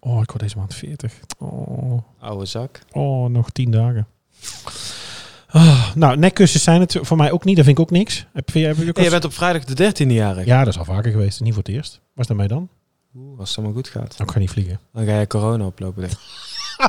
Oh, 0.00 0.22
ik 0.22 0.30
word 0.30 0.40
deze 0.42 0.56
maand 0.56 0.74
40. 0.74 1.14
Oh, 1.38 1.98
Oude 2.18 2.44
zak. 2.46 2.80
oh 2.92 3.28
nog 3.30 3.50
10 3.50 3.70
dagen. 3.70 4.06
Ah, 5.46 5.94
nou, 5.94 6.16
nekkussens 6.16 6.62
zijn 6.62 6.80
het 6.80 6.96
voor 7.00 7.16
mij 7.16 7.30
ook 7.30 7.44
niet. 7.44 7.56
Dat 7.56 7.64
vind 7.64 7.78
ik 7.78 7.84
ook 7.84 7.90
niks. 7.90 8.26
Heb 8.32 8.48
je, 8.50 8.66
heb 8.66 8.76
je 8.76 8.88
ook 8.88 8.94
Hey, 8.96 9.04
je 9.04 9.10
al- 9.10 9.20
bent 9.20 9.24
op 9.24 9.32
vrijdag 9.32 9.64
de 9.64 9.74
13e 10.04 10.12
jarig. 10.12 10.44
Ja, 10.44 10.58
dat 10.64 10.72
is 10.72 10.78
al 10.78 10.84
vaker 10.84 11.10
geweest. 11.10 11.40
Niet 11.40 11.54
voor 11.54 11.62
het 11.62 11.72
eerst. 11.72 12.00
Was 12.14 12.26
dat 12.26 12.36
mij 12.36 12.46
dan? 12.46 12.68
Oeh, 13.16 13.38
als 13.38 13.48
het 13.48 13.58
allemaal 13.58 13.76
goed 13.76 13.88
gaat. 13.88 14.16
Ik 14.20 14.30
ga 14.30 14.38
niet 14.38 14.50
vliegen. 14.50 14.80
Dan 14.92 15.06
ga 15.06 15.20
je 15.20 15.26
corona 15.26 15.66
oplopen, 15.66 16.00
denk 16.00 16.12
ik. 16.12 16.18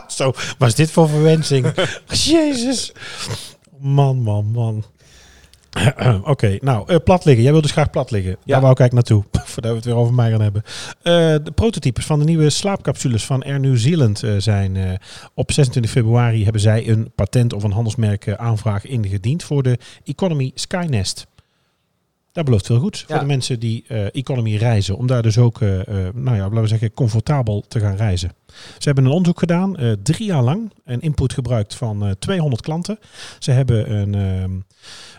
Zo, 0.18 0.34
wat 0.58 0.68
is 0.68 0.76
dit 0.76 0.92
voor 0.92 1.10
verwensing? 1.10 1.74
Jezus. 2.32 2.92
Man, 3.80 4.22
man, 4.22 4.46
man. 4.46 4.84
Oké, 6.24 6.58
nou, 6.62 6.88
eh, 6.88 6.96
plat 7.04 7.26
liggen. 7.26 7.44
Jij 7.44 7.52
wil 7.52 7.62
dus 7.62 7.72
graag 7.72 7.90
plat 7.90 8.12
liggen. 8.12 8.32
Ja. 8.32 8.38
Daar 8.46 8.62
wou 8.62 8.72
ik 8.72 8.80
eigenlijk 8.80 9.10
naartoe, 9.10 9.30
voordat 9.52 9.72
we 9.72 9.78
het 9.78 9.86
weer 9.86 9.96
over 9.96 10.14
mij 10.14 10.32
gaan 10.32 10.42
hebben. 10.42 10.64
Eh, 11.02 11.14
de 11.44 11.52
prototypes 11.56 12.06
van 12.06 12.20
de 12.20 12.26
nieuwe 12.26 12.50
slaapcapsules 12.50 13.26
van 13.26 13.44
Air 13.44 13.60
New 13.60 13.78
Zealand 13.78 14.24
eh, 14.24 14.36
zijn 14.38 15.00
op 15.34 15.52
26 15.52 15.92
februari 15.92 16.44
hebben 16.44 16.62
zij 16.62 16.90
een 16.90 17.12
patent 17.16 17.54
of 17.54 17.64
een 17.64 17.72
handelsmerk 17.72 18.36
aanvraag 18.36 18.86
ingediend 18.86 19.44
voor 19.44 19.64
de 19.64 19.78
Economy 20.04 20.52
Skynest. 20.54 21.28
Dat 22.32 22.46
belooft 22.46 22.66
veel 22.66 22.80
goed 22.80 23.04
voor 23.08 23.20
de 23.20 23.26
mensen 23.26 23.60
die 23.60 23.84
eh, 23.88 24.06
economy 24.12 24.56
reizen. 24.56 24.98
Om 24.98 25.08
daar 25.08 25.22
dus 25.22 25.38
ook, 25.38 25.62
eh, 25.62 25.80
eh, 25.80 26.14
nou 26.14 26.38
ja, 26.38 26.44
laten 26.44 26.62
we 26.62 26.68
zeggen, 26.68 26.94
comfortabel 26.94 27.66
te 27.68 27.80
gaan 27.80 27.96
reizen. 27.96 28.32
Ze 28.78 28.84
hebben 28.84 29.06
een 29.06 29.12
onderzoek 29.12 29.40
gedaan, 29.40 29.76
drie 30.04 30.26
jaar 30.26 30.44
lang. 30.44 30.72
En 30.86 31.02
input 31.02 31.34
gebruikt 31.34 31.76
van 31.76 32.06
eh 32.06 32.12
200 32.20 32.62
klanten. 32.62 33.00
Ze 33.40 33.52
hebben 33.52 33.92
een, 33.92 34.16
ehm, 34.16 34.52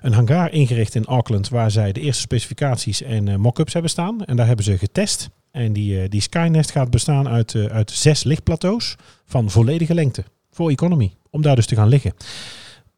een 0.02 0.12
hangar 0.12 0.52
ingericht 0.52 0.94
in 0.94 1.04
Auckland. 1.04 1.48
Waar 1.48 1.70
zij 1.70 1.92
de 1.92 2.00
eerste 2.00 2.22
specificaties 2.22 3.02
en 3.02 3.40
mock-ups 3.40 3.72
hebben 3.72 3.90
staan. 3.90 4.24
En 4.24 4.36
daar 4.36 4.46
hebben 4.46 4.64
ze 4.64 4.78
getest. 4.78 5.30
En 5.50 5.72
die, 5.72 6.08
die 6.08 6.20
Skynest 6.20 6.70
gaat 6.70 6.90
bestaan 6.90 7.28
uit, 7.28 7.54
uit 7.70 7.90
zes 7.90 8.24
lichtplateaus 8.24 8.96
van 9.26 9.50
volledige 9.50 9.94
lengte. 9.94 10.24
Voor 10.50 10.70
economy. 10.70 11.12
Om 11.30 11.42
daar 11.42 11.56
dus 11.56 11.66
te 11.66 11.74
gaan 11.74 11.88
liggen. 11.88 12.12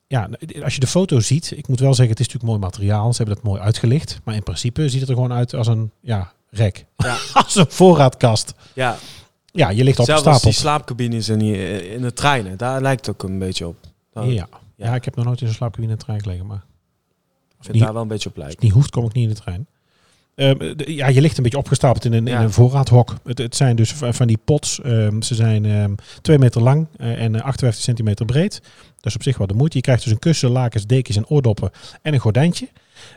Ja, 0.06 0.28
als 0.62 0.74
je 0.74 0.80
de 0.80 0.86
foto 0.86 1.20
ziet, 1.20 1.52
ik 1.56 1.68
moet 1.68 1.80
wel 1.80 1.94
zeggen, 1.94 2.08
het 2.16 2.20
is 2.20 2.26
natuurlijk 2.32 2.52
mooi 2.60 2.70
materiaal. 2.72 3.10
Ze 3.12 3.16
hebben 3.16 3.34
dat 3.34 3.44
mooi 3.44 3.60
uitgelicht. 3.60 4.20
Maar 4.24 4.34
in 4.34 4.42
principe 4.42 4.88
ziet 4.88 5.00
het 5.00 5.08
er 5.08 5.14
gewoon 5.14 5.32
uit 5.32 5.54
als 5.54 5.66
een 5.66 5.90
ja, 6.00 6.32
rek. 6.50 6.84
Ja. 6.96 7.16
als 7.44 7.54
een 7.56 7.66
voorraadkast. 7.68 8.54
Ja, 8.72 8.96
Ja, 9.52 9.68
je 9.70 9.84
ligt 9.84 9.96
zelfs 9.96 10.10
als 10.10 10.18
opgestapeld. 10.20 10.42
die 10.54 10.62
slaapcabines 10.62 11.28
in, 11.28 11.38
die, 11.38 11.54
eh, 11.56 11.92
in 11.94 12.02
de 12.02 12.12
treinen. 12.12 12.56
Daar 12.58 12.80
lijkt 12.80 13.06
het 13.06 13.14
ook 13.14 13.22
een 13.30 13.38
beetje 13.38 13.66
op. 13.68 13.76
Nou, 14.14 14.32
Ja. 14.32 14.48
Ja. 14.76 14.94
ik 14.94 15.04
heb 15.04 15.14
nog 15.16 15.24
nooit 15.24 15.40
in 15.40 15.46
zo'n 15.46 15.56
slaapcabine 15.56 15.92
in 15.92 15.98
de 15.98 16.04
trein 16.04 16.20
gelegen, 16.20 16.46
maar 16.46 16.64
Ik 17.58 17.64
vind 17.70 17.78
daar 17.78 17.92
wel 17.92 18.02
een 18.02 18.08
beetje 18.08 18.28
op 18.28 18.34
als 18.34 18.44
het 18.44 18.52
lijken. 18.54 18.64
niet 18.64 18.72
hoeft, 18.74 18.90
kom 18.90 19.04
ik 19.04 19.12
niet 19.12 19.28
in 19.28 19.34
de 19.34 19.40
trein. 19.40 19.66
Ehm, 20.34 20.76
de- 20.76 20.94
ja, 20.94 21.06
je 21.08 21.20
ligt 21.20 21.36
een 21.36 21.42
beetje 21.42 21.58
opgestapeld 21.58 22.04
in 22.04 22.12
een, 22.12 22.26
in 22.28 22.36
een 22.36 22.52
voorraadhok. 22.52 23.14
Het, 23.24 23.38
het 23.38 23.56
zijn 23.56 23.76
dus 23.76 23.92
van 23.92 24.26
die 24.26 24.38
pots. 24.44 24.80
ehm, 24.80 25.20
ze 25.20 25.34
zijn 25.34 25.64
ehm, 25.64 25.94
twee 26.20 26.38
meter 26.38 26.62
lang 26.62 26.86
eh, 26.96 27.22
en 27.22 27.34
eh, 27.34 27.42
58 27.42 27.82
centimeter 27.84 28.26
breed. 28.26 28.62
Dat 29.04 29.12
is 29.12 29.14
op 29.14 29.22
zich 29.22 29.38
wel 29.38 29.46
de 29.46 29.54
moeite. 29.54 29.76
Je 29.76 29.82
krijgt 29.82 30.02
dus 30.02 30.12
een 30.12 30.18
kussen, 30.18 30.50
lakens, 30.50 30.86
dekens 30.86 31.16
en 31.16 31.26
oordoppen 31.26 31.70
en 32.02 32.14
een 32.14 32.20
gordijntje. 32.20 32.68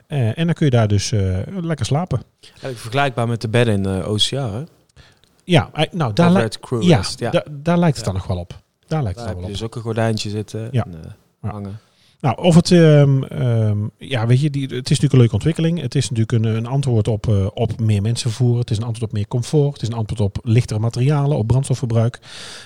Eh, 0.07 0.37
en 0.37 0.45
dan 0.45 0.53
kun 0.53 0.65
je 0.65 0.71
daar 0.71 0.87
dus 0.87 1.11
eh, 1.11 1.37
lekker 1.61 1.85
slapen. 1.85 2.21
Eigenlijk 2.41 2.77
vergelijkbaar 2.77 3.27
met 3.27 3.41
de 3.41 3.49
bedden 3.49 3.73
in 3.73 3.83
de 3.83 4.03
OCA, 4.07 4.51
hè? 4.51 4.63
Ja, 5.43 5.69
eh, 5.73 5.91
nou, 5.91 6.13
daar, 6.13 6.27
Of 6.29 6.33
li- 6.35 6.39
Red 6.41 6.59
Crew 6.59 6.83
ja, 6.83 7.01
ja. 7.15 7.29
da- 7.31 7.43
daar 7.51 7.77
lijkt 7.77 7.97
het 7.97 8.05
Ja. 8.05 8.11
dan 8.11 8.19
nog 8.21 8.27
wel 8.29 8.37
op. 8.37 8.61
Daar 8.87 9.03
lijkt 9.03 9.17
Daar 9.17 9.27
het 9.27 9.33
dan 9.35 9.43
wel 9.43 9.51
op. 9.53 9.57
dus 9.59 9.63
ook 9.63 9.75
een 9.75 9.81
gordijntje 9.81 10.29
zitten 10.29 10.67
Ja. 10.71 10.83
en 10.85 10.95
eh, 11.03 11.09
Ja. 11.41 11.49
hangen. 11.49 11.79
Nou, 12.19 12.41
of 12.41 12.55
het, 12.55 12.71
ehm, 12.71 13.23
ehm, 13.23 13.77
ja, 13.97 14.27
weet 14.27 14.41
je, 14.41 14.49
die, 14.49 14.61
het 14.61 14.71
is 14.71 14.99
natuurlijk 14.99 15.13
een 15.13 15.19
leuke 15.19 15.33
ontwikkeling. 15.33 15.81
Het 15.81 15.95
is 15.95 16.09
natuurlijk 16.09 16.31
een, 16.31 16.55
een 16.55 16.65
antwoord 16.65 17.07
op, 17.07 17.27
eh, 17.27 17.47
op 17.53 17.79
meer 17.79 18.01
mensen 18.01 18.29
vervoeren. 18.29 18.59
Het 18.59 18.71
is 18.71 18.77
een 18.77 18.83
antwoord 18.83 19.09
op 19.09 19.15
meer 19.15 19.27
comfort. 19.27 19.73
Het 19.73 19.81
is 19.81 19.87
een 19.87 19.93
antwoord 19.93 20.21
op 20.21 20.37
lichtere 20.43 20.79
materialen, 20.79 21.37
op 21.37 21.47
brandstofverbruik. 21.47 22.19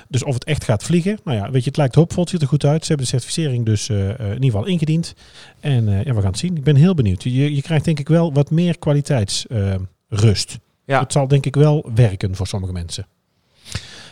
Dus 0.07 0.23
of 0.23 0.33
het 0.33 0.43
echt 0.43 0.63
gaat 0.63 0.83
vliegen, 0.83 1.19
nou 1.23 1.37
ja, 1.37 1.51
weet 1.51 1.63
je, 1.63 1.67
het 1.67 1.77
lijkt 1.77 1.95
hoopvol. 1.95 2.21
Het 2.21 2.31
ziet 2.31 2.41
er 2.41 2.47
goed 2.47 2.65
uit. 2.65 2.81
Ze 2.81 2.87
hebben 2.87 3.05
de 3.05 3.11
certificering 3.11 3.65
dus 3.65 3.89
eh, 3.89 4.09
eh, 4.09 4.19
in 4.19 4.33
ieder 4.33 4.51
geval 4.51 4.65
ingediend. 4.65 5.13
En 5.59 5.85
ja, 5.85 6.13
we 6.13 6.21
gaan 6.21 6.31
het 6.31 6.37
zien. 6.37 6.57
Ik 6.57 6.63
ben 6.63 6.75
heel 6.75 6.93
benieuwd. 6.93 7.23
Je, 7.23 7.55
je 7.55 7.61
krijgt 7.61 7.85
denk 7.85 7.99
ik 7.99 8.07
wel 8.07 8.33
wat 8.33 8.51
meer 8.51 8.79
kwaliteitsrust. 8.79 10.59
Ja. 10.85 10.99
Het 10.99 11.11
zal 11.11 11.27
denk 11.27 11.45
ik 11.45 11.55
wel 11.55 11.89
werken 11.95 12.35
voor 12.35 12.47
sommige 12.47 12.73
mensen. 12.73 13.05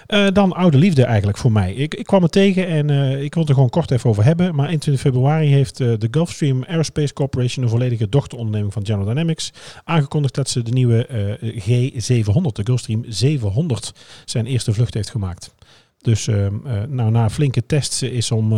Eh, 0.10 0.28
dan 0.34 0.54
oude 0.54 0.78
liefde 0.78 1.04
eigenlijk 1.04 1.38
voor 1.38 1.52
mij. 1.52 1.74
Ik, 1.74 1.96
ik 1.96 2.06
kwam 2.06 2.22
het 2.24 2.32
tegen 2.32 2.68
en 2.68 2.90
eh, 2.90 3.24
ik 3.24 3.34
wil 3.34 3.42
het 3.42 3.50
er 3.50 3.54
gewoon 3.54 3.70
kort 3.70 3.92
even 3.92 4.10
over 4.10 4.24
hebben. 4.24 4.56
Maar 4.56 4.68
21 4.68 5.04
februari 5.04 5.48
heeft 5.48 5.80
eh, 5.80 5.94
de 5.98 6.08
Gulfstream 6.12 6.64
Aerospace 6.64 7.14
Corporation, 7.14 7.64
een 7.64 7.70
volledige 7.70 8.10
dochteronderneming 8.10 8.74
van 8.74 8.86
General 8.86 9.08
Dynamics, 9.08 9.54
aangekondigd 9.84 10.36
dat 10.36 10.50
ze 10.50 10.62
de 10.62 10.72
nieuwe 10.72 11.06
eh, 11.06 11.92
G700, 11.92 12.52
de 12.52 12.64
Gulfstream 12.64 13.04
700, 13.08 13.94
zijn 14.26 14.46
eerste 14.46 14.74
vlucht 14.74 14.94
heeft 14.94 15.10
gemaakt. 15.10 15.54
Dus 16.02 16.28
ehm, 16.28 16.56
eh, 16.66 16.82
nou, 16.88 17.12
na 17.12 17.30
flinke 17.30 17.66
tests 17.66 18.02
is 18.02 18.32
om, 18.32 18.54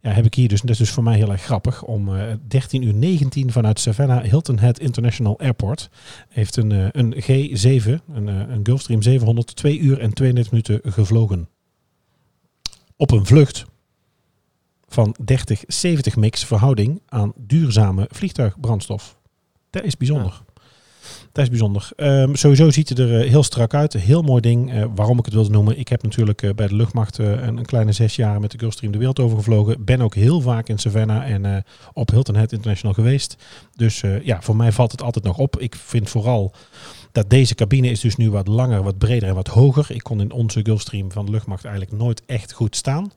ja, 0.00 0.10
heb 0.10 0.24
ik 0.24 0.34
hier 0.34 0.48
dus, 0.48 0.60
dat 0.60 0.70
is 0.70 0.78
dus 0.78 0.90
voor 0.90 1.02
mij 1.02 1.16
heel 1.16 1.30
erg 1.30 1.42
grappig, 1.42 1.82
om 1.82 2.16
eh 2.16 2.34
13 2.48 2.82
uur 2.82 2.94
19 2.94 3.52
vanuit 3.52 3.80
Savannah 3.80 4.24
Hilton 4.24 4.58
Head 4.58 4.78
International 4.78 5.38
Airport 5.38 5.90
heeft 6.28 6.56
een, 6.56 6.72
eh, 6.72 6.86
een 6.92 7.14
G7, 7.14 8.00
een, 8.12 8.28
eh, 8.28 8.48
een 8.48 8.60
Gulfstream 8.62 9.02
700, 9.02 9.56
2 9.56 9.78
uur 9.78 10.00
en 10.00 10.14
32 10.14 10.52
minuten 10.52 10.92
gevlogen. 10.92 11.48
Op 12.96 13.10
een 13.10 13.26
vlucht 13.26 13.64
van 14.88 15.16
30-70 15.24 16.16
mix 16.16 16.44
verhouding 16.44 17.02
aan 17.06 17.32
duurzame 17.36 18.08
vliegtuigbrandstof. 18.10 19.18
Dat 19.70 19.84
is 19.84 19.96
bijzonder. 19.96 20.42
Dat 21.38 21.46
is 21.46 21.52
bijzonder. 21.52 21.88
Ehm, 21.96 22.34
sowieso 22.34 22.70
ziet 22.70 22.88
het 22.88 22.98
er 22.98 23.20
eh, 23.20 23.30
heel 23.30 23.42
strak 23.42 23.74
uit. 23.74 23.92
Heel 23.92 24.22
mooi 24.22 24.40
ding. 24.40 24.72
Eh, 24.72 24.84
waarom 24.94 25.18
ik 25.18 25.24
het 25.24 25.34
wilde 25.34 25.50
noemen. 25.50 25.78
Ik 25.78 25.88
heb 25.88 26.02
natuurlijk 26.02 26.42
eh, 26.42 26.50
bij 26.54 26.66
de 26.66 26.74
luchtmacht 26.74 27.18
een, 27.18 27.56
een 27.56 27.64
kleine 27.64 27.92
zes 27.92 28.16
jaar 28.16 28.40
met 28.40 28.50
de 28.50 28.58
Gulfstream 28.58 28.92
de 28.92 28.98
wereld 28.98 29.20
overgevlogen. 29.20 29.84
Ben 29.84 30.00
ook 30.00 30.14
heel 30.14 30.40
vaak 30.40 30.68
in 30.68 30.78
Savannah 30.78 31.30
en 31.30 31.64
op 31.92 32.10
Hilton 32.10 32.34
Head 32.34 32.52
International 32.52 32.94
geweest. 32.94 33.36
Dus 33.76 34.02
ja, 34.22 34.42
voor 34.42 34.56
mij 34.56 34.72
valt 34.72 34.90
het 34.90 35.02
altijd 35.02 35.24
nog 35.24 35.38
op. 35.38 35.58
Ik 35.58 35.74
vind 35.74 36.08
vooral 36.10 36.52
dat 37.12 37.30
deze 37.30 37.54
cabine 37.54 37.90
is 37.90 38.00
dus 38.00 38.16
nu 38.16 38.30
wat 38.30 38.48
langer, 38.48 38.82
wat 38.82 38.98
breder 38.98 39.28
en 39.28 39.34
wat 39.34 39.48
hoger. 39.48 39.86
Ik 39.90 40.02
kon 40.02 40.20
in 40.20 40.32
onze 40.32 40.60
Gulfstream 40.62 41.12
van 41.12 41.24
de 41.24 41.30
luchtmacht 41.30 41.64
eigenlijk 41.64 41.96
nooit 41.96 42.22
echt 42.26 42.52
goed 42.52 42.76
staan. 42.76 43.10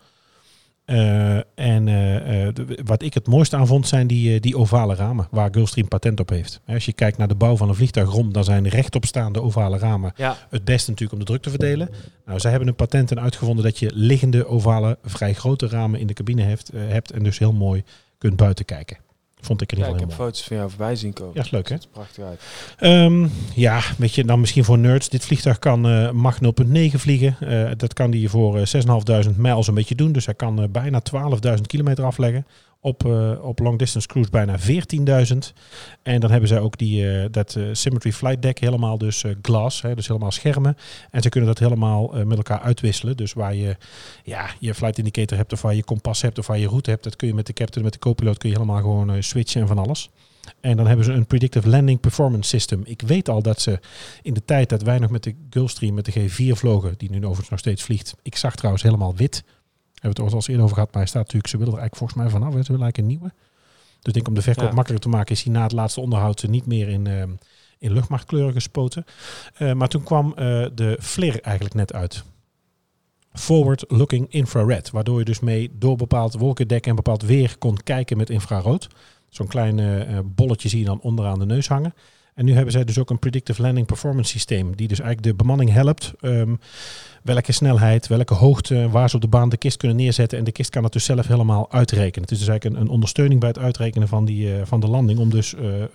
Eh, 0.91 1.35
en 1.55 1.87
eh, 1.87 2.45
eh, 2.47 2.53
de- 2.55 2.79
wat 2.83 3.01
ik 3.01 3.13
het 3.13 3.27
mooiste 3.27 3.55
aan 3.55 3.67
vond 3.67 3.87
zijn 3.87 4.07
die, 4.07 4.39
die 4.39 4.57
ovale 4.57 4.95
ramen 4.95 5.27
waar 5.31 5.49
Gulfstream 5.51 5.87
patent 5.87 6.19
op 6.19 6.29
heeft. 6.29 6.61
Als 6.67 6.85
je 6.85 6.93
kijkt 6.93 7.17
naar 7.17 7.27
de 7.27 7.35
bouw 7.35 7.57
van 7.57 7.69
een 7.69 7.75
vliegtuigrom, 7.75 8.33
dan 8.33 8.43
zijn 8.43 8.67
rechtopstaande 8.67 9.41
ovale 9.41 9.77
ramen 9.77 10.13
Ja, 10.15 10.37
het 10.49 10.63
beste 10.63 10.89
natuurlijk 10.89 11.19
om 11.19 11.25
de 11.25 11.31
druk 11.31 11.41
te 11.41 11.49
verdelen. 11.49 11.89
Nou, 12.25 12.39
zij 12.39 12.49
hebben 12.49 12.69
een 12.69 12.75
patent 12.75 13.11
en 13.11 13.19
uitgevonden 13.19 13.63
dat 13.63 13.79
je 13.79 13.91
liggende 13.93 14.47
ovale, 14.47 14.97
vrij 15.03 15.33
grote 15.33 15.67
ramen 15.67 15.99
in 15.99 16.07
de 16.07 16.13
cabine 16.13 16.41
heeft, 16.41 16.69
eh, 16.69 16.81
hebt 16.87 17.11
en 17.11 17.23
dus 17.23 17.39
heel 17.39 17.53
mooi 17.53 17.83
kunt 18.17 18.35
buiten 18.35 18.65
kijken. 18.65 18.97
Vond 19.41 19.61
ik 19.61 19.71
in 19.71 19.77
Ja, 19.77 19.83
ieder 19.83 20.01
ik 20.01 20.07
heb 20.09 20.17
mooi. 20.17 20.29
foto's 20.29 20.47
van 20.47 20.57
jou 20.57 20.69
voorbij 20.69 20.95
zien 20.95 21.13
komen. 21.13 21.33
Ja, 21.35 21.41
is 21.41 21.49
leuk 21.49 21.69
hè? 21.69 21.75
Het 21.75 21.87
prachtig 21.91 22.23
uit. 22.23 22.41
Ehm, 22.77 23.27
ja, 23.55 23.81
weet 23.97 24.15
je, 24.15 24.23
dan 24.25 24.39
misschien 24.39 24.63
voor 24.63 24.77
nerds. 24.77 25.09
Dit 25.09 25.25
vliegtuig 25.25 25.59
kan 25.59 25.87
eh 25.87 26.11
Mach 26.11 26.37
0.9 26.41 26.99
vliegen. 26.99 27.35
Eh, 27.39 27.71
dat 27.77 27.93
kan 27.93 28.11
hij 28.11 28.27
voor 28.27 28.57
eh, 28.57 28.65
6.500 28.65 29.35
mijl 29.37 29.63
zo'n 29.63 29.75
beetje 29.75 29.95
doen. 29.95 30.11
Dus 30.11 30.25
hij 30.25 30.35
kan 30.35 30.61
eh, 30.61 30.67
bijna 30.69 31.01
12.000 31.55 31.61
kilometer 31.67 32.03
afleggen. 32.03 32.45
Op, 32.83 33.05
eh, 33.05 33.31
op 33.41 33.59
long 33.59 33.79
distance 33.79 34.07
cruise 34.07 34.29
bijna 34.31 34.59
14.000. 34.59 35.53
En 36.03 36.19
dan 36.19 36.31
hebben 36.31 36.49
zij 36.49 36.59
ook 36.59 36.77
die, 36.77 37.09
eh, 37.09 37.25
dat 37.31 37.55
eh, 37.55 37.63
Symmetry 37.71 38.11
Flight 38.11 38.41
Deck 38.41 38.59
helemaal 38.59 38.97
dus 38.97 39.23
glas. 39.41 39.81
Dus 39.95 40.07
helemaal 40.07 40.31
schermen. 40.31 40.77
En 41.11 41.21
ze 41.21 41.29
kunnen 41.29 41.49
dat 41.49 41.59
helemaal 41.59 42.13
met 42.25 42.37
elkaar 42.37 42.59
uitwisselen. 42.59 43.17
Dus 43.17 43.33
waar 43.33 43.55
je 43.55 43.77
ja, 44.23 44.49
je 44.59 44.73
flight 44.73 44.97
indicator 44.97 45.37
hebt 45.37 45.53
of 45.53 45.61
waar 45.61 45.75
je 45.75 45.83
kompas 45.83 46.21
hebt 46.21 46.39
of 46.39 46.47
waar 46.47 46.57
je 46.57 46.67
route 46.67 46.89
hebt. 46.89 47.03
Dat 47.03 47.15
kun 47.15 47.27
je 47.27 47.33
met 47.33 47.45
de 47.45 47.53
captain, 47.53 47.83
met 47.83 47.93
de 47.93 47.99
co-piloot 47.99 48.37
kun 48.37 48.49
je 48.49 48.55
helemaal 48.55 48.81
gewoon 48.81 49.23
switchen 49.23 49.61
en 49.61 49.67
van 49.67 49.77
alles. 49.77 50.09
En 50.59 50.77
dan 50.77 50.87
hebben 50.87 51.05
ze 51.05 51.11
een 51.11 51.25
Predictive 51.25 51.69
Landing 51.69 51.99
Performance 51.99 52.49
System. 52.49 52.81
Ik 52.85 53.01
weet 53.01 53.29
al 53.29 53.41
dat 53.41 53.61
ze 53.61 53.79
in 54.21 54.33
de 54.33 54.45
tijd 54.45 54.69
dat 54.69 54.81
wij 54.81 54.99
nog 54.99 55.09
met 55.09 55.23
de 55.23 55.35
Gulfstream, 55.49 55.93
met 55.93 56.05
de 56.05 56.29
G4 56.29 56.57
vlogen, 56.57 56.93
die 56.97 57.09
nu 57.09 57.17
overigens 57.17 57.49
nog 57.49 57.59
steeds 57.59 57.83
vliegt. 57.83 58.15
Ik 58.21 58.35
zag 58.35 58.55
trouwens 58.55 58.83
helemaal 58.83 59.15
wit. 59.15 59.43
Hebben 60.01 60.19
we 60.19 60.23
het 60.23 60.31
al 60.31 60.33
eens 60.33 60.47
eerder 60.47 60.63
over 60.63 60.75
gehad, 60.75 60.91
maar 60.93 61.01
hij 61.01 61.09
staat 61.11 61.21
natuurlijk, 61.23 61.49
ze 61.53 61.57
willen 61.57 61.73
er 61.73 61.79
eigenlijk 61.79 62.11
volgens 62.11 62.31
mij 62.31 62.41
vanaf. 62.41 62.65
Ze 62.65 62.71
willen 62.71 62.83
eigenlijk 62.83 62.97
een 62.97 63.17
nieuwe. 63.19 63.33
Dus 63.99 64.07
ik 64.07 64.13
denk 64.13 64.27
om 64.27 64.33
de 64.33 64.41
verkoop 64.41 64.69
Ja. 64.69 64.73
makkelijker 64.75 65.09
te 65.09 65.15
maken, 65.17 65.35
is 65.35 65.43
hij 65.43 65.53
na 65.53 65.63
het 65.63 65.71
laatste 65.71 66.01
onderhoud 66.01 66.43
niet 66.47 66.65
meer 66.65 66.87
in, 66.89 67.07
eh, 67.07 67.23
in 67.77 67.93
luchtmachtkleuren 67.93 68.53
gespoten. 68.53 69.05
Eh, 69.57 69.73
maar 69.73 69.87
toen 69.87 70.03
kwam 70.03 70.29
eh, 70.35 70.65
de 70.75 70.97
FLIR 71.01 71.41
eigenlijk 71.41 71.75
net 71.75 71.93
uit. 71.93 72.23
Forward 73.33 73.83
Looking 73.87 74.27
Infrared. 74.29 74.89
Waardoor 74.89 75.19
je 75.19 75.25
dus 75.25 75.39
mee 75.39 75.71
door 75.77 75.95
bepaald 75.95 76.33
wolkendek 76.33 76.87
en 76.87 76.95
bepaald 76.95 77.21
weer 77.21 77.55
kon 77.57 77.77
kijken 77.83 78.17
met 78.17 78.29
infrarood. 78.29 78.87
Zo'n 79.29 79.47
klein 79.47 79.79
eh, 79.79 80.17
eh, 80.17 80.23
bolletje 80.25 80.69
zie 80.69 80.79
je 80.79 80.85
dan 80.85 81.01
onderaan 81.01 81.39
de 81.39 81.45
neus 81.45 81.67
hangen. 81.67 81.93
En 82.33 82.45
nu 82.45 82.53
hebben 82.53 82.71
zij 82.71 82.83
dus 82.83 82.99
ook 82.99 83.09
een 83.09 83.19
Predictive 83.19 83.61
Landing 83.61 83.85
Performance 83.87 84.31
systeem. 84.31 84.75
Die 84.75 84.87
dus 84.87 84.99
eigenlijk 84.99 85.29
de 85.37 85.43
bemanning 85.43 85.71
helpt. 85.71 86.13
ehm, 86.19 86.55
welke 87.23 87.51
snelheid, 87.51 88.07
welke 88.07 88.33
hoogte, 88.33 88.89
waar 88.89 89.09
ze 89.09 89.15
op 89.15 89.21
de 89.21 89.27
baan 89.27 89.49
de 89.49 89.57
kist 89.57 89.77
kunnen 89.77 89.97
neerzetten. 89.97 90.37
En 90.37 90.43
de 90.43 90.51
kist 90.51 90.69
kan 90.69 90.83
het 90.83 90.93
dus 90.93 91.05
zelf 91.05 91.27
helemaal 91.27 91.71
uitrekenen. 91.71 92.21
Het 92.21 92.31
is 92.31 92.39
dus 92.39 92.47
eigenlijk 92.47 92.79
een, 92.79 92.85
een 92.85 92.91
ondersteuning 92.93 93.39
bij 93.39 93.49
het 93.49 93.59
uitrekenen 93.59 94.07
van, 94.07 94.25
die, 94.25 94.55
eh, 94.55 94.61
van 94.65 94.79
de 94.79 94.87
landing. 94.87 95.19
Om 95.19 95.29
dus 95.29 95.55
eh, 95.55 95.81
eh, 95.83 95.87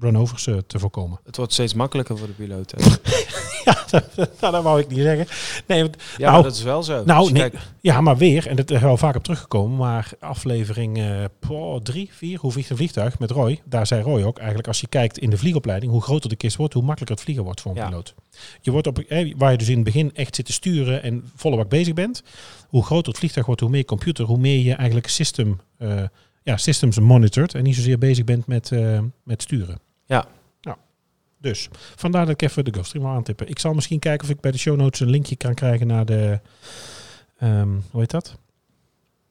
runovers 0.00 0.42
te 0.66 0.78
voorkomen. 0.78 1.18
Het 1.24 1.36
wordt 1.36 1.52
steeds 1.52 1.74
makkelijker 1.74 2.18
voor 2.18 2.26
de 2.26 2.32
piloot. 2.32 2.74
ja, 3.64 3.84
nou, 4.40 4.52
dat 4.52 4.62
wou 4.62 4.80
ik 4.80 4.88
niet 4.88 4.98
zeggen. 4.98 5.26
Nee, 5.66 5.82
want 5.82 5.96
Ja, 6.16 6.18
Nou, 6.18 6.32
maar 6.32 6.42
dat 6.42 6.54
is 6.54 6.62
wel 6.62 6.82
zo. 6.82 7.02
nou, 7.04 7.32
nee. 7.32 7.40
kijkt- 7.50 7.72
Ja, 7.80 8.00
maar 8.00 8.16
weer, 8.16 8.46
en 8.46 8.56
dat 8.56 8.70
is 8.70 8.80
wel 8.80 8.96
vaak 8.96 9.16
op 9.16 9.22
teruggekomen, 9.22 9.76
maar 9.76 10.10
aflevering 10.20 11.00
poh, 11.38 11.80
drie, 11.82 12.08
vier, 12.12 12.38
hoe 12.38 12.52
vliegt 12.52 12.70
een 12.70 12.76
vliegtuig 12.76 13.18
met 13.18 13.30
Roy? 13.30 13.60
Daar 13.64 13.86
zei 13.86 14.02
Roy 14.02 14.22
ook, 14.22 14.36
eigenlijk 14.38 14.68
als 14.68 14.80
je 14.80 14.86
kijkt 14.86 15.18
in 15.18 15.30
de 15.30 15.36
vliegopleiding, 15.38 15.92
hoe 15.92 16.02
groter 16.02 16.28
de 16.28 16.36
kist 16.36 16.56
wordt, 16.56 16.74
hoe 16.74 16.82
makkelijker 16.82 17.14
het 17.16 17.24
vliegen 17.24 17.44
wordt 17.44 17.60
voor 17.60 17.70
een 17.70 17.76
Ja. 17.76 17.86
piloot. 17.88 18.14
Je 18.60 18.70
wordt 18.70 18.86
op, 18.86 18.98
eh, 18.98 19.34
waar 19.36 19.50
je 19.50 19.58
dus 19.58 19.68
in 19.68 19.74
het 19.74 19.84
begin 19.84 20.14
echt 20.14 20.34
zit 20.34 20.46
te 20.46 20.52
sturen 20.52 21.02
en 21.02 21.30
volle 21.34 21.56
bak 21.56 21.68
bezig 21.68 21.94
bent, 21.94 22.22
hoe 22.68 22.84
groter 22.84 23.08
het 23.08 23.18
vliegtuig 23.18 23.46
wordt, 23.46 23.60
hoe 23.60 23.70
meer 23.70 23.84
computer, 23.84 24.24
hoe 24.24 24.38
meer 24.38 24.58
je 24.58 24.74
eigenlijk 24.74 25.08
system, 25.08 25.60
eh, 25.78 26.02
ja, 26.42 26.56
systems 26.56 26.98
monitort 26.98 27.54
en 27.54 27.62
niet 27.62 27.74
zozeer 27.74 27.98
bezig 27.98 28.24
bent 28.24 28.46
met, 28.46 28.72
eh, 28.72 29.00
met 29.22 29.42
sturen. 29.42 29.78
Ja. 30.04 30.26
Nou, 30.60 30.76
dus 31.38 31.68
vandaar 31.96 32.26
dat 32.26 32.34
ik 32.34 32.48
even 32.48 32.64
de 32.64 32.72
Gulfstream 32.72 33.04
wil 33.04 33.14
aantippen. 33.14 33.48
Ik 33.48 33.58
zal 33.58 33.74
misschien 33.74 33.98
kijken 33.98 34.26
of 34.26 34.34
ik 34.34 34.40
bij 34.40 34.50
de 34.50 34.58
show 34.58 34.76
notes 34.76 35.00
een 35.00 35.10
linkje 35.10 35.36
kan 35.36 35.54
krijgen 35.54 35.86
naar 35.86 36.04
de, 36.04 36.40
ehm, 37.38 37.68
hoe 37.90 38.00
heet 38.00 38.10
dat? 38.10 38.36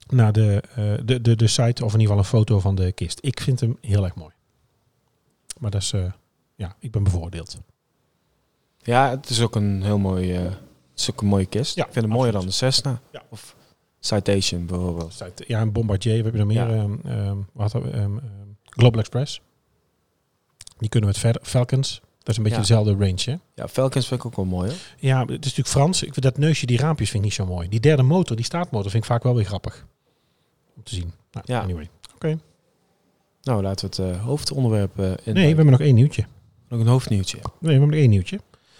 Naar 0.08 0.32
de, 0.32 0.64
eh, 0.76 0.94
de, 1.06 1.22
de, 1.22 1.36
de 1.36 1.48
site 1.48 1.86
of 1.86 1.94
in 1.94 2.00
ieder 2.00 2.16
geval 2.16 2.18
een 2.18 2.40
foto 2.40 2.60
van 2.60 2.76
de 2.76 2.92
kist. 2.92 3.20
Ik 3.22 3.40
vind 3.40 3.60
hem 3.60 3.78
heel 3.82 4.04
erg 4.04 4.16
mooi. 4.16 4.34
Maar 5.60 5.72
dat 5.72 5.82
is, 5.82 5.94
ja, 6.56 6.76
ik 6.80 6.92
ben 6.92 7.04
bevoordeeld. 7.04 7.58
Ja, 8.86 9.10
het 9.10 9.30
is 9.30 9.42
ook 9.42 9.56
een 9.56 9.84
heel 9.84 9.98
mooi, 9.98 10.34
eh, 10.34 10.44
het 10.44 10.60
is 10.96 11.12
ook 11.12 11.22
een 11.22 11.28
mooie 11.28 11.46
kist. 11.46 11.76
Ja, 11.76 11.86
ik 11.86 11.92
vind 11.94 12.06
het 12.06 12.14
mooier 12.14 12.32
dan 12.34 12.46
de 12.46 12.52
Cessna. 12.52 13.00
Ja. 13.12 13.24
Of 13.30 13.56
Citation 14.00 14.66
bijvoorbeeld. 14.66 15.24
Ja, 15.48 15.62
een 15.62 15.72
Bombardier, 15.72 16.18
we 16.18 16.22
hebben 16.24 16.42
er 16.42 16.48
meer. 16.48 16.76
Ja. 16.76 17.36
wat 17.54 17.72
hadden 17.72 17.92
we? 17.92 17.98
Ehm, 17.98 18.18
ehm, 18.18 18.24
Global 18.64 19.00
Express. 19.00 19.42
Die 20.78 20.90
kunnen 20.90 21.14
we 21.14 21.28
het 21.28 21.40
Falcons. 21.42 22.02
Dat 22.18 22.28
is 22.30 22.38
een 22.38 22.44
beetje 22.44 22.58
Ja. 22.62 22.66
dezelfde 22.68 23.06
range, 23.06 23.22
hè? 23.26 23.36
Ja, 23.62 23.68
Falcons 23.68 24.08
vind 24.08 24.20
ik 24.20 24.26
ook 24.26 24.36
wel 24.36 24.46
mooi 24.46 24.70
hoor. 24.70 24.78
Ja, 25.00 25.20
het 25.20 25.30
is 25.30 25.36
natuurlijk 25.38 25.68
Frans. 25.68 26.04
Ik 26.04 26.14
vind 26.14 26.26
dat 26.26 26.38
neusje, 26.38 26.66
die 26.66 26.78
raampjes 26.78 27.10
vind 27.10 27.24
ik 27.24 27.30
niet 27.30 27.38
zo 27.38 27.46
mooi. 27.46 27.70
Die 27.70 27.80
derde 27.80 28.04
motor, 28.04 28.36
die 28.36 28.46
staartmotor, 28.46 28.92
vind 28.92 29.04
ik 29.04 29.10
vaak 29.10 29.24
wel 29.24 29.36
weer 29.36 29.46
grappig. 29.46 29.86
Om 30.76 30.84
te 30.84 30.96
zien. 30.96 31.12
Nou, 31.32 31.46
Ja. 31.50 31.62
anyway. 31.62 31.90
Nou, 33.42 33.62
laten 33.62 33.90
we 33.90 34.04
het 34.04 34.16
eh, 34.16 34.24
hoofdonderwerp 34.24 35.00
eh 35.00 35.06
in. 35.24 35.34
Nee, 35.34 35.50
we 35.50 35.56
hebben 35.56 35.66
nog 35.66 35.80
één 35.80 35.96
nieuwtje. 35.96 36.26
Nog 36.70 36.80
een 36.80 36.88
hoofdnieuwtje. 36.88 37.38
Nee, 37.38 37.52
we 37.60 37.70
hebben 37.70 37.90
nog 37.90 38.00
één 38.00 38.10
nieuwtje. 38.10 38.40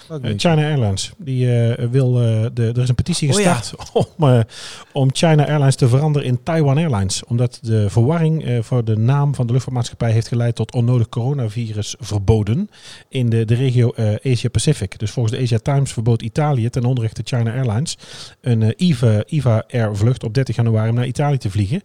Eh? 0.10 0.34
China 0.38 0.56
Airlines. 0.56 1.12
Die 1.18 1.52
eh, 1.52 1.88
wil. 1.90 2.22
eh, 2.22 2.46
de, 2.54 2.72
er 2.76 2.82
is 2.82 2.90
een 2.90 2.96
petitie 2.96 3.34
Oh 3.34 3.40
ja. 3.40 3.54
gestart 3.54 3.94
om, 4.18 4.44
om 4.92 5.10
China 5.14 5.48
Airlines 5.48 5.76
te 5.76 5.88
veranderen 5.88 6.28
in 6.28 6.44
Taiwan 6.44 6.78
Airlines. 6.78 7.24
Omdat 7.24 7.60
de 7.62 7.90
verwarring 7.90 8.60
voor 8.62 8.84
de 8.84 8.98
naam 8.98 9.36
van 9.36 9.46
de 9.46 9.52
luchtvaartmaatschappij 9.52 10.12
heeft 10.12 10.28
geleid 10.28 10.56
tot 10.56 10.74
onnodig 10.74 11.10
coronavirus 11.10 11.96
verboden 12.00 12.70
in 13.10 13.30
de, 13.30 13.46
de 13.46 13.56
regio 13.56 13.94
Asia 14.24 14.50
Pacific. 14.50 15.00
Dus 15.00 15.12
volgens 15.12 15.36
de 15.36 15.42
Asia 15.42 15.58
Times 15.58 15.94
verbood 15.94 16.22
Italië 16.22 16.70
ten 16.70 16.86
onrechte 16.86 17.22
China 17.24 17.54
Airlines 17.54 17.98
een 18.42 18.74
IVA, 18.78 19.24
IVA 19.26 19.64
Air 19.70 19.96
vlucht 19.96 20.24
op 20.24 20.34
30 20.34 20.56
januari 20.56 20.90
om 20.90 20.96
naar 20.96 21.08
Italië 21.08 21.38
te 21.38 21.50
vliegen. 21.50 21.82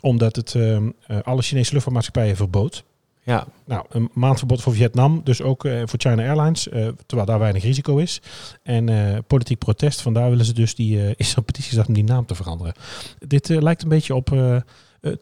Omdat 0.00 0.36
het 0.36 0.54
eh, 0.54 0.76
eh, 0.76 0.82
alle 1.22 1.42
Chinese 1.42 1.72
luchtvaartmaatschappijen 1.72 2.36
verbood. 2.36 2.84
Ja, 3.24 3.46
Nou, 3.64 3.84
een 3.88 4.08
maandverbod 4.12 4.62
voor 4.62 4.72
Vietnam, 4.74 5.20
dus 5.24 5.42
ook 5.42 5.64
eh, 5.64 5.82
voor 5.84 5.98
China 5.98 6.22
Airlines, 6.28 6.68
eh, 6.68 6.88
terwijl 7.06 7.28
daar 7.28 7.38
weinig 7.38 7.62
risico 7.62 7.96
is. 7.96 8.20
En 8.62 8.88
eh, 8.88 9.18
politiek 9.26 9.58
protest, 9.58 10.00
vandaar 10.00 10.30
willen 10.30 10.44
ze 10.44 10.52
dus 10.54 10.74
die, 10.74 10.96
is 11.16 11.32
er 11.32 11.38
een 11.38 11.44
petitie 11.44 11.86
om 11.86 11.94
die 11.94 12.04
naam 12.04 12.26
te 12.26 12.34
veranderen. 12.34 12.72
Dit 13.18 13.48
lijkt 13.48 13.82
een 13.82 13.88
beetje 13.88 14.14
op 14.14 14.30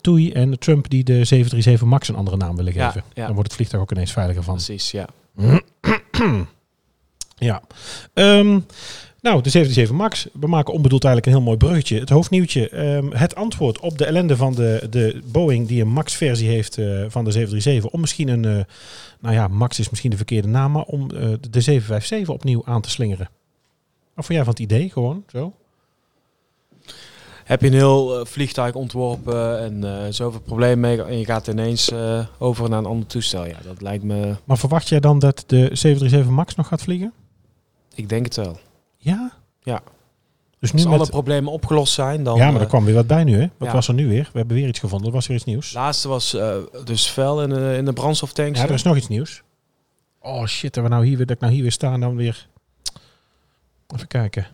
TUI 0.00 0.32
en 0.32 0.58
Trump 0.58 0.90
die 0.90 1.04
de 1.04 1.12
737 1.24 1.88
MAX 1.88 2.08
een 2.08 2.14
andere 2.14 2.36
naam 2.36 2.56
willen 2.56 2.74
Ja, 2.74 2.86
geven. 2.86 3.08
ja. 3.14 3.24
Dan 3.24 3.34
wordt 3.34 3.48
het 3.48 3.56
vliegtuig 3.56 3.82
ook 3.82 3.92
ineens 3.92 4.12
veiliger 4.12 4.42
van. 4.42 4.54
precies. 4.54 4.90
Ja. 4.90 5.06
ja. 7.38 7.62
Ehm, 8.14 8.60
nou, 9.22 9.42
de 9.42 9.50
737 9.50 9.96
MAX. 9.96 10.26
We 10.40 10.46
maken 10.46 10.74
onbedoeld 10.74 11.04
eigenlijk 11.04 11.26
een 11.26 11.42
heel 11.42 11.50
mooi 11.50 11.64
bruggetje. 11.64 11.98
Het 11.98 12.08
hoofdnieuwtje. 12.08 12.68
ehm, 12.68 13.10
het 13.10 13.34
antwoord 13.34 13.80
op 13.80 13.98
de 13.98 14.04
ellende 14.04 14.36
van 14.36 14.54
de, 14.54 14.86
de 14.90 15.20
Boeing 15.24 15.68
die 15.68 15.82
een 15.82 15.88
MAX-versie 15.88 16.48
heeft 16.48 16.78
eh, 16.78 16.84
van 17.08 17.24
de 17.24 17.30
737. 17.30 17.90
Om 17.90 18.00
misschien 18.00 18.28
een, 18.28 18.44
eh, 18.44 18.64
nou 19.20 19.34
ja, 19.34 19.48
MAX 19.48 19.78
is 19.78 19.90
misschien 19.90 20.10
de 20.10 20.16
verkeerde 20.16 20.48
naam, 20.48 20.72
maar 20.72 20.82
om 20.82 21.00
eh, 21.00 21.08
de 21.50 21.60
757 21.60 22.28
opnieuw 22.28 22.62
aan 22.64 22.80
te 22.80 22.90
slingeren. 22.90 23.28
Wat 24.14 24.24
vond 24.24 24.38
jij 24.38 24.44
van 24.44 24.48
het 24.48 24.58
idee 24.58 24.90
gewoon 24.90 25.24
zo? 25.28 25.52
Heb 27.44 27.60
je 27.60 27.66
een 27.66 27.72
heel 27.72 28.26
vliegtuig 28.26 28.74
ontworpen 28.74 29.60
en 29.60 30.14
zoveel 30.14 30.40
problemen 30.40 30.80
mee 30.80 31.02
en 31.02 31.18
je 31.18 31.24
gaat 31.24 31.46
ineens 31.46 31.90
over 32.38 32.68
naar 32.68 32.78
een 32.78 32.86
ander 32.86 33.06
toestel. 33.06 33.46
Ja, 33.46 33.56
dat 33.62 33.80
lijkt 33.80 34.04
me, 34.04 34.34
Maar 34.44 34.58
verwacht 34.58 34.88
jij 34.88 35.00
dan 35.00 35.18
dat 35.18 35.44
de 35.46 35.56
737 35.56 36.30
MAX 36.30 36.54
nog 36.54 36.66
gaat 36.66 36.82
vliegen? 36.82 37.12
ik 37.94 38.08
denk 38.08 38.24
het 38.24 38.36
wel. 38.36 38.58
Ja? 39.00 39.32
Ja. 39.60 39.82
Dus 40.58 40.72
nu 40.72 40.78
Als 40.78 40.88
alle 40.88 40.98
met, 40.98 41.10
problemen 41.10 41.52
opgelost 41.52 41.92
zijn, 41.92 42.22
dan... 42.22 42.36
ja, 42.36 42.46
maar 42.46 42.54
er 42.54 42.60
eh, 42.60 42.68
kwam 42.68 42.84
weer 42.84 42.94
wat 42.94 43.06
bij 43.06 43.24
nu, 43.24 43.40
hè? 43.40 43.48
Wat 43.58 43.68
ja. 43.68 43.74
was 43.74 43.88
er 43.88 43.94
nu 43.94 44.08
weer? 44.08 44.28
We 44.32 44.38
hebben 44.38 44.56
weer 44.56 44.68
iets 44.68 44.78
gevonden. 44.78 45.06
Er 45.06 45.14
was 45.14 45.26
weer 45.26 45.36
iets 45.36 45.46
nieuws. 45.46 45.72
laatste 45.72 46.08
was 46.08 46.34
eh, 46.34 46.56
dus 46.84 47.10
vuil 47.10 47.42
in 47.42 47.48
de, 47.48 47.74
in 47.76 47.84
de 47.84 47.92
brandstoftanks. 47.92 48.58
Ja, 48.58 48.64
er 48.64 48.74
is 48.74 48.82
nog 48.82 48.96
iets 48.96 49.08
nieuws. 49.08 49.42
Oh 50.20 50.46
shit, 50.46 50.74
dat, 50.74 50.84
we 50.84 50.90
nou 50.90 51.06
hier, 51.06 51.16
weer- 51.16 51.26
dat 51.26 51.36
ik 51.36 51.42
nou 51.42 51.52
hier 51.52 51.62
weer 51.62 51.72
sta 51.72 51.92
en 51.92 52.00
dan 52.00 52.16
weer... 52.16 52.48
Even 53.94 54.06
kijken. 54.06 54.46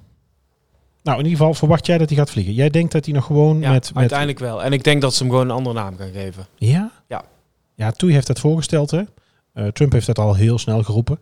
Nou, 1.03 1.19
in 1.19 1.25
ieder 1.25 1.39
geval 1.39 1.55
verwacht 1.55 1.87
jij 1.87 1.99
dat 1.99 2.09
hij 2.09 2.19
gaat 2.19 2.31
vliegen. 2.31 2.55
Jij 2.55 2.71
denkt 2.71 2.93
dat 2.93 3.05
hij 3.05 3.15
nog 3.15 3.25
gewoon 3.25 3.61
Ja, 3.61 3.71
met... 3.71 3.89
met 3.89 3.97
uiteindelijk 3.97 4.39
wel. 4.39 4.63
En 4.63 4.73
ik 4.73 4.85
denk 4.85 5.01
dat 5.01 5.15
ze 5.15 5.23
hem 5.23 5.33
gewoon 5.33 5.49
een 5.49 5.57
andere 5.57 5.75
naam 5.75 5.97
gaan 5.97 6.13
geven. 6.13 6.47
Ja? 6.57 6.91
Ja. 7.09 7.25
Ja, 7.75 7.91
Toei 7.91 8.13
heeft 8.13 8.27
dat 8.27 8.41
voorgesteld, 8.41 8.91
hè. 8.91 9.03
Eh, 9.53 9.67
Trump 9.67 9.93
heeft 9.93 10.07
dat 10.07 10.19
al 10.19 10.35
heel 10.35 10.59
snel 10.59 10.83
geroepen. 10.83 11.19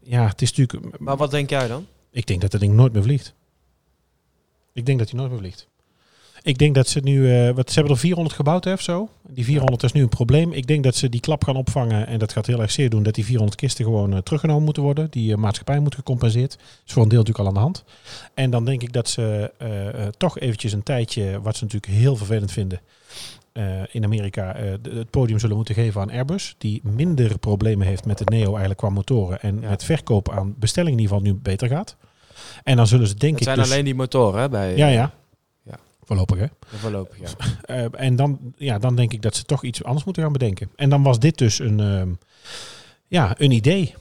Ja, 0.00 0.26
het 0.26 0.42
is 0.42 0.54
natuurlijk... 0.54 0.98
Maar 0.98 1.16
wat 1.16 1.30
denk 1.30 1.50
jij 1.50 1.68
dan? 1.68 1.86
Ik 2.10 2.26
denk 2.26 2.40
dat 2.40 2.50
dat 2.50 2.60
ding 2.60 2.74
nooit 2.74 2.92
meer 2.92 3.02
vliegt. 3.02 3.34
Ik 4.72 4.86
denk 4.86 4.98
dat 4.98 5.10
hij 5.10 5.18
nooit 5.18 5.30
meer 5.30 5.40
vliegt. 5.40 5.68
Ik 6.42 6.58
denk 6.58 6.74
dat 6.74 6.88
ze 6.88 7.00
nu, 7.00 7.32
eh, 7.32 7.54
wat, 7.54 7.68
ze 7.68 7.74
hebben 7.74 7.92
er 7.92 8.00
400 8.00 8.36
gebouwd 8.36 8.64
hè, 8.64 8.72
of 8.72 8.80
zo. 8.80 9.08
Die 9.28 9.44
400 9.44 9.82
is 9.82 9.92
nu 9.92 10.02
een 10.02 10.08
probleem. 10.08 10.52
Ik 10.52 10.66
denk 10.66 10.84
dat 10.84 10.94
ze 10.94 11.08
die 11.08 11.20
klap 11.20 11.44
gaan 11.44 11.56
opvangen 11.56 12.06
en 12.06 12.18
dat 12.18 12.32
gaat 12.32 12.46
heel 12.46 12.60
erg 12.60 12.70
zeer 12.70 12.90
doen. 12.90 13.02
Dat 13.02 13.14
die 13.14 13.24
400 13.24 13.60
kisten 13.60 13.84
gewoon 13.84 14.12
eh, 14.12 14.18
teruggenomen 14.18 14.64
moeten 14.64 14.82
worden. 14.82 15.10
Die 15.10 15.32
eh, 15.32 15.38
maatschappij 15.38 15.78
moet 15.78 15.94
gecompenseerd. 15.94 16.50
Dat 16.50 16.60
is 16.86 16.92
voor 16.92 17.02
een 17.02 17.08
deel 17.08 17.18
natuurlijk 17.18 17.48
al 17.48 17.54
aan 17.54 17.60
de 17.60 17.60
hand. 17.60 17.84
En 18.34 18.50
dan 18.50 18.64
denk 18.64 18.82
ik 18.82 18.92
dat 18.92 19.08
ze 19.08 19.52
toch 20.16 20.38
eventjes 20.38 20.72
een 20.72 20.82
tijdje, 20.82 21.40
wat 21.40 21.56
ze 21.56 21.64
natuurlijk 21.64 21.92
heel 21.92 22.16
vervelend 22.16 22.52
vinden, 22.52 22.80
eh, 23.58 23.82
in 23.94 24.04
Amerika 24.04 24.52
de- 24.82 24.90
het 24.94 25.10
podium 25.10 25.38
zullen 25.38 25.56
moeten 25.56 25.74
geven 25.74 26.00
aan 26.00 26.10
Airbus. 26.10 26.54
Die 26.58 26.80
minder 26.84 27.38
problemen 27.38 27.86
heeft 27.86 28.04
met 28.04 28.18
de 28.18 28.24
Neo 28.24 28.48
eigenlijk 28.50 28.78
qua 28.78 28.88
motoren. 28.88 29.40
En 29.40 29.60
Ja. 29.60 29.68
met 29.68 29.84
verkopen 29.84 30.34
aan 30.34 30.54
bestellingen 30.58 30.98
in 30.98 31.04
ieder 31.04 31.16
geval 31.16 31.32
nu 31.32 31.38
beter 31.42 31.68
gaat. 31.68 31.96
En 32.64 32.76
dan 32.76 32.86
zullen 32.86 33.06
ze 33.08 33.14
denk 33.14 33.32
Het 33.32 33.40
ik 33.40 33.46
zijn 33.46 33.58
dus... 33.58 33.70
alleen 33.70 33.84
die 33.84 33.94
motoren 33.94 34.40
hè, 34.40 34.48
bij... 34.48 34.76
Ja, 34.76 34.88
ja. 34.88 35.12
Ja. 35.62 35.78
Voorlopig, 36.02 36.38
hè? 36.38 36.46
Voorlopig, 36.66 37.18
ja. 37.20 37.28
Eh, 37.62 37.84
en 37.92 38.16
dan, 38.16 38.38
ja, 38.56 38.78
dan 38.78 38.96
denk 38.96 39.12
ik 39.12 39.22
dat 39.22 39.36
ze 39.36 39.42
toch 39.44 39.64
iets 39.64 39.84
anders 39.84 40.04
moeten 40.04 40.22
gaan 40.22 40.32
bedenken. 40.32 40.70
En 40.76 40.90
dan 40.90 41.02
was 41.02 41.18
dit 41.18 41.38
dus 41.38 41.58
een, 41.58 41.80
ehm, 41.80 42.08
ja, 43.06 43.34
een 43.38 43.50
idee. 43.50 43.94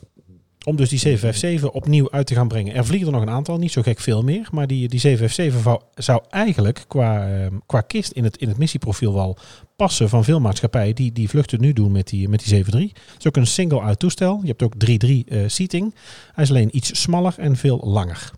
Om 0.68 0.76
dus 0.76 0.90
die 0.90 1.00
757 1.00 1.72
opnieuw 1.72 2.12
uit 2.12 2.28
te 2.28 2.34
gaan 2.34 2.48
brengen. 2.48 2.76
Er 2.76 2.86
vliegen 2.86 3.08
er 3.08 3.14
nog 3.14 3.22
een 3.22 3.30
aantal, 3.30 3.58
niet 3.58 3.72
zo 3.72 3.82
gek 3.82 4.00
veel 4.00 4.22
meer. 4.22 4.48
Maar 4.52 4.68
die, 4.68 4.88
die 4.88 5.00
757 5.00 6.04
zou, 6.04 6.22
eigenlijk 6.30 6.86
qua, 6.88 7.28
ehm, 7.28 7.54
qua 7.66 7.82
kist 7.82 8.12
in 8.12 8.24
het, 8.24 8.38
in 8.38 8.48
het 8.48 8.58
missieprofiel 8.58 9.14
wel 9.14 9.38
passen 9.76 10.10
van 10.10 10.24
veel 10.24 10.40
maatschappijen 10.40 10.96
die 10.96 11.12
die 11.12 11.30
vluchten 11.30 11.62
nu 11.62 11.74
doen 11.74 11.92
met 11.92 12.08
die, 12.08 12.30
met 12.30 12.40
die 12.40 12.48
73. 12.48 13.02
Het 13.12 13.20
is 13.20 13.28
ook 13.28 13.36
een 13.36 13.48
single-out 13.48 14.00
toestel. 14.00 14.40
Je 14.42 14.48
hebt 14.48 14.64
ook 14.64 14.74
3-3 14.78 15.24
eh, 15.28 15.44
seating. 15.48 15.96
Hij 16.34 16.44
is 16.44 16.50
alleen 16.50 16.76
iets 16.76 17.02
smaller 17.02 17.34
en 17.38 17.56
veel 17.56 17.80
langer. 17.84 18.32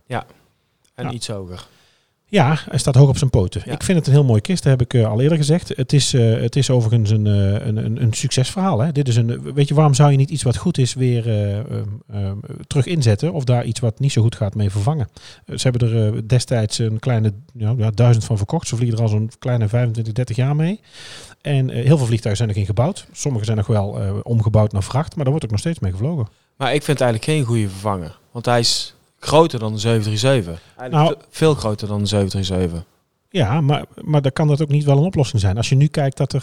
En 0.95 1.05
Ja. 1.05 1.11
iets 1.11 1.27
hoger. 1.27 1.67
Ja, 2.29 2.57
hij 2.69 2.79
staat 2.79 2.95
hoog 2.95 3.09
op 3.09 3.17
zijn 3.17 3.29
poten. 3.29 3.61
Ja. 3.65 3.73
Ik 3.73 3.83
vind 3.83 3.97
het 3.97 4.07
een 4.07 4.13
heel 4.13 4.23
mooie 4.23 4.41
kist, 4.41 4.63
dat 4.63 4.79
heb 4.79 4.81
ik 4.81 4.93
eh, 4.93 5.09
al 5.09 5.21
eerder 5.21 5.37
gezegd. 5.37 5.71
Het 5.75 5.93
is, 5.93 6.13
eh, 6.13 6.41
het 6.41 6.55
is 6.55 6.69
overigens 6.69 7.09
een, 7.09 7.27
eh, 7.27 7.67
een, 7.67 7.77
een, 7.77 8.01
een 8.01 8.13
succesverhaal. 8.13 8.79
Hè? 8.79 8.91
Dit 8.91 9.07
is 9.07 9.15
een, 9.15 9.53
weet 9.53 9.67
je, 9.67 9.73
waarom 9.73 9.93
zou 9.93 10.11
je 10.11 10.17
niet 10.17 10.29
iets 10.29 10.43
wat 10.43 10.57
goed 10.57 10.77
is 10.77 10.93
weer 10.93 11.27
eh, 11.27 11.59
ehm, 11.59 11.87
ehm, 12.11 12.37
terug 12.67 12.85
inzetten 12.85 13.33
of 13.33 13.43
daar 13.43 13.65
iets 13.65 13.79
wat 13.79 13.99
niet 13.99 14.11
zo 14.11 14.21
goed 14.21 14.35
gaat 14.35 14.55
mee 14.55 14.69
vervangen? 14.69 15.09
Ze 15.55 15.69
hebben 15.69 15.93
er 15.93 16.27
destijds 16.27 16.77
een 16.77 16.99
kleine 16.99 17.33
ja, 17.53 17.91
duizend 17.93 18.25
van 18.25 18.37
verkocht. 18.37 18.67
Ze 18.67 18.75
vliegen 18.75 18.97
er 18.97 19.03
al 19.03 19.09
zo'n 19.09 19.31
kleine 19.39 19.67
25, 19.67 20.13
30 20.13 20.35
jaar 20.35 20.55
mee. 20.55 20.79
En 21.41 21.69
heel 21.69 21.97
veel 21.97 22.05
vliegtuigen 22.05 22.45
zijn 22.45 22.49
er 22.49 22.61
in 22.61 22.65
gebouwd. 22.65 23.07
Sommige 23.11 23.45
zijn 23.45 23.57
nog 23.57 23.67
wel 23.67 24.21
omgebouwd 24.23 24.71
naar 24.71 24.83
vracht, 24.83 25.15
maar 25.15 25.23
daar 25.23 25.33
wordt 25.33 25.45
ook 25.45 25.51
nog 25.51 25.59
steeds 25.59 25.79
mee 25.79 25.91
gevlogen. 25.91 26.27
Maar 26.57 26.73
ik 26.73 26.83
vind 26.83 26.99
het 26.99 27.07
eigenlijk 27.07 27.37
geen 27.37 27.47
goede 27.47 27.69
vervanger. 27.69 28.17
Want 28.31 28.45
hij 28.45 28.59
is 28.59 28.95
groter 29.19 29.59
dan 29.59 29.73
de 29.73 29.79
737. 29.79 30.61
Eigenlijk 30.77 31.09
Nou- 31.09 31.21
ve- 31.21 31.25
veel 31.37 31.53
groter 31.55 31.87
dan 31.87 31.99
de 31.99 32.05
737. 32.07 32.83
Ja, 33.29 33.61
maar, 33.61 33.85
maar 34.03 34.21
dan 34.21 34.31
kan 34.31 34.47
dat 34.47 34.61
ook 34.61 34.69
niet 34.69 34.83
wel 34.83 34.97
een 34.97 35.03
oplossing 35.03 35.41
zijn. 35.41 35.57
Als 35.57 35.69
je 35.69 35.75
nu 35.75 35.87
kijkt 35.87 36.17
dat 36.17 36.33
er 36.33 36.39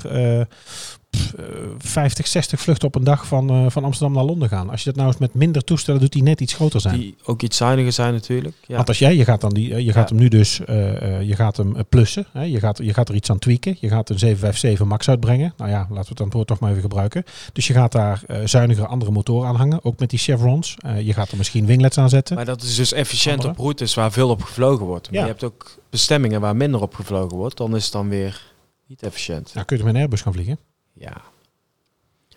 pff, 1.10 1.32
eh, 1.34 1.44
50, 1.78 2.26
60 2.26 2.60
vluchten 2.60 2.88
op 2.88 2.94
een 2.94 3.04
dag 3.04 3.26
van, 3.26 3.50
eh, 3.50 3.64
van 3.68 3.84
Amsterdam 3.84 4.14
naar 4.16 4.24
Londen 4.24 4.48
gaan. 4.48 4.70
Als 4.70 4.78
je 4.80 4.86
dat 4.88 4.96
nou 4.96 5.08
eens 5.08 5.18
met 5.18 5.34
minder 5.34 5.64
toestellen 5.64 6.00
doet 6.00 6.12
die 6.12 6.22
net 6.22 6.40
iets 6.40 6.54
groter 6.54 6.80
zijn. 6.80 6.98
Die 6.98 7.14
ook 7.24 7.42
iets 7.42 7.56
zuiniger 7.56 7.92
zijn 7.92 8.12
natuurlijk. 8.12 8.54
Ja. 8.66 8.76
Want 8.76 8.88
als 8.88 8.98
jij, 8.98 9.16
je 9.16 9.24
gaat, 9.24 9.40
dan 9.40 9.50
die, 9.54 9.74
eh, 9.74 9.84
je 9.84 9.92
gaat 9.92 10.08
Ja. 10.08 10.14
hem 10.14 10.22
nu 10.24 10.28
dus, 10.28 10.56
je 10.56 11.32
gaat 11.34 11.56
hem 11.56 11.74
plussen. 11.88 12.26
Hè? 12.32 12.42
Je, 12.42 12.58
gaat, 12.58 12.78
je 12.82 12.94
gaat 12.94 13.08
er 13.08 13.14
iets 13.14 13.30
aan 13.30 13.38
tweaken. 13.38 13.76
Je 13.80 13.88
gaat 13.88 14.10
een 14.10 14.18
757 14.18 14.86
Max 14.86 15.08
uitbrengen. 15.08 15.54
Nou 15.56 15.70
ja, 15.70 15.78
laten 15.78 16.02
we 16.02 16.08
het 16.08 16.20
antwoord 16.20 16.46
toch 16.46 16.58
maar 16.58 16.70
even 16.70 16.82
gebruiken. 16.82 17.24
Dus 17.52 17.66
je 17.66 17.72
gaat 17.72 17.92
daar 17.92 18.22
zuinigere 18.44 18.86
andere 18.86 19.10
motoren 19.10 19.48
aan 19.48 19.56
hangen. 19.56 19.84
Ook 19.84 19.98
met 19.98 20.10
die 20.10 20.18
chevrons. 20.18 20.74
Je 21.02 21.12
gaat 21.12 21.30
er 21.30 21.36
misschien 21.36 21.66
winglets 21.66 21.98
aan 21.98 22.08
zetten. 22.08 22.36
Maar 22.36 22.44
dat 22.44 22.62
is 22.62 22.74
dus 22.74 22.92
efficiënt 22.92 23.34
Andere? 23.36 23.52
op 23.52 23.58
routes 23.58 23.94
waar 23.94 24.12
veel 24.12 24.28
op 24.28 24.42
gevlogen 24.42 24.86
wordt. 24.86 25.06
Maar 25.10 25.14
Ja. 25.20 25.26
je 25.26 25.30
hebt 25.30 25.44
ook 25.44 25.78
bestemmingen 25.90 26.40
waar 26.40 26.56
minder 26.56 26.80
op 26.82 26.94
gevlogen 26.94 27.36
wordt. 27.36 27.56
Dan 27.56 27.76
is 27.76 27.84
het 27.84 27.92
dan 27.92 28.08
weer 28.08 28.52
niet 28.86 29.02
efficiënt. 29.02 29.54
Nou, 29.54 29.66
kun 29.66 29.76
je 29.78 29.84
met 29.84 29.94
een 29.94 30.00
Airbus 30.00 30.20
gaan 30.20 30.32
vliegen. 30.32 30.58
Ja. 30.92 31.12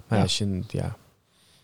Maar 0.08 0.18
Ja. 0.18 0.24
als 0.24 0.38
je, 0.38 0.62
ja, 0.68 0.96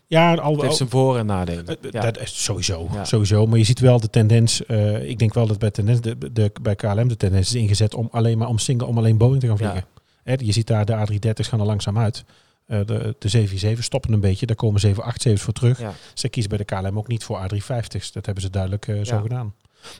Ja, 0.08 0.34
al, 0.34 0.52
het 0.52 0.62
heeft 0.62 0.76
zijn 0.76 0.88
voor- 0.88 1.18
en 1.18 1.26
nadelen. 1.26 1.66
Eh, 1.66 1.90
Ja. 1.90 2.00
Dat 2.00 2.18
is 2.20 2.44
sowieso, 2.44 2.88
Ja. 2.92 3.04
sowieso. 3.04 3.46
Maar 3.46 3.58
je 3.58 3.64
ziet 3.64 3.80
wel 3.80 4.00
de 4.00 4.10
tendens. 4.10 4.64
eh, 4.66 5.08
ik 5.08 5.18
denk 5.18 5.34
wel 5.34 5.46
dat 5.46 5.58
bij, 5.58 5.70
tendens, 5.70 6.00
de, 6.00 6.32
de, 6.32 6.52
bij 6.62 6.74
KLM 6.74 7.08
de 7.08 7.16
tendens 7.16 7.48
is 7.54 7.60
ingezet 7.60 7.94
om 7.94 8.08
alleen 8.10 8.38
maar 8.38 8.48
om 8.48 8.58
single, 8.58 8.86
om 8.86 8.98
alleen 8.98 9.16
Boeing 9.16 9.40
te 9.40 9.46
gaan 9.46 9.56
vliegen. 9.58 9.84
Hè, 10.22 10.34
je 10.38 10.52
ziet 10.52 10.66
daar 10.66 10.84
de 10.84 10.92
A330's 10.92 11.48
gaan 11.48 11.60
er 11.60 11.66
langzaam 11.66 11.98
uit. 11.98 12.24
Eh, 12.66 12.78
de, 12.78 12.84
de 13.18 13.28
747 13.28 13.84
stoppen 13.84 14.12
een 14.12 14.20
beetje. 14.20 14.46
Daar 14.46 14.56
komen 14.56 14.80
787's 14.80 15.42
voor 15.42 15.52
terug. 15.52 15.80
Ze 16.14 16.28
kiezen 16.28 16.56
bij 16.56 16.58
de 16.58 16.64
KLM 16.64 16.98
ook 16.98 17.08
niet 17.08 17.24
voor 17.24 17.38
A350's. 17.38 18.12
Dat 18.12 18.24
hebben 18.26 18.42
ze 18.42 18.50
duidelijk 18.50 18.88
eh, 18.88 19.04
zo 19.04 19.20
gedaan. 19.20 19.54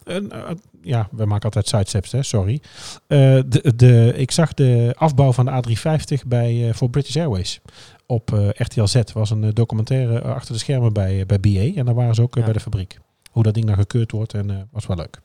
En, 0.04 0.30
eh, 0.32 0.50
ja, 0.82 1.08
we 1.10 1.24
maken 1.24 1.44
altijd 1.44 1.68
sidesteps, 1.68 2.12
hè? 2.12 2.22
sorry. 2.22 2.60
Eh, 3.06 3.18
de, 3.46 3.72
de, 3.76 4.12
ik 4.16 4.30
zag 4.30 4.54
de 4.54 4.94
afbouw 4.98 5.32
van 5.32 5.44
de 5.44 5.50
A350 5.62 6.26
bij, 6.26 6.68
eh, 6.68 6.74
voor 6.74 6.90
British 6.90 7.16
Airways 7.16 7.60
op 8.06 8.32
eh, 8.32 8.48
RTL 8.52 8.84
Z. 8.84 9.00
was 9.12 9.30
een 9.30 9.44
eh, 9.44 9.50
documentaire 9.52 10.18
eh, 10.20 10.34
achter 10.34 10.52
de 10.52 10.58
schermen 10.58 10.92
bij, 10.92 11.20
eh, 11.20 11.26
bij 11.26 11.40
BA. 11.40 11.78
En 11.78 11.84
daar 11.84 11.94
waren 11.94 12.14
ze 12.14 12.22
ook 12.22 12.32
eh, 12.32 12.38
Ja. 12.38 12.44
bij 12.44 12.52
de 12.52 12.60
fabriek. 12.60 12.98
Hoe 13.30 13.42
dat 13.42 13.54
ding 13.54 13.66
dan 13.66 13.76
gekeurd 13.76 14.10
wordt 14.12 14.34
en 14.34 14.50
eh, 14.50 14.56
was 14.70 14.86
wel 14.86 14.96
leuk. 14.96 15.20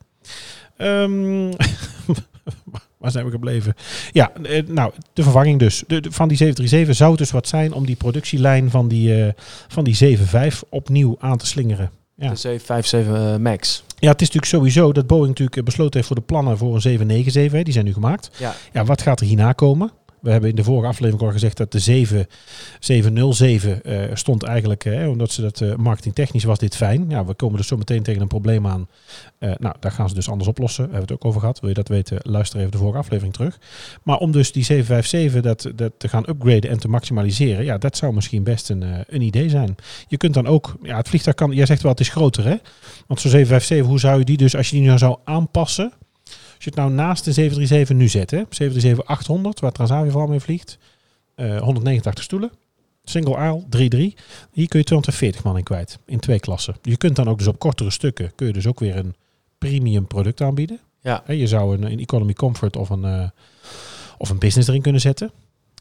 Ehm, 0.78 1.52
waar 3.00 3.12
zijn 3.12 3.26
we 3.26 3.32
gebleven? 3.32 3.74
Ja, 4.12 4.32
eh, 4.44 4.68
nou, 4.68 4.92
de 5.14 5.24
vervanging 5.24 5.60
dus. 5.60 5.84
De, 5.88 6.02
de- 6.02 6.12
van 6.12 6.28
die 6.28 6.38
737 6.38 6.96
zou 6.96 7.10
het 7.10 7.20
dus 7.20 7.32
wat 7.32 7.48
zijn 7.48 7.74
om 7.74 7.86
die 7.86 7.96
productielijn 7.96 8.70
van 8.70 8.88
die, 8.88 9.24
eh, 9.26 9.34
van 9.68 9.84
die 9.84 9.96
75 9.98 10.64
opnieuw 10.70 11.16
aan 11.20 11.38
te 11.38 11.46
slingeren. 11.46 11.92
Ja. 12.22 12.30
De 12.30 12.36
757 12.36 13.40
Max. 13.40 13.84
Ja, 14.00 14.12
het 14.12 14.22
is 14.22 14.28
natuurlijk 14.28 14.46
sowieso 14.46 14.92
dat 14.92 15.08
Boeing 15.08 15.28
natuurlijk 15.28 15.58
eh, 15.58 15.64
besloten 15.64 15.94
heeft 15.94 16.08
voor 16.08 16.16
de 16.16 16.22
plannen 16.22 16.58
voor 16.58 16.74
een 16.76 16.82
797. 16.82 17.58
hè, 17.58 17.64
Die 17.64 17.74
zijn 17.74 17.86
nu 17.86 17.94
gemaakt. 17.94 18.30
Ja. 18.38 18.54
Ja, 18.74 18.86
wat 18.86 19.02
gaat 19.02 19.20
er 19.20 19.26
hierna 19.26 19.52
komen? 19.52 19.92
We 20.22 20.32
hebben 20.32 20.50
in 20.50 20.56
de 20.56 20.64
vorige 20.64 20.88
aflevering 20.88 21.24
al 21.24 21.32
gezegd 21.32 21.58
dat 21.58 21.72
de 21.72 21.80
7, 21.80 22.28
707 22.80 23.84
eh, 23.84 24.10
stond 24.14 24.44
eigenlijk, 24.44 24.86
eh, 24.86 25.10
omdat 25.10 25.32
ze 25.32 25.42
dat 25.42 25.62
eh, 25.62 25.76
marketingtechnisch 25.76 26.44
was 26.44 26.60
dit 26.60 26.76
fijn. 26.76 27.06
Ja, 27.10 27.26
we 27.26 27.34
komen 27.34 27.58
dus 27.58 27.68
zo 27.68 27.78
meteen 27.78 28.04
tegen 28.04 28.22
een 28.22 28.28
probleem 28.28 28.68
aan. 28.68 28.88
Eh, 29.38 29.52
nou, 29.58 29.76
daar 29.80 29.92
gaan 29.92 30.10
ze 30.10 30.16
dus 30.16 30.30
anders 30.30 30.50
oplossen. 30.50 30.84
Daar 30.84 30.94
hebben 30.94 31.08
we 31.08 31.14
het 31.14 31.24
ook 31.24 31.30
over 31.30 31.42
gehad. 31.42 31.60
Wil 31.60 31.70
je 31.70 31.76
dat 31.76 31.88
weten, 31.88 32.18
luister 32.22 32.60
even 32.60 32.72
de 32.72 32.78
vorige 32.78 32.98
aflevering 32.98 33.34
terug. 33.34 33.60
Maar 34.04 34.18
om 34.18 34.32
dus 34.32 34.52
die 34.52 34.64
757 34.64 35.42
dat, 35.42 35.78
dat 35.78 35.92
te 35.98 36.08
gaan 36.08 36.30
upgraden 36.30 36.70
en 36.70 36.80
te 36.80 36.88
maximaliseren, 36.88 37.66
ja, 37.66 37.78
dat 37.78 37.98
zou 37.98 38.14
misschien 38.14 38.44
best 38.44 38.70
een, 38.70 38.84
een 39.08 39.22
idee 39.22 39.50
zijn. 39.50 39.76
Je 40.08 40.18
kunt 40.18 40.34
dan 40.34 40.48
ook, 40.48 40.76
ja, 40.82 40.98
het 40.98 41.10
vliegtuig 41.10 41.36
kan, 41.36 41.52
jij 41.52 41.66
zegt 41.66 41.82
wel 41.82 41.92
het 41.92 42.00
is 42.00 42.10
groter 42.10 42.44
hè? 42.44 42.56
Want 43.08 43.20
zo'n 43.20 43.32
757, 43.32 43.88
hoe 43.88 44.00
zou 44.00 44.20
je 44.20 44.26
die 44.26 44.38
dus, 44.38 44.56
als 44.56 44.70
je 44.70 44.76
die 44.76 44.90
nu 44.90 44.98
zou 44.98 45.18
aanpassen, 45.24 45.94
je 46.64 46.70
het 46.70 46.80
nou 46.80 46.92
naast 46.92 47.26
de 47.26 47.32
737 47.32 47.98
nu 47.98 48.08
zet, 48.08 48.32
hè? 48.32 48.44
737-800, 48.44 49.60
waar 49.60 49.72
Transavia 49.72 50.12
vooral 50.12 50.30
mee 50.30 50.40
vliegt, 50.40 50.78
eh 51.36 51.62
189 51.62 52.24
stoelen, 52.24 52.52
single 53.04 53.36
aisle, 53.36 53.64
3-3. 53.64 53.68
Hier 54.52 54.68
kun 54.68 54.80
je 54.80 54.86
240 54.86 55.44
man 55.44 55.58
in 55.58 55.64
kwijt, 55.64 56.00
in 56.06 56.20
twee 56.20 56.40
klassen. 56.40 56.76
Je 56.82 56.98
kunt 56.98 57.16
dan 57.16 57.28
ook 57.28 57.38
dus 57.38 57.48
op 57.48 57.60
kortere 57.60 57.90
stukken, 57.90 58.32
kun 58.36 58.48
je 58.48 58.54
dus 58.54 58.68
ook 58.68 58.80
weer 58.80 58.98
een 58.98 59.16
premium 59.58 60.08
product 60.08 60.42
aanbieden. 60.42 60.80
Ja. 61.02 61.22
Hè, 61.26 61.34
Je 61.34 61.48
zou 61.48 61.78
een, 61.78 61.92
een 61.92 62.00
economy 62.00 62.34
comfort 62.34 62.76
of 62.76 62.90
een, 62.90 63.06
eh, 63.06 63.30
of 64.18 64.30
een 64.30 64.40
business 64.40 64.68
erin 64.68 64.82
kunnen 64.82 65.02
zetten. 65.02 65.32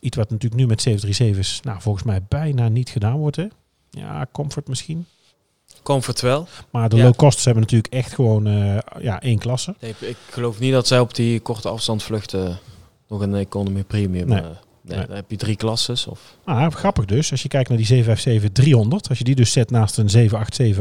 Iets 0.01 0.17
wat 0.17 0.31
natuurlijk 0.31 0.61
nu 0.61 0.67
met 0.67 0.89
737's, 0.89 1.61
nou 1.61 1.81
volgens 1.81 2.05
mij 2.05 2.23
bijna 2.29 2.69
niet 2.69 2.91
gedaan 2.91 3.19
wordt. 3.19 3.37
Hè? 3.37 3.47
Ja, 3.91 4.27
comfort 4.33 4.69
misschien. 4.69 5.07
Comfort 5.83 6.21
wel. 6.21 6.49
Maar 6.71 6.89
de 6.89 6.97
Ja. 6.97 7.05
low 7.05 7.15
costs 7.17 7.45
hebben 7.45 7.63
natuurlijk 7.63 7.93
echt 7.95 8.15
gewoon 8.15 8.47
eh, 8.47 8.79
ja, 9.01 9.21
één 9.21 9.39
klasse. 9.39 9.75
Nee, 9.81 9.95
ik 9.99 10.17
geloof 10.31 10.59
niet 10.59 10.73
dat 10.73 10.87
zij 10.87 10.99
op 11.01 11.15
die 11.15 11.41
korte 11.41 11.69
afstandvluchten 11.69 12.59
nog 13.09 13.21
een 13.21 13.35
economy 13.35 13.85
premium... 13.85 14.29
Nee. 14.29 14.39
eh, 14.39 14.45
nee, 14.45 14.55
Nee. 14.97 15.07
Dan 15.07 15.17
heb 15.17 15.31
je 15.31 15.37
drie 15.37 15.57
klasses. 15.57 16.07
Of, 16.07 16.21
Maar 16.45 16.73
grappig 16.73 17.05
dus, 17.05 17.31
als 17.31 17.43
je 17.43 17.49
kijkt 17.49 17.69
naar 17.69 17.79
die 17.79 18.05
757-300, 18.05 19.09
als 19.09 19.19
je 19.19 19.25
die 19.25 19.35
dus 19.35 19.53
zet 19.53 19.71
naast 19.71 19.99
een 19.99 20.31
787-800, 20.31 20.81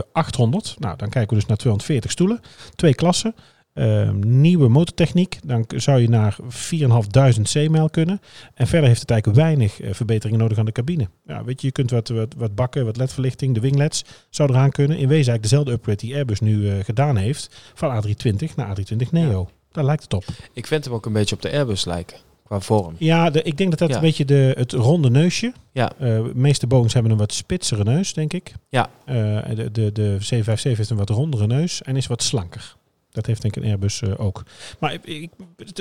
nou 0.78 0.98
dan 0.98 1.10
kijken 1.10 1.30
we 1.30 1.36
dus 1.36 1.46
naar 1.46 1.58
240 1.58 2.12
stoelen, 2.12 2.42
twee 2.76 2.96
klassen, 2.96 3.36
ehm, 3.74 4.42
nieuwe 4.42 4.68
motortechniek, 4.68 5.38
dan 5.46 5.64
zou 5.76 6.00
je 6.02 6.10
naar 6.10 6.38
4.500 6.48 7.42
C-mijl 7.54 7.90
kunnen. 7.90 8.22
En 8.54 8.68
verder 8.68 8.88
heeft 8.88 9.02
het 9.02 9.12
eigenlijk 9.12 9.42
weinig 9.42 9.82
eh, 9.82 9.94
verbeteringen 9.94 10.40
nodig 10.40 10.58
aan 10.58 10.66
de 10.66 10.72
cabine. 10.72 11.10
Ja, 11.26 11.44
weet 11.44 11.62
je, 11.62 11.68
je 11.68 11.74
kunt 11.74 11.92
wat, 11.92 12.08
wat, 12.08 12.34
wat 12.38 12.56
bakken, 12.56 12.86
wat 12.86 12.98
ledverlichting, 12.98 13.54
de 13.54 13.60
winglets 13.60 14.04
zou 14.30 14.50
eraan 14.50 14.72
kunnen. 14.72 14.98
In 14.98 15.08
wezen 15.08 15.32
eigenlijk 15.32 15.44
dezelfde 15.44 15.72
upgrade 15.72 15.98
die 15.98 16.16
Airbus 16.16 16.40
nu 16.40 16.70
eh, 16.70 16.84
gedaan 16.84 17.18
heeft, 17.18 17.56
van 17.74 18.04
A320 18.04 18.56
naar 18.56 18.78
A320 18.78 19.10
Neo. 19.12 19.50
Daar 19.72 19.86
lijkt 19.86 20.04
het 20.04 20.14
op. 20.14 20.24
ik 20.54 20.68
vind 20.68 20.86
hem 20.86 20.94
ook 20.94 21.06
een 21.06 21.14
beetje 21.14 21.36
op 21.36 21.42
de 21.42 21.52
Airbus 21.52 21.86
lijken. 21.86 22.18
Qua 22.46 22.60
vorm. 22.60 22.96
Ja, 22.98 23.30
de, 23.30 23.42
ik 23.44 23.58
denk 23.58 23.70
dat 23.70 23.80
dat 23.80 23.90
Ja. 23.90 23.96
een 23.96 24.02
beetje 24.02 24.26
de, 24.26 24.54
het 24.58 24.72
ronde 24.72 25.10
neusje. 25.10 25.54
Ja. 25.72 25.92
Eh, 25.92 26.00
de 26.00 26.32
meeste 26.34 26.68
Boeings 26.68 26.94
hebben 26.94 27.12
een 27.12 27.18
wat 27.18 27.34
spitsere 27.34 27.84
neus, 27.84 28.14
denk 28.14 28.34
ik. 28.34 28.54
Ja. 28.70 28.90
De, 29.06 29.70
de, 29.72 29.92
de 29.92 30.18
757 30.20 30.78
heeft 30.78 30.90
een 30.90 30.98
wat 30.98 31.10
rondere 31.10 31.48
neus 31.48 31.82
en 31.82 31.96
is 31.96 32.08
wat 32.08 32.24
slanker. 32.24 32.76
Dat 33.12 33.26
heeft 33.26 33.42
denk 33.42 33.56
ik 33.56 33.64
een 33.64 33.70
Airbus 33.70 34.02
eh, 34.02 34.12
ook. 34.18 34.44
Maar 34.80 34.98
ik, 35.04 35.32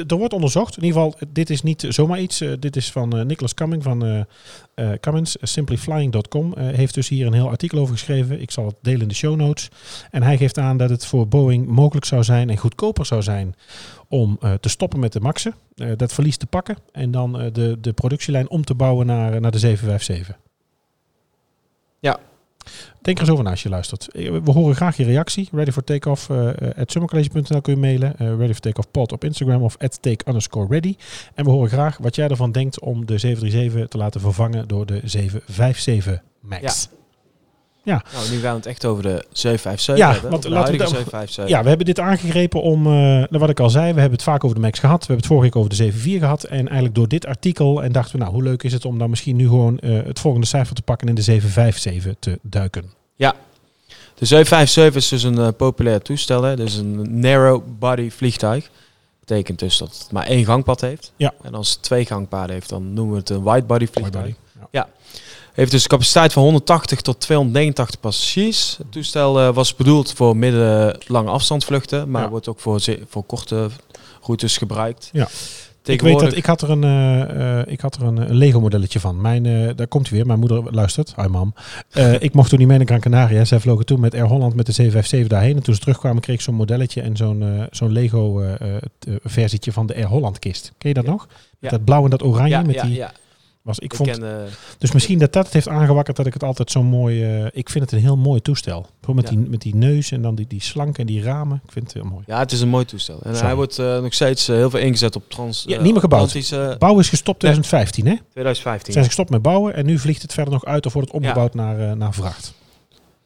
er 0.07 0.17
wordt 0.17 0.33
onderzocht. 0.33 0.77
In 0.77 0.85
ieder 0.85 1.03
geval, 1.03 1.29
dit 1.29 1.51
is 1.51 1.63
niet 1.63 1.87
zomaar 1.89 2.21
iets. 2.21 2.41
Eh, 2.41 2.53
dit 2.59 2.77
is 2.77 2.93
van 2.93 3.19
eh, 3.19 3.25
Nicholas 3.25 3.55
Cumming 3.55 3.83
van 3.83 4.27
Cummins. 5.01 5.37
Simplyflying.com 5.41 6.59
heeft 6.59 6.95
dus 6.95 7.09
hier 7.09 7.27
een 7.27 7.33
heel 7.33 7.49
artikel 7.49 7.79
over 7.79 7.95
geschreven. 7.95 8.41
Ik 8.41 8.51
zal 8.51 8.67
het 8.67 8.77
delen 8.83 9.01
in 9.01 9.09
de 9.09 9.15
show 9.15 9.37
notes. 9.37 9.69
En 10.11 10.23
hij 10.23 10.37
geeft 10.37 10.59
aan 10.59 10.77
dat 10.77 10.91
het 10.91 11.07
voor 11.07 11.29
Boeing 11.29 11.67
mogelijk 11.67 12.07
zou 12.07 12.25
zijn 12.25 12.51
en 12.51 12.57
goedkoper 12.57 13.07
zou 13.07 13.23
zijn 13.23 13.55
om 14.09 14.39
te 14.61 14.69
stoppen 14.69 15.01
met 15.01 15.13
de 15.13 15.21
Maxen. 15.21 15.55
dat 15.97 16.13
verlies 16.13 16.37
te 16.37 16.47
pakken 16.47 16.77
en 16.93 17.11
dan 17.11 17.33
de, 17.33 17.77
de 17.81 17.93
productielijn 17.93 18.51
om 18.51 18.65
te 18.65 18.75
bouwen 18.75 19.07
naar, 19.07 19.41
naar 19.41 19.51
de 19.51 19.59
757. 19.59 20.39
Ja. 22.01 22.19
Denk 23.03 23.17
er 23.17 23.23
eens 23.23 23.33
over 23.33 23.45
na 23.45 23.51
als 23.51 23.63
je 23.63 23.69
luistert. 23.69 24.09
Eh, 24.09 24.31
We 24.45 24.51
horen 24.51 24.77
graag 24.77 24.97
je 24.97 25.05
reactie. 25.05 25.49
Ready 25.53 25.71
for 25.71 25.85
takeoff 25.85 26.29
uh, 26.29 26.51
at 26.77 26.91
summercollege.nl 26.91 27.61
kun 27.61 27.73
je 27.73 27.81
mailen. 27.81 28.19
Eh, 28.19 28.27
ready 28.27 28.53
for 28.53 28.61
takeoff 28.61 28.91
pod 28.91 29.13
op 29.13 29.25
Instagram 29.25 29.63
of 29.63 29.77
at 29.79 30.03
take 30.03 30.25
underscore 30.29 30.67
ready. 30.69 30.97
En 31.35 31.45
we 31.45 31.51
horen 31.51 31.69
graag 31.69 31.99
wat 31.99 32.15
jij 32.15 32.29
ervan 32.29 32.53
denkt 32.53 32.81
om 32.81 33.07
de 33.07 33.19
737 33.19 33.89
te 33.89 33.99
laten 33.99 34.21
vervangen 34.21 34.69
door 34.69 34.87
de 34.87 35.01
757 35.05 36.23
Max. 36.41 36.89
Ja. 36.91 36.98
Ja. 37.89 38.03
Nou, 38.13 38.31
nu 38.31 38.39
gaan 38.41 38.51
we 38.51 38.57
het 38.57 38.67
echt 38.67 38.85
over 38.85 39.03
de 39.03 39.25
757 39.33 39.97
Ja, 39.97 40.13
hebben. 40.13 40.31
want 40.31 40.43
de 40.43 40.49
laten 40.49 40.73
we 40.73 40.79
huidige 40.79 40.95
dan- 40.95 41.03
757. 41.05 41.49
Ja, 41.49 41.63
we 41.63 41.69
hebben 41.69 41.87
dit 41.87 42.01
aangegrepen 42.01 42.63
om, 42.63 42.83
nou, 42.83 43.27
wat 43.39 43.49
ik 43.51 43.61
al 43.61 43.71
zei, 43.71 43.93
we 43.93 44.01
hebben 44.01 44.19
het 44.19 44.23
vaak 44.29 44.45
over 44.45 44.57
de 44.57 44.63
Max 44.63 44.79
gehad. 44.79 44.99
We 45.07 45.13
hebben 45.13 45.17
het 45.17 45.27
vorige 45.27 45.45
week 45.47 45.57
over 45.57 45.71
de 45.71 45.77
7.4 45.77 46.19
gehad. 46.19 46.45
En 46.45 46.65
eigenlijk 46.67 46.95
door 46.95 47.09
dit 47.09 47.27
artikel, 47.27 47.83
en 47.83 47.93
dachten 47.93 48.13
we, 48.13 48.19
nou, 48.19 48.33
hoe 48.33 48.43
leuk 48.43 48.63
is 48.63 48.73
het 48.73 48.85
om 48.85 48.99
dan 48.99 49.11
misschien 49.11 49.37
nu 49.37 49.45
gewoon 49.47 49.79
eh, 49.79 49.99
het 50.05 50.19
volgende 50.21 50.47
cijfer 50.47 50.75
te 50.75 50.83
pakken 50.83 51.07
en 51.09 51.13
in 51.15 51.19
de 51.19 51.25
757 51.25 52.15
te 52.19 52.39
duiken. 52.43 52.97
De 54.15 54.25
757 54.27 55.03
is 55.03 55.09
dus 55.09 55.23
een 55.23 55.39
eh, 55.39 55.49
populair 55.57 56.03
toestel. 56.03 56.43
Hè. 56.43 56.57
Dus 56.57 56.75
een 56.77 57.21
narrow 57.21 57.63
body 57.79 58.11
vliegtuig. 58.11 58.71
Betekent 59.21 59.59
dus 59.59 59.79
dat 59.79 59.89
het 59.99 60.13
maar 60.13 60.27
één 60.27 60.45
gangpad 60.45 60.81
heeft. 60.81 61.13
Ja. 61.17 61.35
En 61.43 61.55
als 61.55 61.71
het 61.73 61.83
twee 61.83 62.05
gangpaden 62.07 62.55
heeft, 62.55 62.69
dan 62.69 62.93
noemen 62.93 63.13
we 63.15 63.19
het 63.21 63.31
een 63.31 63.43
wide 63.45 63.63
body 63.67 63.87
vliegtuig. 63.87 64.25
Mooi, 64.25 64.37
Ja. 64.71 64.89
Heeft 65.59 65.71
dus 65.71 65.83
een 65.83 65.89
capaciteit 65.89 66.33
van 66.33 66.43
180 66.43 67.01
tot 67.01 67.21
289 67.21 68.01
passagiers. 68.01 68.75
Het 68.79 68.93
toestel 68.93 69.41
eh, 69.41 69.55
was 69.55 69.75
bedoeld 69.75 70.13
voor 70.13 70.37
middellange 70.37 71.31
afstandsvluchten, 71.31 72.11
maar 72.11 72.23
Ja. 72.23 72.29
wordt 72.29 72.49
ook 72.49 72.61
voor, 72.61 72.81
voor 73.09 73.25
korte 73.25 73.69
routes 74.23 74.57
gebruikt. 74.57 75.11
Ja. 75.13 75.29
Ik 75.85 76.01
weet 76.01 76.19
dat 76.19 76.37
ik 76.37 76.47
had 76.47 76.63
er 76.63 76.71
een, 76.71 76.85
eh, 76.85 77.59
eh, 77.61 77.67
ik 77.67 77.81
had 77.81 77.97
er 77.97 78.03
een, 78.03 78.17
een 78.17 78.35
Lego 78.37 78.61
modelletje 78.61 79.01
van. 79.01 79.21
Mijn, 79.21 79.47
eh, 79.47 79.69
daar 79.77 79.87
komt 79.87 80.09
hij 80.09 80.17
weer. 80.17 80.27
Mijn 80.27 80.39
moeder 80.39 80.63
luistert. 80.75 81.13
Hi 81.17 81.27
mam. 81.27 81.55
Eh, 81.91 82.13
ik 82.23 82.35
mocht 82.35 82.49
toen 82.51 82.59
niet 82.59 82.69
mee 82.69 82.77
naar 82.79 82.87
Gran 82.87 83.01
Canaria. 83.01 83.45
Zij 83.45 83.61
vlogen 83.61 83.85
toen 83.87 84.01
met 84.01 84.15
Air 84.15 84.27
Holland 84.27 84.55
met 84.55 84.67
de 84.67 84.73
757 84.73 85.29
daarheen. 85.39 85.57
En 85.57 85.63
toen 85.63 85.75
ze 85.75 85.81
terugkwamen 85.81 86.23
kreeg 86.23 86.37
ik 86.37 86.43
zo'n 86.43 86.55
modelletje 86.55 87.01
en 87.01 87.17
zo'n 87.17 87.43
eh, 87.43 87.63
zo'n 87.71 87.93
Lego 87.93 88.41
eh, 88.41 88.55
eh, 88.61 88.77
eh, 88.77 89.15
versietje 89.25 89.73
van 89.73 89.87
de 89.87 89.95
Air 89.95 90.07
Holland 90.07 90.39
kist. 90.39 90.73
Ken 90.79 90.89
je 90.89 90.95
dat 90.95 91.05
nog? 91.07 91.27
Met 91.27 91.37
Ja. 91.59 91.69
dat 91.71 91.85
blauw 91.85 92.05
en 92.05 92.11
dat 92.11 92.23
oranje. 92.23 92.49
ja, 92.51 92.63
met 92.63 92.75
ja, 92.75 92.83
die, 92.83 92.95
ja. 92.95 93.13
Was, 93.69 93.79
ik 93.79 93.85
Ik 93.85 93.95
vond, 93.95 94.11
ken, 94.11 94.45
eh, 94.45 94.53
dus 94.79 94.93
misschien 94.93 95.19
dat 95.19 95.33
dat 95.33 95.45
het 95.45 95.53
heeft 95.53 95.69
aangewakkerd 95.69 96.17
dat 96.17 96.27
ik 96.27 96.33
het 96.33 96.43
altijd 96.45 96.71
zo 96.71 96.83
mooi... 96.83 97.25
eh, 97.25 97.47
ik 97.53 97.71
vind 97.71 97.85
het 97.85 97.93
een 97.93 97.99
heel 98.01 98.17
mooi 98.17 98.41
toestel. 98.41 98.87
Met, 99.15 99.25
Ja. 99.29 99.37
die, 99.37 99.39
met 99.49 99.61
die 99.61 99.75
neus 99.75 100.11
en 100.11 100.23
dan 100.23 100.35
die, 100.35 100.47
die 100.47 100.63
slank 100.63 100.99
en 100.99 101.07
die 101.07 101.23
ramen. 101.23 101.61
Ik 101.65 101.73
vind 101.73 101.85
het 101.85 101.95
heel 102.03 102.11
mooi. 102.11 102.25
ja, 102.27 102.39
het 102.39 102.53
is 102.53 102.61
een 102.61 102.69
mooi 102.69 102.85
toestel. 102.85 103.15
En 103.23 103.31
Sorry. 103.31 103.47
hij 103.47 103.55
wordt 103.55 103.79
eh, 103.79 104.01
nog 104.01 104.15
steeds 104.15 104.47
heel 104.47 104.71
veel 104.71 104.81
ingezet 104.81 105.17
op 105.17 105.31
trans. 105.31 105.65
Ja, 105.67 105.81
niet 105.81 105.93
meer 105.93 106.01
gebouwd. 106.01 106.79
Bouwen 106.79 107.03
is 107.03 107.09
gestopt 107.09 107.43
Nee. 107.43 107.53
2015 107.53 108.07
hè? 108.07 108.15
2015. 108.31 108.93
Zijn 108.93 109.05
ze 109.05 109.11
gestopt 109.11 109.31
met 109.31 109.43
bouwen 109.43 109.75
en 109.75 109.87
nu 109.87 109.99
vliegt 109.99 110.23
het 110.23 110.33
verder 110.33 110.53
nog 110.53 110.65
uit 110.65 110.87
of 110.87 110.93
wordt 110.93 111.09
het 111.09 111.17
omgebouwd 111.21 111.55
naar, 111.55 111.97
naar 111.97 112.15
vracht. 112.15 112.53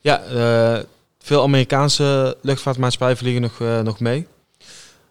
Ja, 0.00 0.22
veel 1.18 1.42
Amerikaanse 1.42 2.36
luchtvaartmaatschappijen 2.42 3.16
vliegen 3.16 3.42
nog, 3.42 3.58
nog 3.84 4.00
mee. 4.00 4.26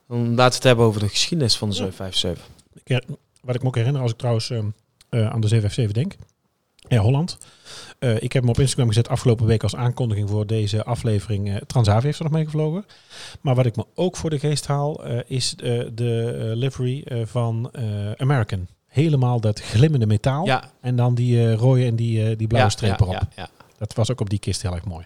Laten 0.07 0.35
we 0.35 0.43
het 0.43 0.63
hebben 0.63 0.85
over 0.85 0.99
de 1.01 1.07
geschiedenis 1.09 1.57
van 1.57 1.69
de 1.69 1.75
757. 1.75 2.47
Ik 2.83 2.87
her- 2.87 3.03
wat 3.41 3.55
ik 3.55 3.61
me 3.61 3.67
ook 3.67 3.75
herinner 3.75 4.01
als 4.01 4.11
ik 4.11 4.17
trouwens 4.17 4.49
eh, 4.49 4.59
aan 5.19 5.41
de 5.41 5.47
757 5.47 5.91
denk. 5.91 6.15
Ja, 6.89 6.99
Holland. 7.01 7.37
Eh, 7.99 8.15
ik 8.15 8.33
heb 8.33 8.41
hem 8.41 8.51
op 8.51 8.59
Instagram 8.59 8.87
gezet 8.87 9.09
afgelopen 9.09 9.45
week 9.45 9.63
als 9.63 9.75
aankondiging 9.75 10.29
voor 10.29 10.47
deze 10.47 10.83
aflevering. 10.83 11.49
Eh, 11.49 11.55
Transavia 11.55 12.01
heeft 12.05 12.17
er 12.17 12.23
nog 12.23 12.33
mee 12.33 12.45
gevlogen. 12.45 12.85
Maar 13.41 13.55
wat 13.55 13.65
ik 13.65 13.75
me 13.75 13.85
ook 13.95 14.17
voor 14.17 14.29
de 14.29 14.39
geest 14.39 14.67
haal 14.67 15.05
eh, 15.05 15.19
is 15.27 15.55
eh, 15.55 15.79
de 15.93 16.37
eh, 16.51 16.57
livery 16.57 17.01
eh, 17.05 17.21
van 17.25 17.69
eh, 17.71 18.11
American. 18.11 18.67
Helemaal 18.87 19.39
dat 19.39 19.59
glimmende 19.61 20.05
metaal. 20.05 20.45
Ja, 20.45 20.71
En 20.81 20.95
dan 20.95 21.15
die 21.15 21.39
eh, 21.47 21.53
rode 21.53 21.85
en 21.85 21.95
die, 21.95 22.23
eh, 22.29 22.37
die 22.37 22.47
blauwe 22.47 22.69
ja, 22.69 22.75
streep 22.75 22.99
erop. 22.99 23.27
Dat 23.77 23.93
was 23.93 24.11
ook 24.11 24.21
op 24.21 24.29
die 24.29 24.39
kist 24.39 24.61
heel 24.61 24.73
erg 24.73 24.85
mooi. 24.85 25.05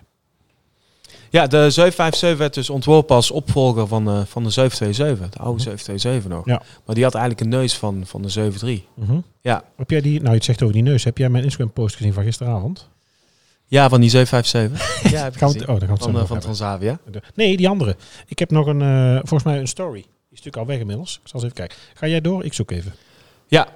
Ja, 1.35 1.47
de 1.47 1.69
757 1.69 2.37
werd 2.37 2.53
dus 2.53 2.69
ontworpen 2.69 3.15
als 3.15 3.31
opvolger 3.31 3.87
van, 3.87 4.07
eh, 4.07 4.21
van 4.25 4.43
de 4.43 4.49
727. 4.49 5.29
De 5.29 5.39
oude 5.39 5.61
727 5.61 6.31
nog. 6.31 6.45
Ja. 6.45 6.61
Maar 6.85 6.95
die 6.95 7.03
had 7.03 7.13
eigenlijk 7.13 7.43
een 7.43 7.59
neus 7.59 7.77
van, 7.77 8.03
van 8.05 8.21
de 8.21 8.27
73. 8.27 8.81
Mhm. 8.93 9.17
Ja. 9.41 9.63
Heb 9.75 9.89
jij 9.89 10.01
die, 10.01 10.17
nou 10.17 10.29
je 10.29 10.35
het 10.35 10.43
zegt 10.43 10.61
over 10.61 10.73
die 10.73 10.83
neus, 10.83 11.03
heb 11.03 11.17
jij 11.17 11.29
mijn 11.29 11.43
Instagram 11.43 11.71
post 11.71 11.95
gezien 11.95 12.13
van 12.13 12.23
gisteravond? 12.23 12.89
Ja, 13.65 13.89
van 13.89 14.01
die 14.01 14.09
757. 14.09 15.11
ja, 15.11 15.23
heb 15.23 15.33
ik 15.33 15.39
gezien. 15.39 15.59
het, 15.59 15.69
oh, 15.69 15.79
gaan 15.79 15.89
het 15.89 16.03
van, 16.03 16.11
nog 16.11 16.21
eh, 16.21 16.27
van 16.27 16.39
Transavia. 16.39 16.99
De- 17.11 17.21
Nee, 17.35 17.57
die 17.57 17.69
andere. 17.69 17.95
Ik 18.27 18.39
heb 18.39 18.51
nog 18.51 18.67
een, 18.67 18.81
eh, 18.81 19.15
volgens 19.15 19.43
mij 19.43 19.59
een 19.59 19.67
story. 19.67 20.01
Die 20.01 20.01
is 20.31 20.43
natuurlijk 20.43 20.57
al 20.57 20.65
weg 20.65 20.79
inmiddels. 20.79 21.19
Ik 21.23 21.27
zal 21.27 21.33
eens 21.33 21.43
even 21.43 21.55
kijken. 21.55 21.77
Ga 21.93 22.07
jij 22.07 22.21
door? 22.21 22.45
Ik 22.45 22.53
zoek 22.53 22.71
even. 22.71 22.93
Ja, 23.47 23.67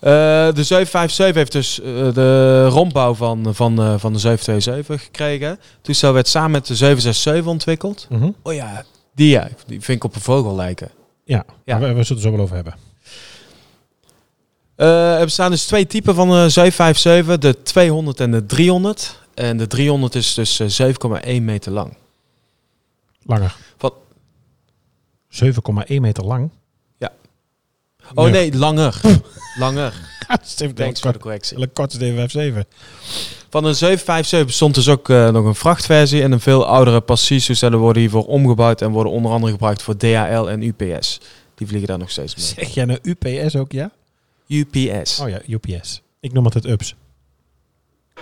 eh, 0.00 0.54
de 0.54 0.64
757 0.64 1.34
heeft 1.34 1.52
dus 1.52 1.80
eh, 1.80 2.14
de 2.14 2.66
rondbouw 2.66 3.14
van, 3.14 3.54
van, 3.54 3.78
eh, 3.78 3.94
van 3.98 4.12
de 4.12 4.18
727 4.18 5.02
gekregen. 5.02 5.48
Het 5.48 5.60
toestel 5.80 6.12
werd 6.12 6.28
samen 6.28 6.50
met 6.50 6.66
de 6.66 6.74
767 6.74 7.52
ontwikkeld. 7.52 8.06
Mhm. 8.10 8.30
Oh 8.42 8.54
ja, 8.54 8.84
die, 9.14 9.28
ja, 9.28 9.48
die 9.66 9.80
vind 9.80 9.98
ik 9.98 10.04
op 10.04 10.14
een 10.14 10.20
vogel 10.20 10.54
lijken. 10.54 10.90
Ja, 11.24 11.44
Ja. 11.64 11.78
We, 11.78 11.86
we 11.86 11.90
zullen 11.90 11.98
het 11.98 12.10
er 12.10 12.20
zo 12.20 12.30
wel 12.30 12.40
over 12.40 12.54
hebben. 12.54 12.74
Er 15.18 15.24
bestaan 15.24 15.50
dus 15.50 15.66
twee 15.66 15.86
typen 15.86 16.14
van 16.14 16.28
de 16.28 16.48
757, 16.48 17.38
de 17.38 17.62
200 17.62 18.20
en 18.20 18.30
de 18.30 18.46
300. 18.46 19.18
En 19.38 19.56
de 19.56 19.66
300 19.66 20.14
is 20.14 20.34
dus 20.34 20.60
eh, 20.60 20.88
7,1 21.26 21.42
meter 21.42 21.72
lang. 21.72 21.96
Langer. 23.22 23.56
Wat? 23.78 23.94
7,1 25.30 26.00
meter 26.00 26.24
lang. 26.24 26.50
Oh 28.14 28.24
Nee. 28.24 28.32
nee, 28.50 28.58
langer. 28.58 29.00
langer. 29.58 29.92
Thanks 30.74 31.00
voor 31.00 31.12
de 31.12 31.18
correctie. 31.18 31.58
een 31.58 31.72
korte 31.72 31.96
757. 31.98 32.64
Van 33.50 33.64
een 33.64 33.74
757 33.74 34.46
bestond 34.46 34.74
dus 34.74 34.88
ook 34.88 35.08
eh, 35.08 35.28
nog 35.30 35.44
een 35.44 35.54
vrachtversie 35.54 36.22
en 36.22 36.32
een 36.32 36.40
veel 36.40 36.66
oudere 36.66 37.00
passagierstoestellen 37.00 37.78
worden 37.78 38.02
hiervoor 38.02 38.26
omgebouwd 38.26 38.82
en 38.82 38.90
worden 38.90 39.12
onder 39.12 39.32
andere 39.32 39.52
gebruikt 39.52 39.82
voor 39.82 39.96
DHL 39.96 40.48
en 40.48 40.62
UPS. 40.62 41.20
Die 41.54 41.66
vliegen 41.66 41.88
daar 41.88 41.98
nog 41.98 42.10
steeds 42.10 42.36
mee. 42.36 42.44
Zeg 42.44 42.74
jij 42.74 42.84
nou 42.84 42.98
UPS 43.02 43.56
ook, 43.56 43.72
ja? 43.72 43.90
UPS. 44.48 45.20
Oh 45.20 45.28
ja, 45.28 45.40
UPS. 45.46 46.02
Ik 46.20 46.32
noem 46.32 46.44
het 46.44 46.54
het 46.54 46.64
UPS. 46.66 46.94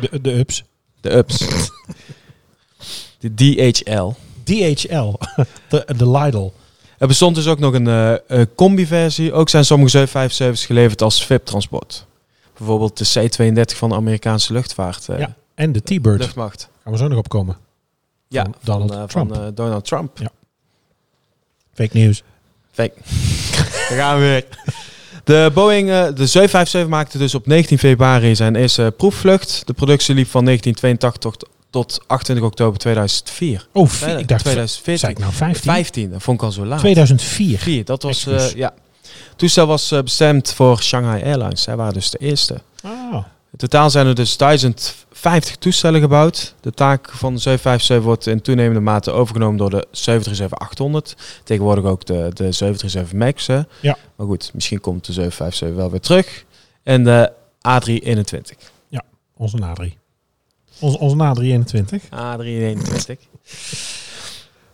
De, 0.01 0.21
de 0.21 0.33
UPS. 0.33 0.65
De 1.01 1.17
ups. 1.17 1.47
de 3.21 3.35
DHL. 3.35 4.11
DHL. 4.45 5.13
De, 5.69 5.85
de 5.97 6.11
Lidl. 6.11 6.49
Er 6.99 7.07
bestond 7.07 7.35
dus 7.35 7.47
ook 7.47 7.59
nog 7.59 7.75
een 7.75 7.87
eh, 8.27 8.43
combi-versie. 8.55 9.33
Ook 9.33 9.49
zijn 9.49 9.65
sommige 9.65 10.07
757's 10.09 10.67
geleverd 10.67 11.03
als 11.03 11.25
VIP-transport. 11.27 12.07
Bijvoorbeeld 12.59 12.99
de 13.15 13.29
C-32 13.29 13.77
van 13.77 13.89
de 13.89 13.95
Amerikaanse 13.95 14.53
luchtvaart. 14.53 15.09
eh, 15.09 15.19
Ja, 15.19 15.35
En 15.55 15.73
de 15.73 15.81
T-Bird. 15.83 16.19
Luchtmacht. 16.19 16.69
Gaan 16.83 16.93
we 16.93 16.99
zo 16.99 17.09
nog 17.09 17.19
opkomen. 17.19 17.57
Ja, 18.29 18.43
Van 18.43 18.55
van, 18.61 18.87
Donald 18.87 19.11
Trump. 19.11 19.35
van 19.35 19.43
eh, 19.45 19.49
Donald 19.55 19.85
Trump. 19.85 20.19
Fake 21.75 21.99
news. 21.99 22.23
Fake. 22.73 22.95
Daar 23.89 23.99
gaan 23.99 24.19
we 24.19 24.25
weer. 24.25 24.45
De 25.25 25.51
Boeing, 25.55 25.87
de 25.89 26.27
757 26.27 26.87
maakte 26.89 27.19
dus 27.19 27.35
op 27.35 27.47
19 27.47 27.79
februari 27.79 28.37
zijn 28.37 28.57
eerste 28.57 28.95
proefvlucht. 28.97 29.63
De 29.67 29.73
productie 29.73 30.15
liep 30.15 30.29
van 30.29 30.45
1982 30.45 31.33
tot, 31.33 31.49
tot 31.85 32.01
28 32.07 32.45
oktober 32.47 32.79
2004. 32.79 33.67
Oh, 33.73 33.89
vier, 33.89 34.19
ik 34.19 34.29
dacht... 34.29 34.41
2014. 34.41 34.99
Zei 34.99 35.13
ik 35.13 35.19
nou 35.19 35.33
15? 35.33 35.71
15, 35.73 36.11
dat 36.11 36.23
vond 36.23 36.39
ik 36.39 36.45
al 36.45 36.53
zo 36.53 36.67
laat. 36.67 36.79
2004. 36.79 37.59
4, 37.59 37.85
dat 37.85 38.03
was, 38.03 38.27
eh, 38.27 38.51
ja. 38.53 38.75
Het 39.03 39.39
toestel 39.39 39.67
was 39.67 39.91
eh, 39.91 40.03
bestemd 40.03 40.53
voor 40.53 40.83
Shanghai 40.83 41.23
Airlines. 41.23 41.63
Zij 41.63 41.77
waren 41.77 41.93
dus 41.95 42.11
de 42.11 42.19
eerste. 42.19 42.61
Ah, 42.83 43.15
In 43.53 43.59
totaal 43.59 43.91
zijn 43.91 44.07
er 44.07 44.15
dus 44.15 44.37
1050 44.37 45.57
toestellen 45.57 46.01
gebouwd. 46.01 46.55
De 46.61 46.73
taak 46.73 47.11
van 47.13 47.35
de 47.35 47.41
757 47.41 48.05
wordt 48.05 48.27
in 48.27 48.41
toenemende 48.41 48.81
mate 48.81 49.11
overgenomen 49.11 49.57
door 49.57 49.71
de 49.71 49.87
737-800. 51.13 51.15
Tegenwoordig 51.45 51.85
ook 51.85 52.05
de, 52.05 52.15
de 52.35 52.53
737 52.53 53.13
MAX. 53.13 53.47
hè. 53.47 53.61
Ja. 53.81 53.97
Maar 54.17 54.27
goed, 54.27 54.51
misschien 54.55 54.81
komt 54.81 55.07
de 55.07 55.13
757 55.13 55.77
wel 55.77 55.91
weer 55.91 56.01
terug. 56.01 56.45
En 56.83 57.05
de 57.05 57.33
A321. 57.69 58.71
onze 59.37 59.57
NA3. 60.77 60.81
Onze, 60.81 60.99
onze 60.99 61.17
NA321. 61.17 62.09
A321. 62.09 63.29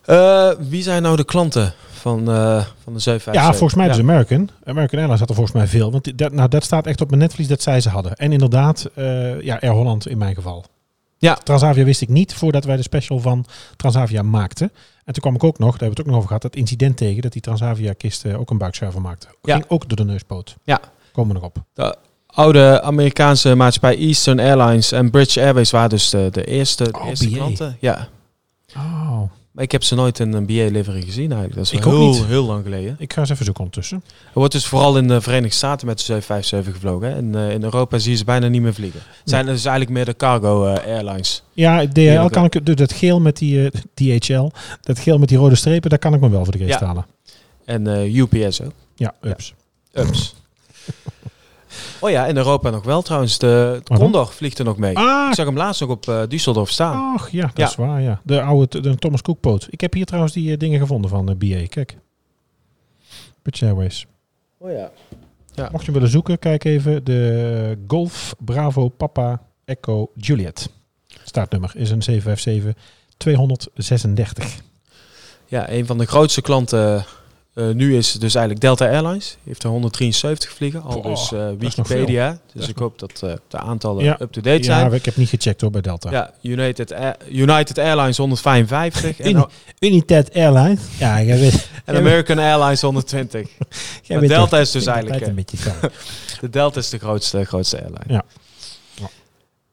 Eh, 0.04 0.50
wie 0.58 0.82
zijn 0.82 1.02
nou 1.02 1.16
de 1.16 1.24
klanten 1.24 1.74
van, 1.90 2.18
eh, 2.30 2.64
van 2.82 2.92
de 2.92 2.98
757? 2.98 3.34
Ja, 3.34 3.50
volgens 3.52 3.74
mij 3.74 3.86
dus 3.88 3.96
Ja. 3.96 4.02
American. 4.02 4.48
American 4.64 4.98
Airlines 4.98 5.20
had 5.20 5.28
er 5.28 5.34
volgens 5.34 5.56
mij 5.56 5.66
veel. 5.66 5.90
Want 5.90 6.04
die- 6.04 6.14
dat, 6.14 6.32
nou, 6.32 6.48
dat 6.48 6.64
staat 6.64 6.86
echt 6.86 7.00
op 7.00 7.08
mijn 7.08 7.20
netvlies 7.22 7.48
dat 7.48 7.62
zij 7.62 7.80
ze 7.80 7.88
hadden. 7.88 8.14
En 8.16 8.32
inderdaad, 8.32 8.90
eh, 8.94 9.40
ja, 9.40 9.58
Air 9.60 9.72
Holland 9.72 10.08
in 10.08 10.18
mijn 10.18 10.34
geval. 10.34 10.64
Ja. 11.18 11.34
Transavia 11.34 11.84
wist 11.84 12.00
ik 12.00 12.08
niet 12.08 12.34
voordat 12.34 12.64
wij 12.64 12.76
de 12.76 12.82
special 12.82 13.18
van 13.18 13.46
Transavia 13.76 14.22
maakten. 14.22 14.72
En 15.04 15.12
toen 15.12 15.22
kwam 15.22 15.34
ik 15.34 15.44
ook 15.44 15.58
nog, 15.58 15.70
daar 15.70 15.80
hebben 15.80 15.88
we 15.88 15.94
het 15.94 16.00
ook 16.00 16.06
nog 16.06 16.16
over 16.16 16.26
gehad, 16.26 16.42
dat 16.42 16.56
incident 16.56 16.96
tegen 16.96 17.22
dat 17.22 17.32
die 17.32 17.42
Transavia-kist 17.42 18.24
eh, 18.24 18.40
ook 18.40 18.50
een 18.50 18.58
buikschuiver 18.58 19.00
maakte. 19.00 19.26
Ja. 19.42 19.54
Ging 19.54 19.64
ook 19.68 19.88
door 19.88 19.96
de 19.96 20.04
neuspoot. 20.04 20.56
Ja. 20.64 20.80
Komen 21.12 21.34
we 21.34 21.40
nog 21.40 21.48
op. 21.48 21.64
De 21.74 21.96
oude 22.32 22.82
Amerikaanse 22.82 23.54
maatschappij 23.54 23.98
Eastern 23.98 24.40
Airlines 24.40 24.92
en 24.92 25.10
British 25.10 25.36
Airways 25.36 25.70
waren 25.70 25.88
dus 25.90 26.10
de, 26.10 26.28
de 26.32 26.44
eerste, 26.44 26.84
de 26.84 26.98
Oh, 27.00 27.06
eerste 27.08 27.28
BA. 27.28 27.36
klanten. 27.36 27.76
Ja. 27.80 28.08
Oh. 28.76 29.20
Maar 29.52 29.64
ik 29.64 29.72
heb 29.72 29.82
ze 29.82 29.94
nooit 29.94 30.18
in 30.18 30.32
een 30.32 30.46
BA-livery 30.46 31.02
gezien 31.02 31.24
eigenlijk. 31.30 31.54
Dat 31.54 31.64
is 31.64 31.72
Ik 31.72 31.84
heel, 31.84 32.08
niet. 32.08 32.24
heel 32.24 32.44
lang 32.44 32.62
geleden. 32.64 32.96
Ik 32.98 33.12
ga 33.12 33.20
eens 33.20 33.30
even 33.30 33.44
zoeken 33.44 33.62
ondertussen. 33.64 34.02
Er 34.06 34.30
wordt 34.32 34.52
dus 34.52 34.66
vooral 34.66 34.96
in 34.96 35.08
de 35.08 35.20
Verenigde 35.20 35.56
Staten 35.56 35.86
met 35.86 35.96
de 35.98 36.02
757 36.04 36.74
gevlogen. 36.74 37.08
Hè? 37.08 37.14
En 37.16 37.34
eh, 37.48 37.54
in 37.54 37.62
Europa 37.62 37.98
zie 37.98 38.10
je 38.10 38.16
ze 38.16 38.24
bijna 38.24 38.48
niet 38.48 38.62
meer 38.62 38.74
vliegen. 38.74 39.00
Het 39.04 39.28
zijn 39.30 39.46
dus 39.46 39.64
eigenlijk 39.64 39.90
meer 39.96 40.04
de 40.04 40.16
cargo 40.16 40.66
eh, 40.66 40.84
airlines. 40.94 41.42
Ja, 41.52 41.86
DHL 41.92 42.26
kan 42.28 42.44
ik, 42.44 42.66
dus 42.66 42.74
dat 42.74 42.92
geel 42.92 43.20
met 43.20 43.36
die 43.36 43.70
eh, 43.70 43.80
DHL, 44.20 44.48
dat 44.80 44.98
geel 44.98 45.18
met 45.18 45.28
die 45.28 45.38
rode 45.38 45.54
strepen, 45.54 45.90
daar 45.90 45.98
kan 45.98 46.14
ik 46.14 46.20
me 46.20 46.28
wel 46.30 46.44
voor 46.44 46.52
de 46.52 46.58
geest 46.64 46.80
Ja. 46.80 46.86
halen. 46.86 47.06
En 47.64 47.86
UPS 48.16 48.62
ook. 48.62 48.72
Ja, 48.96 49.14
Ja. 49.22 49.30
ups. 49.30 49.54
Oh 52.00 52.10
ja, 52.10 52.26
in 52.26 52.36
Europa 52.36 52.70
nog 52.70 52.84
wel 52.84 53.02
trouwens. 53.02 53.38
De? 53.38 53.80
Condor 53.84 54.26
vliegt 54.26 54.58
er 54.58 54.64
nog 54.64 54.76
mee. 54.76 54.96
Ah, 54.96 55.28
Ik 55.28 55.34
zag 55.34 55.46
hem 55.46 55.56
laatst 55.56 55.80
nog 55.80 55.90
op 55.90 56.08
eh, 56.08 56.22
Düsseldorf 56.22 56.68
staan. 56.70 57.14
ach 57.16 57.30
ja, 57.30 57.42
dat 57.46 57.56
Ja. 57.56 57.66
is 57.68 57.74
waar, 57.74 58.00
ja. 58.02 58.20
De 58.24 58.42
oude 58.42 58.80
de 58.80 58.94
Thomas 58.96 59.22
Cook 59.22 59.40
poot. 59.40 59.66
Ik 59.70 59.80
heb 59.80 59.92
hier 59.92 60.04
trouwens 60.04 60.32
die 60.34 60.52
eh, 60.52 60.58
dingen 60.58 60.80
gevonden 60.80 61.10
van 61.10 61.28
eh, 61.28 61.34
BA. 61.36 61.66
Kijk. 61.68 61.96
British 63.42 63.62
Airways. 63.62 64.06
Oh 64.58 64.70
ja. 64.72 64.90
Mocht 65.72 65.84
je 65.84 65.92
willen 65.92 66.08
zoeken, 66.08 66.38
kijk 66.38 66.64
even. 66.64 67.04
De 67.04 67.78
Golf 67.86 68.34
Bravo 68.38 68.88
Papa 68.88 69.42
Echo 69.64 70.10
Juliet. 70.16 70.70
Startnummer 71.24 71.70
is 71.74 71.90
een 71.90 72.02
757 72.02 72.82
236. 73.16 74.60
Ja, 75.46 75.70
een 75.70 75.86
van 75.86 75.98
de 75.98 76.06
grootste 76.06 76.40
klanten 76.42 77.04
eh, 77.54 77.68
nu 77.68 77.96
is 77.96 78.12
dus 78.12 78.34
eigenlijk 78.34 78.60
Delta 78.64 78.86
Airlines. 78.88 79.36
Heeft 79.44 79.62
er 79.62 79.68
173 79.70 80.50
vliegen, 80.50 80.82
al 80.82 81.02
dus 81.02 81.32
eh, 81.32 81.48
Wikipedia. 81.58 82.38
Dus 82.54 82.68
ik 82.68 82.76
hoop 82.78 82.98
dat 82.98 83.20
eh, 83.24 83.32
de 83.48 83.58
aantallen 83.58 84.04
Ja. 84.04 84.16
up-to-date 84.20 84.58
Ja, 84.58 84.62
zijn. 84.64 84.92
ik 84.92 85.04
heb 85.04 85.16
niet 85.16 85.28
gecheckt 85.28 85.60
hoor 85.60 85.70
bij 85.70 85.80
Delta. 85.80 86.10
Ja, 86.10 86.30
United, 86.42 86.92
Air- 86.92 87.16
United 87.30 87.78
Airlines 87.78 88.16
155 88.16 89.20
en, 89.20 89.30
Uni- 89.30 89.44
United 89.78 90.34
Airlines. 90.34 90.80
Ja, 90.98 91.22
jij 91.22 91.38
weet. 91.44 91.68
en 91.84 91.96
American 91.96 92.38
Airlines 92.38 92.80
120. 92.80 93.48
jij 94.02 94.18
Maar 94.18 94.28
Delta 94.28 94.58
is 94.58 94.70
dus 94.70 94.86
eigenlijk, 94.86 95.26
een 95.26 95.34
beetje. 95.34 95.56
De 96.40 96.50
Delta 96.50 96.78
is 96.80 96.88
de 96.88 96.98
grootste, 96.98 97.44
grootste 97.44 97.76
airline. 97.76 98.04
Ja. 98.14 98.22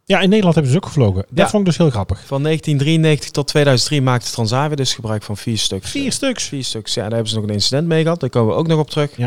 Ja, 0.09 0.19
in 0.19 0.29
Nederland 0.29 0.53
hebben 0.55 0.73
ze 0.73 0.77
ook 0.79 0.85
gevlogen. 0.85 1.25
Dat 1.29 1.37
Ja. 1.37 1.49
vond 1.49 1.59
ik 1.61 1.65
dus 1.69 1.77
heel 1.77 1.89
grappig. 1.89 2.25
Van 2.25 2.41
1993 2.41 3.31
tot 3.31 3.47
2003 3.47 4.01
maakte 4.01 4.31
Transavia 4.31 4.75
dus 4.75 4.93
gebruik 4.93 5.23
van 5.23 5.37
vier 5.37 5.57
stuks. 5.57 5.89
Vier 5.91 6.11
stuks. 6.11 6.43
Vier 6.43 6.63
stuks, 6.63 6.93
ja, 6.93 7.01
daar 7.01 7.11
hebben 7.11 7.29
ze 7.29 7.35
nog 7.35 7.43
een 7.43 7.53
incident 7.53 7.87
mee 7.87 8.03
gehad. 8.03 8.19
Daar 8.19 8.29
komen 8.29 8.53
we 8.53 8.59
ook 8.59 8.67
nog 8.67 8.79
op 8.79 8.89
terug. 8.89 9.17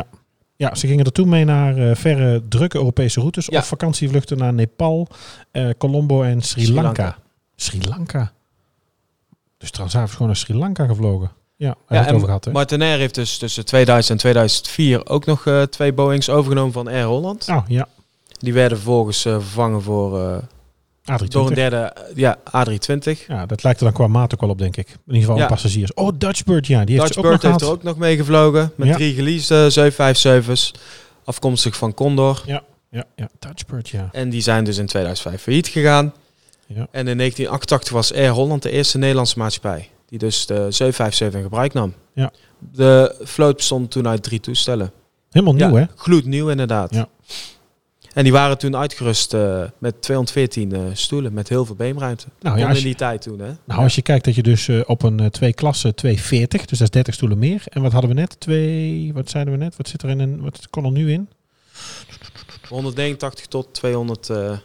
Ja, 0.56 0.74
ze 0.74 0.86
gingen 0.86 1.04
er 1.04 1.12
toen 1.12 1.28
mee 1.28 1.44
naar 1.44 1.76
eh, 1.76 1.96
verre, 1.96 2.42
drukke 2.48 2.76
Europese 2.76 3.20
routes. 3.20 3.46
Ja. 3.46 3.58
Of 3.58 3.66
vakantievluchten 3.66 4.38
naar 4.38 4.52
Nepal, 4.54 5.08
eh, 5.50 5.68
Colombo 5.78 6.22
en 6.22 6.40
Sri, 6.42 6.64
Sri 6.64 6.74
Lanka. 6.74 7.02
Lanka. 7.02 7.18
Sri 7.56 7.80
Lanka. 7.88 8.32
Dus 9.58 9.70
Transavia 9.70 10.06
is 10.06 10.12
gewoon 10.12 10.26
naar 10.26 10.36
Sri 10.36 10.54
Lanka 10.54 10.86
gevlogen. 10.86 11.30
Ja, 11.56 11.66
daar 11.68 11.76
Ja, 11.88 11.96
het 11.98 12.06
en 12.06 12.14
over 12.14 12.26
gehad. 12.26 12.44
Hè? 12.44 12.52
Martinair 12.52 12.98
heeft 12.98 13.14
dus 13.14 13.38
tussen 13.38 13.64
2000 13.64 14.10
en 14.12 14.18
2004 14.18 15.06
ook 15.08 15.26
nog 15.26 15.46
eh, 15.46 15.62
twee 15.62 15.92
Boeings 15.92 16.28
overgenomen 16.28 16.72
van 16.72 16.88
Air 16.88 17.04
Holland. 17.04 17.48
Oh, 17.48 17.62
ja. 17.68 17.88
Die 18.38 18.52
werden 18.52 18.78
vervolgens 18.78 19.20
vervangen 19.22 19.82
voor, 19.82 20.42
A320. 21.10 21.28
door 21.28 21.48
een 21.48 21.54
derde, 21.54 21.76
eh, 21.76 22.16
ja, 22.16 22.38
A320. 22.46 23.26
Ja, 23.26 23.46
dat 23.46 23.62
lijkt 23.62 23.78
er 23.78 23.84
dan 23.84 23.94
qua 23.94 24.06
maat 24.06 24.34
ook 24.34 24.40
wel 24.40 24.50
op, 24.50 24.58
denk 24.58 24.76
ik. 24.76 24.88
In 24.88 24.94
ieder 25.06 25.20
geval 25.20 25.36
Ja. 25.36 25.46
passagiers. 25.46 25.94
Oh, 25.94 26.10
Dutchbird, 26.18 26.66
ja. 26.66 26.84
Die 26.84 26.94
heeft 27.00 27.06
Dutch 27.14 27.26
ook 27.26 27.32
nog 27.32 27.42
heeft 27.42 27.60
er 27.60 27.68
ook 27.70 27.82
nog 27.82 27.96
mee 27.96 28.16
gevlogen. 28.16 28.72
Met 28.74 28.88
Ja. 28.88 28.94
drie 28.94 29.14
geleasede 29.14 29.70
757's. 29.70 30.72
Afkomstig 31.24 31.76
van 31.76 31.94
Condor. 31.94 32.42
Ja, 32.46 32.62
ja. 32.90 33.28
Dutchbird, 33.38 33.88
ja. 33.88 34.08
En 34.12 34.30
die 34.30 34.40
zijn 34.40 34.64
dus 34.64 34.78
in 34.78 34.86
2005 34.86 35.42
failliet 35.42 35.68
gegaan. 35.68 36.12
Ja. 36.66 36.86
En 36.90 37.08
in 37.08 37.16
1988 37.16 37.92
was 37.92 38.12
Air 38.14 38.30
Holland 38.30 38.62
de 38.62 38.70
eerste 38.70 38.98
Nederlandse 38.98 39.38
maatschappij. 39.38 39.88
Die 40.08 40.18
dus 40.18 40.46
de 40.46 40.54
757 40.54 41.34
in 41.38 41.42
gebruik 41.42 41.72
nam. 41.72 41.94
Ja. 42.14 42.30
De 42.72 43.14
vloot 43.22 43.56
bestond 43.56 43.90
toen 43.90 44.08
uit 44.08 44.22
drie 44.22 44.40
toestellen. 44.40 44.92
Helemaal 45.30 45.54
nieuw, 45.54 45.68
ja, 45.68 45.74
hè? 45.76 45.84
Gloednieuw 45.96 46.48
inderdaad. 46.50 46.94
Ja. 46.94 47.08
En 48.14 48.22
die 48.22 48.32
waren 48.32 48.58
toen 48.58 48.76
uitgerust 48.76 49.34
eh, 49.34 49.64
met 49.78 50.02
214 50.02 50.72
eh, 50.72 50.80
stoelen 50.92 51.32
met 51.32 51.48
heel 51.48 51.64
veel 51.64 51.74
beenruimte. 51.74 52.26
Nou, 52.40 52.58
ja, 52.58 52.70
in 52.70 52.82
die 52.82 52.94
tijd 52.94 53.22
toen, 53.22 53.38
hè? 53.38 53.52
nou, 53.64 53.82
als 53.82 53.94
je 53.94 54.02
kijkt 54.02 54.24
dat 54.24 54.34
je 54.34 54.42
dus 54.42 54.68
eh, 54.68 54.80
op 54.86 55.02
een 55.02 55.30
twee 55.30 55.52
klasse 55.52 55.94
240, 55.94 56.60
dus 56.60 56.78
dat 56.78 56.86
is 56.86 56.92
30 56.92 57.14
stoelen 57.14 57.38
meer. 57.38 57.62
En 57.68 57.82
wat 57.82 57.92
hadden 57.92 58.10
we 58.10 58.16
net? 58.16 58.40
Twee, 58.40 59.12
wat 59.12 59.30
zeiden 59.30 59.52
we 59.52 59.58
net? 59.58 59.76
Wat 59.76 59.88
zit 59.88 60.02
er 60.02 60.08
in 60.08 60.18
een, 60.18 60.40
wat 60.40 60.66
kon 60.70 60.84
er 60.84 60.90
nu 60.90 61.12
in? 61.12 61.28
189 62.68 63.46
tot 63.46 63.74
200. 63.74 64.30
eh, 64.30 64.56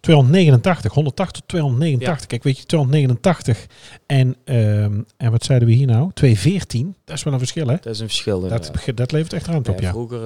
289, 0.00 0.92
180 0.92 1.40
tot 1.40 1.48
289. 1.48 2.26
Kijk, 2.26 2.42
weet 2.42 2.58
je, 2.58 2.64
289 2.64 3.66
en, 4.06 4.36
ehm, 4.44 5.00
en 5.16 5.30
wat 5.30 5.44
zeiden 5.44 5.68
we 5.68 5.74
hier 5.74 5.86
nou? 5.86 6.10
214, 6.14 6.94
dat 7.04 7.16
is 7.16 7.22
wel 7.22 7.32
een 7.32 7.38
verschil, 7.38 7.66
hè? 7.66 7.76
dat 7.80 7.94
is 7.94 8.00
een 8.00 8.06
verschil. 8.08 8.40
Dat, 8.40 8.72
dat 8.94 9.12
levert 9.12 9.32
echt 9.32 9.46
ruimte 9.46 9.70
op, 9.70 9.80
Ja. 9.80 9.90
Vroeger 9.90 10.20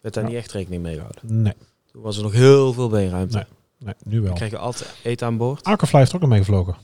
werd 0.00 0.14
daar 0.14 0.24
niet 0.24 0.34
echt 0.34 0.52
rekening 0.52 0.82
mee 0.82 0.94
gehouden. 0.94 1.42
Nee, 1.42 1.54
Toen 1.92 2.02
was 2.02 2.16
er 2.16 2.22
nog 2.22 2.32
heel 2.32 2.72
veel 2.72 2.88
beenruimte. 2.88 3.36
Nee. 3.36 3.44
nee, 3.78 3.94
nu 4.04 4.20
wel. 4.20 4.30
We 4.32 4.36
kregen 4.36 4.58
altijd 4.60 4.94
eten 5.02 5.26
aan 5.26 5.36
boord. 5.36 5.64
Aquafly 5.64 5.98
heeft 5.98 6.10
er 6.10 6.16
ook 6.16 6.22
nog 6.22 6.30
mee 6.30 6.38
gevlogen. 6.38 6.76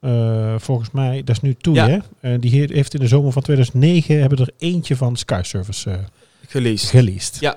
Eh, 0.00 0.54
volgens 0.58 0.90
mij, 0.90 1.22
dat 1.24 1.36
is 1.36 1.42
nu 1.42 1.54
toe, 1.54 1.74
Ja. 1.74 1.88
hè? 1.88 1.98
Eh, 2.20 2.40
die 2.40 2.60
he- 2.60 2.74
heeft 2.74 2.94
in 2.94 3.00
de 3.00 3.08
zomer 3.08 3.32
van 3.32 3.42
2009 3.42 4.20
hebben 4.20 4.38
er 4.38 4.50
eentje 4.58 4.96
van 4.96 5.16
Sky 5.16 5.40
Service 5.44 5.90
eh 5.90 5.98
Geleased. 6.46 6.90
geleased. 6.90 7.36
Ja. 7.40 7.56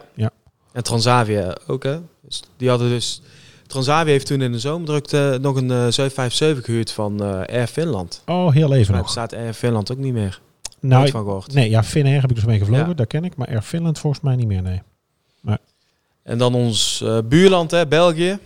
En 0.71 0.83
Transavia 0.83 1.57
ook, 1.67 1.83
hè? 1.83 1.99
Dus 2.21 2.43
die 2.57 2.69
hadden 2.69 2.89
dus... 2.89 3.21
Transavia 3.67 4.11
heeft 4.11 4.25
toen 4.25 4.41
in 4.41 4.51
de 4.51 4.59
zomerdrukte 4.59 5.38
nog 5.41 5.55
een 5.55 5.71
eh 5.71 5.77
757 5.88 6.65
gehuurd 6.65 6.91
van 6.91 7.21
Air 7.47 7.67
Finland. 7.67 8.21
Oh, 8.25 8.53
heel 8.53 8.73
even 8.73 8.85
Maar 8.88 8.95
nog. 8.97 9.05
bestaat 9.05 9.33
Air 9.33 9.53
Finland 9.53 9.91
ook 9.91 9.97
niet 9.97 10.13
meer. 10.13 10.41
Nou, 10.79 11.09
van 11.09 11.23
gehoord. 11.23 11.53
nee, 11.53 11.69
ja, 11.69 11.83
Finnair 11.83 12.21
heb 12.21 12.29
ik 12.29 12.35
dus 12.35 12.45
mee 12.45 12.59
gevlogen, 12.59 12.88
Ja. 12.88 12.93
dat 12.93 13.07
ken 13.07 13.23
ik. 13.23 13.35
Maar 13.35 13.47
Air 13.47 13.61
Finland 13.61 13.99
volgens 13.99 14.21
mij 14.23 14.35
niet 14.35 14.47
meer, 14.47 14.61
nee. 14.61 14.81
En 16.28 16.38
dan 16.38 16.53
ons 16.53 17.01
eh, 17.03 17.17
buurland, 17.23 17.71
hè, 17.71 17.88
België. 17.88 18.39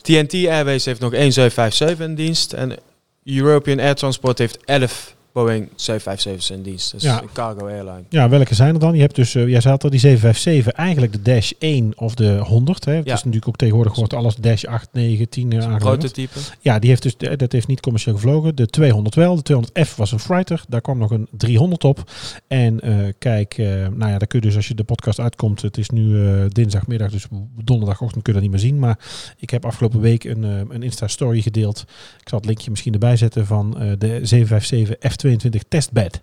TNT 0.00 0.34
Airways 0.34 0.84
heeft 0.84 1.00
nog 1.00 1.12
één 1.12 1.32
757 1.32 2.06
in 2.06 2.14
dienst. 2.14 2.52
En 2.52 2.76
European 3.24 3.78
Air 3.78 3.94
Transport 3.94 4.38
heeft 4.38 4.58
11 4.64 5.13
Boeing 5.34 5.68
757's 5.76 6.50
in 6.50 6.62
dienst. 6.62 6.92
Dus 6.92 7.02
Ja. 7.02 7.22
een 7.22 7.28
cargo 7.32 7.66
airline. 7.66 8.02
Ja, 8.08 8.28
welke 8.28 8.54
zijn 8.54 8.74
er 8.74 8.80
dan? 8.80 8.94
Je 8.94 9.00
hebt 9.00 9.14
dus, 9.14 9.34
eh, 9.34 9.48
jij 9.48 9.60
zei 9.60 9.76
al 9.82 9.90
die 9.90 10.00
757, 10.00 10.72
eigenlijk 10.72 11.12
de 11.12 11.22
Dash 11.22 11.50
1 11.58 11.92
of 11.96 12.14
de 12.14 12.38
100. 12.38 12.84
Hè. 12.84 12.92
Het 12.92 13.06
Ja. 13.06 13.12
is 13.12 13.18
natuurlijk 13.18 13.48
ook 13.48 13.56
tegenwoordig 13.56 13.94
wordt 13.94 14.12
alles 14.14 14.34
Dash 14.36 14.64
8, 14.64 14.88
9, 14.92 15.28
10 15.28 15.50
uh. 15.50 15.76
Prototype. 15.76 16.38
Ja, 16.60 16.78
die 16.78 16.88
heeft 16.90 17.02
dus, 17.02 17.16
eh, 17.16 17.36
dat 17.36 17.52
heeft 17.52 17.66
niet 17.66 17.80
commercieel 17.80 18.14
gevlogen. 18.14 18.56
De 18.56 18.66
200 18.66 19.14
wel. 19.14 19.34
De 19.36 19.42
200F 19.42 19.96
was 19.96 20.12
een 20.12 20.18
freighter. 20.18 20.62
Daar 20.68 20.80
kwam 20.80 20.98
nog 20.98 21.10
een 21.10 21.28
300 21.30 21.84
op. 21.84 22.10
En 22.46 22.80
eh, 22.80 22.96
kijk, 23.18 23.56
nou 23.56 24.10
ja, 24.10 24.18
daar 24.18 24.26
kun 24.26 24.40
je 24.40 24.46
dus 24.46 24.56
als 24.56 24.68
je 24.68 24.74
de 24.74 24.84
podcast 24.84 25.20
uitkomt. 25.20 25.62
Het 25.62 25.78
is 25.78 25.90
nu 25.90 26.18
dinsdagmiddag, 26.48 27.10
dus 27.10 27.26
donderdagochtend 27.64 28.22
kun 28.22 28.32
je 28.32 28.40
dat 28.40 28.48
niet 28.50 28.60
meer 28.60 28.68
zien. 28.70 28.78
Maar 28.78 28.98
ik 29.38 29.50
heb 29.50 29.64
afgelopen 29.64 30.00
week 30.00 30.24
een, 30.24 30.42
een 30.42 30.82
Insta-story 30.82 31.40
gedeeld. 31.42 31.84
Ik 32.20 32.28
zal 32.28 32.38
het 32.38 32.46
linkje 32.46 32.70
misschien 32.70 32.92
erbij 32.92 33.16
zetten 33.16 33.46
van 33.46 33.70
de 33.98 34.18
757 34.22 34.92
F22 35.24 35.68
testbed. 35.68 36.22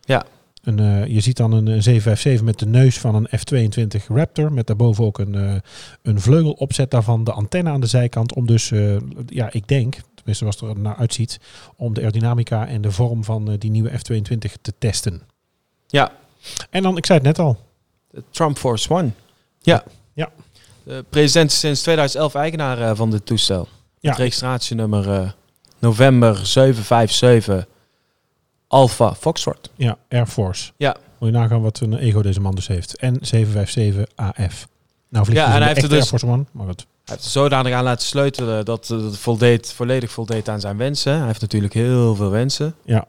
Ja. 0.00 0.24
Een, 0.62 0.78
eh, 0.78 1.06
je 1.06 1.20
ziet 1.20 1.36
dan 1.36 1.52
een, 1.52 1.68
eh, 1.68 1.80
757 1.80 2.42
met 2.42 2.58
de 2.58 2.66
neus 2.66 2.98
van 2.98 3.14
een 3.14 3.28
F22 3.38 4.06
Raptor. 4.08 4.52
Met 4.52 4.66
daarboven 4.66 5.04
ook 5.04 5.18
een, 5.18 5.34
eh, 5.34 5.54
een 6.02 6.20
vleugelopzet 6.20 6.90
daarvan. 6.90 7.24
De 7.24 7.32
antenne 7.32 7.70
aan 7.70 7.80
de 7.80 7.86
zijkant. 7.86 8.34
Om 8.34 8.46
dus, 8.46 8.70
eh, 8.70 8.96
ja, 9.26 9.52
ik 9.52 9.68
denk, 9.68 9.96
tenminste 10.24 10.44
zoals 10.44 10.60
het 10.60 10.76
er 10.76 10.82
naar 10.82 10.96
uitziet, 10.96 11.40
om 11.76 11.94
de 11.94 12.00
aerodynamica 12.00 12.66
en 12.66 12.80
de 12.80 12.90
vorm 12.90 13.24
van 13.24 13.50
eh, 13.50 13.58
die 13.58 13.70
nieuwe 13.70 13.90
F22 13.90 14.52
te 14.62 14.72
testen. 14.78 15.22
Ja. 15.86 16.12
En 16.70 16.82
dan, 16.82 16.96
ik 16.96 17.06
zei 17.06 17.18
het 17.18 17.26
net 17.26 17.38
al, 17.38 17.58
De 18.10 18.22
Trump 18.30 18.58
Force 18.58 18.90
One. 18.90 19.10
Ja. 19.60 19.84
Ja. 20.12 20.30
De 20.82 21.04
president 21.08 21.50
is 21.50 21.58
sinds 21.58 21.82
2011 21.82 22.34
eigenaar 22.34 22.80
eh, 22.80 22.96
van 22.96 23.10
dit 23.10 23.26
toestel. 23.26 23.68
Ja. 24.00 24.10
Het 24.10 24.18
registratienummer 24.18 25.10
eh, 25.10 25.30
november 25.78 26.46
757 26.46 27.66
Alpha 28.72 29.14
Foxtrot. 29.14 29.70
ja, 29.76 29.96
Air 30.08 30.26
Force. 30.26 30.72
Ja. 30.76 30.96
Moet 31.18 31.30
je 31.32 31.36
nagaan 31.38 31.62
wat 31.62 31.80
een 31.80 31.96
ego 31.98 32.22
deze 32.22 32.40
man 32.40 32.54
dus 32.54 32.66
heeft. 32.66 32.96
En 32.96 33.18
757 33.20 34.14
AF. 34.14 34.68
Nou 35.08 35.24
vliegt 35.24 35.40
Ja, 35.40 35.46
dus 35.46 35.54
en 35.54 35.62
hij 35.62 35.72
heeft 35.74 35.80
dus- 35.80 35.90
Air 35.98 36.06
Force 36.06 36.26
One, 36.26 36.44
maar 36.52 36.66
goed. 36.66 36.86
Hij 37.04 37.14
heeft 37.16 37.28
zodanig 37.28 37.72
aan 37.74 37.84
laten 37.84 38.06
sleutelen 38.06 38.64
dat 38.64 38.88
het 38.88 39.18
voldeed, 39.18 39.72
volledig 39.72 40.10
voldeed 40.10 40.48
aan 40.48 40.60
zijn 40.60 40.76
wensen. 40.76 41.16
Hij 41.16 41.26
heeft 41.26 41.40
natuurlijk 41.40 41.72
heel 41.72 42.14
veel 42.14 42.30
wensen. 42.30 42.74
Ja. 42.84 43.06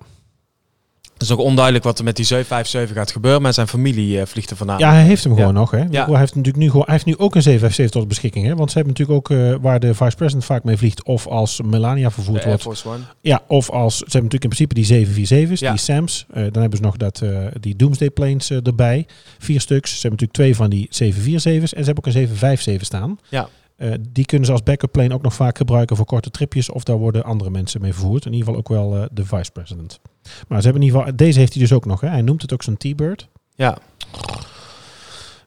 Het 1.24 1.32
is 1.32 1.38
ook 1.38 1.46
onduidelijk 1.46 1.84
wat 1.84 1.98
er 2.00 2.04
met 2.04 2.16
die 2.16 2.26
757 2.26 2.98
gaat 2.98 3.12
gebeuren, 3.12 3.42
maar 3.42 3.54
zijn 3.54 3.68
familie 3.68 4.20
eh, 4.20 4.26
vliegt 4.26 4.50
er 4.50 4.56
vandaan. 4.58 4.80
Ja, 4.80 4.92
hij 4.92 5.04
heeft 5.04 5.24
hem 5.24 5.34
Ja. 5.34 5.40
gewoon 5.40 5.54
nog. 5.54 5.72
Hè. 5.72 5.86
Bedoel, 5.86 6.06
Hij, 6.06 6.20
heeft 6.20 6.36
natuurlijk 6.36 6.64
nu 6.64 6.70
gewoon, 6.70 6.86
hij 6.86 6.94
heeft 6.94 7.06
nu 7.06 7.18
ook 7.18 7.36
een 7.36 7.42
757 7.42 8.00
tot 8.00 8.08
beschikking. 8.08 8.46
Hè. 8.46 8.56
Want 8.56 8.72
ze 8.72 8.78
hebben 8.78 8.94
natuurlijk 8.98 9.32
ook 9.32 9.38
eh, 9.38 9.56
waar 9.62 9.80
de 9.80 9.94
vice 9.94 10.16
president 10.16 10.46
vaak 10.46 10.64
mee 10.64 10.78
vliegt. 10.78 11.04
Of 11.04 11.28
als 11.28 11.62
Melania 11.62 12.08
de 12.08 12.14
vervoerd 12.14 12.38
Air 12.40 12.48
wordt. 12.48 12.62
Force 12.64 12.88
One. 12.88 12.98
Ja, 13.22 13.42
of 13.48 13.70
als 13.70 13.98
ze 13.98 14.04
hebben 14.04 14.24
natuurlijk 14.32 14.44
in 14.62 14.68
principe 14.68 14.74
die 14.74 14.86
747's, 14.86 15.60
Ja. 15.60 15.70
die 15.72 15.80
SAMs. 15.80 16.26
Eh, 16.34 16.44
dan 16.52 16.62
hebben 16.62 16.78
ze 16.80 16.84
nog 16.86 16.98
dat, 16.98 17.22
eh, 17.22 17.38
die 17.60 17.76
Doomsday 17.76 18.10
planes 18.10 18.50
erbij. 18.52 19.06
Vier 19.40 19.62
stuks. 19.62 19.90
Ze 19.90 20.08
hebben 20.08 20.20
natuurlijk 20.20 20.34
twee 20.40 20.56
van 20.56 20.70
die 20.70 20.88
747's. 20.90 21.74
En 21.74 21.80
ze 21.80 21.86
hebben 21.86 21.98
ook 21.98 22.06
een 22.06 22.12
757 22.20 22.86
staan. 22.86 23.20
Ja. 23.30 23.50
Eh, 23.76 23.92
die 24.10 24.26
kunnen 24.26 24.46
ze 24.46 24.52
als 24.52 24.64
backup 24.64 24.92
plane 24.92 25.14
ook 25.14 25.22
nog 25.22 25.34
vaak 25.34 25.58
gebruiken 25.58 25.96
voor 25.96 26.06
korte 26.06 26.30
tripjes. 26.30 26.70
Of 26.70 26.84
daar 26.84 26.96
worden 26.98 27.24
andere 27.24 27.50
mensen 27.50 27.82
mee 27.82 27.94
vervoerd. 27.94 28.26
In 28.26 28.34
ieder 28.34 28.46
geval 28.48 28.60
ook 28.62 28.70
wel 28.70 28.96
eh, 29.02 29.06
de 29.12 29.26
vice 29.26 29.52
president. 29.52 30.00
Maar 30.48 30.58
ze 30.62 30.64
hebben 30.64 30.82
in 30.82 30.88
ieder 30.88 31.00
geval, 31.00 31.16
deze 31.16 31.40
heeft 31.40 31.54
hij 31.54 31.62
dus 31.62 31.74
ook 31.74 31.86
nog. 31.86 32.02
Hè. 32.02 32.08
Hij 32.08 32.22
noemt 32.22 32.42
het 32.42 32.54
ook 32.54 32.64
zo'n 32.64 32.78
T-Bird. 32.78 33.28
Ja, 33.56 33.78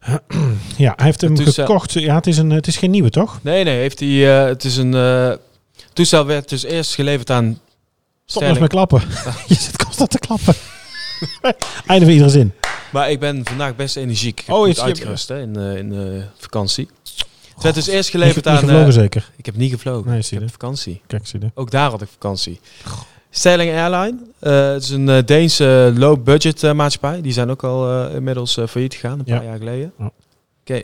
Ja, 0.76 0.92
hij 0.96 1.04
heeft 1.04 1.20
hem 1.20 1.32
Het 1.34 1.44
toestel- 1.44 1.66
gekocht. 1.66 1.92
Ja, 1.92 2.14
het 2.14 2.26
is, 2.26 2.38
een, 2.38 2.50
het 2.50 2.66
is 2.66 2.76
geen 2.76 2.90
nieuwe, 2.90 3.10
toch? 3.10 3.38
nee, 3.42 3.64
nee, 3.64 3.78
heeft 3.78 4.00
hij. 4.00 4.40
eh, 4.42 4.46
het 4.48 4.64
is 4.64 4.76
een. 4.76 4.94
eh, 4.94 5.32
toestel 5.92 6.26
werd 6.26 6.48
dus 6.48 6.62
eerst 6.64 6.94
geleverd 6.94 7.30
aan. 7.30 7.60
Stop 8.24 8.58
met 8.58 8.68
klappen. 8.68 9.00
Je 9.46 9.54
zit 9.54 9.82
constant 9.84 10.10
te 10.10 10.18
klappen. 10.18 10.54
Einde 11.86 12.04
van 12.04 12.14
iedere 12.14 12.30
zin. 12.30 12.52
Maar 12.92 13.10
ik 13.10 13.20
ben 13.20 13.40
vandaag 13.44 13.76
best 13.76 13.96
energiek. 13.96 14.40
Ik 14.40 14.54
Oh, 14.54 14.68
is 14.68 14.80
uitgerust 14.80 15.28
hè, 15.28 15.40
in, 15.40 15.56
eh, 15.56 15.76
in 15.76 15.88
de 15.90 16.22
vakantie. 16.38 16.88
Het 17.56 17.64
werd 17.64 17.74
dus 17.74 17.86
eerst 17.94 18.10
geleverd 18.10 18.36
niet 18.36 18.46
aan... 18.46 18.58
gevlogen 18.58 18.86
eh, 18.86 18.92
zeker? 18.92 19.30
ik 19.36 19.46
heb 19.46 19.56
niet 19.56 19.70
gevlogen. 19.70 20.10
Nee, 20.10 20.18
ik 20.18 20.30
heb 20.30 20.50
vakantie. 20.50 21.00
Kijk, 21.06 21.26
zie 21.26 21.40
je. 21.40 21.50
Ook 21.54 21.70
daar 21.70 21.90
had 21.90 22.02
ik 22.02 22.08
vakantie. 22.08 22.60
Sterling 23.30 23.70
Airline. 23.72 24.16
eh, 24.38 24.72
het 24.72 24.82
is 24.82 24.90
een 24.90 25.08
eh, 25.08 25.24
Deense 25.24 25.92
low-budget 25.96 26.72
maatschappij. 26.74 27.20
Die 27.20 27.32
zijn 27.32 27.50
ook 27.50 27.64
al 27.64 28.08
inmiddels 28.08 28.58
failliet 28.68 28.94
gegaan, 28.94 29.18
een 29.18 29.24
Ja. 29.24 29.36
paar 29.36 29.46
jaar 29.46 29.58
geleden. 29.58 29.92
Ja. 29.98 30.10
Oké. 30.60 30.82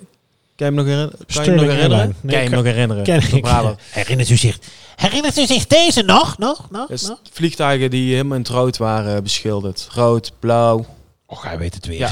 Kan 0.56 0.66
je 0.72 0.74
hem 0.74 0.74
nog 0.74 0.84
herinneren? 0.84 1.18
Kan 1.26 1.44
je 1.44 1.50
hem 1.50 1.60
nog 1.60 1.74
herinneren? 1.74 2.06
Nee, 2.20 2.32
kan 2.34 2.42
je 2.42 2.48
hem 2.48 2.56
nog 2.56 2.64
herinneren? 2.64 3.02
Ken 3.04 3.22
ik. 3.32 3.46
Herinnert 3.90 4.30
u 4.30 4.36
zich? 4.36 4.58
Herinnert 4.96 5.38
u 5.38 5.46
zich 5.46 5.66
deze 5.66 6.02
nog? 6.02 6.38
Nog? 6.38 6.70
Nog? 6.70 6.86
Dus 6.88 7.06
nog? 7.08 7.20
vliegtuigen 7.32 7.90
die 7.90 8.10
helemaal 8.12 8.36
in 8.36 8.42
het 8.42 8.50
rood 8.50 8.76
waren 8.76 9.22
beschilderd. 9.22 9.88
Rood, 9.94 10.32
blauw. 10.38 10.86
Och, 11.26 11.42
hij 11.42 11.58
weet 11.58 11.74
het 11.74 11.86
weer. 11.86 11.98
Ja. 11.98 12.10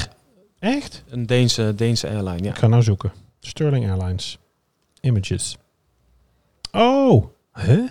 Echt? 0.59 1.03
Een 1.09 1.25
Deense, 1.25 1.73
Deense 1.75 2.07
airline, 2.07 2.43
ja. 2.43 2.49
Ik 2.49 2.57
ga 2.57 2.67
nou 2.67 2.83
zoeken. 2.83 3.11
Sterling 3.39 3.89
Airlines. 3.91 4.37
Images. 5.01 5.57
Oh. 6.71 7.25
Huh? 7.53 7.89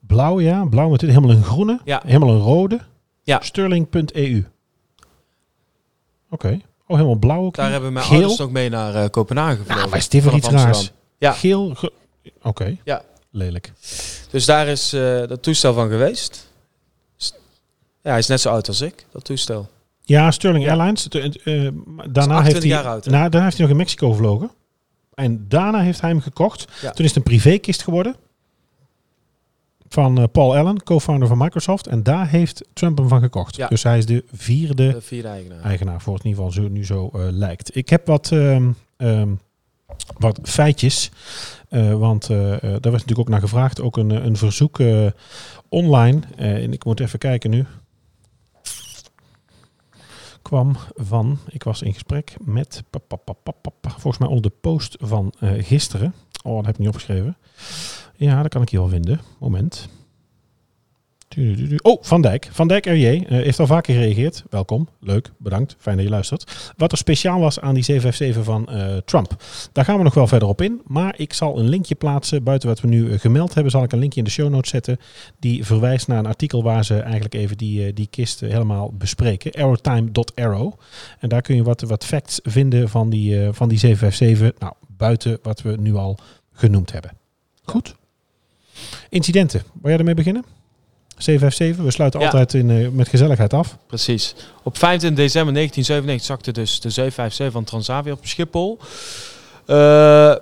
Blauw, 0.00 0.40
ja. 0.40 0.64
Blauw 0.64 0.88
met 0.88 1.00
dit. 1.00 1.08
Helemaal 1.08 1.30
een 1.36 1.42
groene. 1.44 1.80
Ja. 1.84 2.02
Helemaal 2.06 2.28
een 2.34 2.40
rode. 2.40 2.80
Ja. 3.22 3.40
Sterling.eu. 3.42 4.44
Oké. 6.30 6.60
Oh, 6.86 6.96
helemaal 6.96 7.14
blauw 7.18 7.44
ook. 7.44 7.54
Daar 7.54 7.70
hebben 7.70 7.92
mijn 7.92 8.04
Geel? 8.06 8.18
ouders 8.18 8.40
ook 8.40 8.50
mee 8.50 8.68
naar 8.68 8.94
eh, 8.94 9.10
Kopenhagen 9.10 9.56
gevlogen. 9.58 9.90
Wat 9.90 9.98
is 9.98 10.08
dit 10.08 10.22
voor 10.22 10.32
iets 10.34 10.48
raars? 10.48 10.92
Ja. 11.18 11.32
Geel. 11.32 11.74
ge- 11.74 11.92
Oké. 12.42 12.76
Ja. 12.84 13.02
Lelijk. 13.30 13.72
Dus 14.30 14.44
daar 14.44 14.66
is 14.66 14.92
eh, 14.92 15.00
dat 15.26 15.42
toestel 15.42 15.74
van 15.74 15.88
geweest. 15.88 16.50
Ja, 18.02 18.10
hij 18.12 18.18
is 18.18 18.26
net 18.26 18.40
zo 18.40 18.50
oud 18.50 18.68
als 18.68 18.80
ik, 18.80 19.06
dat 19.12 19.24
toestel. 19.24 19.68
Ja, 20.02 20.30
Sterling 20.30 20.64
Ja. 20.64 20.70
Airlines. 20.70 21.08
Eh, 21.08 21.22
daarna, 21.22 21.32
28 22.04 22.42
heeft 22.44 22.58
hij, 22.58 22.66
jaar 22.66 22.86
oud, 22.86 23.04
daarna 23.10 23.42
heeft 23.42 23.52
hij 23.56 23.60
nog 23.62 23.70
in 23.70 23.76
Mexico 23.76 24.10
gevlogen. 24.10 24.50
En 25.16 25.44
daarna 25.48 25.80
heeft 25.80 26.00
hij 26.00 26.10
hem 26.10 26.20
gekocht. 26.20 26.66
Ja. 26.82 26.90
Toen 26.90 27.04
is 27.04 27.14
het 27.14 27.16
een 27.16 27.32
privékist 27.32 27.82
geworden. 27.82 28.16
Van 29.88 30.18
eh, 30.18 30.24
Paul 30.32 30.56
Allen, 30.56 30.82
co-founder 30.82 31.28
van 31.28 31.38
Microsoft. 31.38 31.86
En 31.86 32.02
daar 32.02 32.28
heeft 32.28 32.64
Trump 32.72 32.98
hem 32.98 33.08
van 33.08 33.20
gekocht. 33.20 33.56
Ja. 33.56 33.68
Dus 33.68 33.82
hij 33.82 33.98
is 33.98 34.06
de 34.06 34.24
vierde 34.32 34.92
De 34.92 35.00
vierde 35.00 35.28
eigenaar. 35.28 35.62
eigenaar, 35.62 36.00
voor 36.00 36.14
het 36.14 36.24
in 36.24 36.30
ieder 36.30 36.44
geval 36.44 36.62
zo, 36.62 36.70
nu 36.70 36.84
zo 36.84 37.10
eh, 37.12 37.20
lijkt. 37.30 37.76
Ik 37.76 37.88
heb 37.88 38.06
wat, 38.06 38.32
ehm, 38.32 38.70
ehm, 38.96 39.28
wat 40.18 40.38
feitjes. 40.42 41.10
Eh, 41.68 41.94
want 41.94 42.26
daar 42.26 42.60
werd 42.60 42.82
natuurlijk 42.82 43.18
ook 43.18 43.28
naar 43.28 43.40
gevraagd. 43.40 43.80
Ook 43.80 43.96
een, 43.96 44.10
een 44.10 44.36
verzoek 44.36 44.80
online. 45.68 46.20
En 46.36 46.72
ik 46.72 46.84
moet 46.84 47.00
even 47.00 47.18
kijken 47.18 47.50
nu. 47.50 47.66
Kwam 50.46 50.76
van, 50.94 51.38
ik 51.48 51.62
was 51.62 51.82
in 51.82 51.92
gesprek 51.92 52.36
met, 52.40 52.82
volgens 53.80 54.18
mij 54.18 54.28
onder 54.28 54.42
de 54.42 54.56
post 54.60 54.96
van 55.00 55.32
eh, 55.38 55.50
gisteren. 55.64 56.14
Oh, 56.42 56.56
dat 56.56 56.64
heb 56.64 56.74
ik 56.74 56.80
niet 56.80 56.88
opgeschreven. 56.88 57.36
Ja, 58.16 58.42
dat 58.42 58.50
kan 58.50 58.62
ik 58.62 58.68
hier 58.68 58.80
wel 58.80 58.88
vinden. 58.88 59.20
Moment. 59.38 59.88
Oh, 61.82 62.02
Van 62.02 62.22
Dijk. 62.22 62.48
Van 62.52 62.68
Dijk 62.68 62.86
RJ 62.86 63.06
eh, 63.06 63.24
heeft 63.28 63.60
al 63.60 63.66
vaker 63.66 63.94
gereageerd. 63.94 64.44
Welkom, 64.50 64.88
leuk, 65.00 65.30
bedankt, 65.38 65.76
fijn 65.78 65.96
dat 65.96 66.04
je 66.04 66.10
luistert. 66.10 66.72
Wat 66.76 66.92
er 66.92 66.98
speciaal 66.98 67.40
was 67.40 67.60
aan 67.60 67.74
die 67.74 67.84
757 67.84 68.44
van 68.44 68.68
eh, 68.68 68.96
Trump. 69.04 69.44
Daar 69.72 69.84
gaan 69.84 69.96
we 69.96 70.02
nog 70.02 70.14
wel 70.14 70.26
verder 70.26 70.48
op 70.48 70.60
in. 70.60 70.80
Maar 70.86 71.14
ik 71.16 71.32
zal 71.32 71.58
een 71.58 71.68
linkje 71.68 71.94
plaatsen. 71.94 72.42
Buiten 72.42 72.68
wat 72.68 72.80
we 72.80 72.88
nu 72.88 73.12
eh, 73.12 73.18
gemeld 73.18 73.54
hebben, 73.54 73.72
zal 73.72 73.82
ik 73.82 73.92
een 73.92 73.98
linkje 73.98 74.18
in 74.18 74.24
de 74.24 74.30
show 74.30 74.50
notes 74.50 74.70
zetten. 74.70 74.98
Die 75.38 75.64
verwijst 75.64 76.08
naar 76.08 76.18
een 76.18 76.26
artikel 76.26 76.62
waar 76.62 76.84
ze 76.84 77.00
eigenlijk 77.00 77.34
even 77.34 77.56
die, 77.56 77.92
die 77.92 78.06
kist 78.10 78.40
helemaal 78.40 78.92
bespreken. 78.92 79.52
Aerotime.arrow. 79.52 80.72
En 81.18 81.28
daar 81.28 81.42
kun 81.42 81.56
je 81.56 81.62
wat, 81.62 81.80
wat 81.80 82.04
facts 82.04 82.40
vinden 82.42 82.88
van 82.88 83.10
die, 83.10 83.44
eh, 83.44 83.48
van 83.52 83.68
die 83.68 83.78
757. 83.78 84.60
Nou, 84.60 84.74
buiten 84.96 85.38
wat 85.42 85.62
we 85.62 85.76
nu 85.78 85.94
al 85.94 86.18
genoemd 86.52 86.92
hebben. 86.92 87.10
Goed. 87.64 87.94
Incidenten. 89.08 89.62
Wil 89.80 89.90
jij 89.90 89.98
ermee 89.98 90.14
beginnen? 90.14 90.55
757. 91.16 91.84
We 91.84 91.90
sluiten 91.90 92.20
Ja. 92.20 92.26
altijd 92.26 92.54
in, 92.54 92.70
eh, 92.70 92.88
met 92.88 93.08
gezelligheid 93.08 93.52
af. 93.54 93.76
Precies. 93.86 94.34
Op 94.62 94.78
25 94.78 95.18
december 95.24 95.52
1997 95.52 96.26
zakte 96.26 96.52
dus 96.52 96.80
de 96.80 96.90
757 96.90 97.52
van 97.52 97.64
Transavia 97.64 98.12
op 98.12 98.26
Schiphol. 98.26 98.78
Eh, 99.66 100.34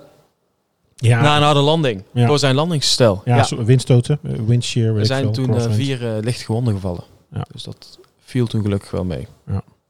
Ja, 0.97 1.20
Na 1.20 1.37
een 1.37 1.43
harde 1.43 1.61
landing. 1.61 2.03
Ja. 2.12 2.27
Door 2.27 2.39
zijn 2.39 2.55
landingsgestel. 2.55 3.22
ja, 3.25 3.37
Ja. 3.49 3.64
windstoten, 3.64 4.18
eh, 4.22 4.33
windshear. 4.47 4.97
Er 4.97 5.07
zijn 5.07 5.22
veel, 5.35 5.45
toen 5.45 5.72
vier 5.72 6.18
licht 6.20 6.43
gewonden 6.43 6.75
gevallen. 6.75 7.05
Ja. 7.33 7.45
Dus 7.53 7.62
dat 7.62 7.99
viel 8.25 8.47
toen 8.47 8.62
gelukkig 8.62 8.91
wel 8.91 9.05
mee. 9.05 9.27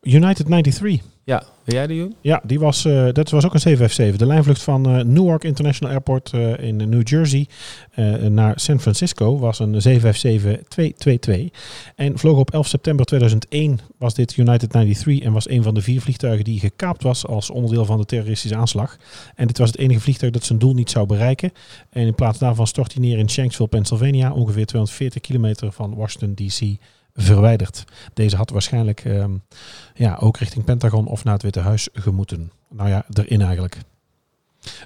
United 0.05 0.47
93. 0.47 1.03
Ja, 1.27 1.45
wil 1.65 1.75
jij 1.75 1.87
die 1.87 2.01
doen? 2.01 2.15
Ja, 2.21 2.41
die 2.45 2.61
was, 2.61 2.85
eh, 2.85 3.09
dat 3.13 3.31
was 3.31 3.45
ook 3.45 3.55
een 3.55 3.61
757. 3.61 4.17
De 4.17 4.27
lijnvlucht 4.27 4.63
van 4.63 4.87
eh, 4.87 5.05
Newark 5.05 5.45
International 5.45 5.93
Airport 5.93 6.33
eh, 6.33 6.59
in 6.59 6.77
New 6.77 7.09
Jersey 7.09 7.47
naar 8.29 8.61
San 8.61 8.81
Francisco 8.81 9.39
was 9.39 9.59
een 9.59 9.81
757-222. 9.83 11.51
En 11.95 12.19
vloog 12.19 12.39
op 12.39 12.51
11 12.51 12.67
september 12.67 13.07
2001 13.07 13.79
was 13.99 14.15
dit 14.15 14.37
United 14.37 14.71
93 14.71 15.27
en 15.27 15.33
was 15.33 15.49
een 15.49 15.63
van 15.63 15.75
de 15.75 15.81
vier 15.81 16.01
vliegtuigen 16.01 16.45
die 16.45 16.61
gekaapt 16.61 17.03
was 17.03 17.27
als 17.27 17.51
onderdeel 17.51 17.85
van 17.85 17.99
de 17.99 18.05
terroristische 18.05 18.57
aanslag. 18.57 18.97
En 19.35 19.47
dit 19.47 19.59
was 19.59 19.71
het 19.71 19.79
enige 19.79 20.01
vliegtuig 20.01 20.33
dat 20.33 20.45
zijn 20.45 20.59
doel 20.59 20.75
niet 20.75 20.91
zou 20.91 21.07
bereiken. 21.07 21.53
En 21.91 22.07
in 22.07 22.15
plaats 22.15 22.39
daarvan 22.39 22.67
stort 22.67 22.93
hij 22.93 23.03
neer 23.03 23.19
in 23.19 23.31
Shanksville, 23.31 23.69
Pennsylvania, 23.69 24.33
ongeveer 24.33 24.67
240 24.67 25.21
kilometer 25.21 25.73
van 25.73 25.95
Washington 25.95 26.35
DC 26.35 26.77
verwijderd. 27.15 27.85
Deze 28.15 28.37
had 28.37 28.51
waarschijnlijk 28.51 29.05
ehm, 29.05 29.35
ja, 29.95 30.17
ook 30.21 30.37
richting 30.37 30.65
Pentagon 30.65 31.07
of 31.07 31.25
naar 31.25 31.33
het 31.33 31.43
Witte 31.43 31.61
Huis 31.61 31.89
gemoeten. 31.93 32.53
Nou 32.69 32.89
ja, 32.89 33.05
erin 33.13 33.41
eigenlijk. 33.41 33.79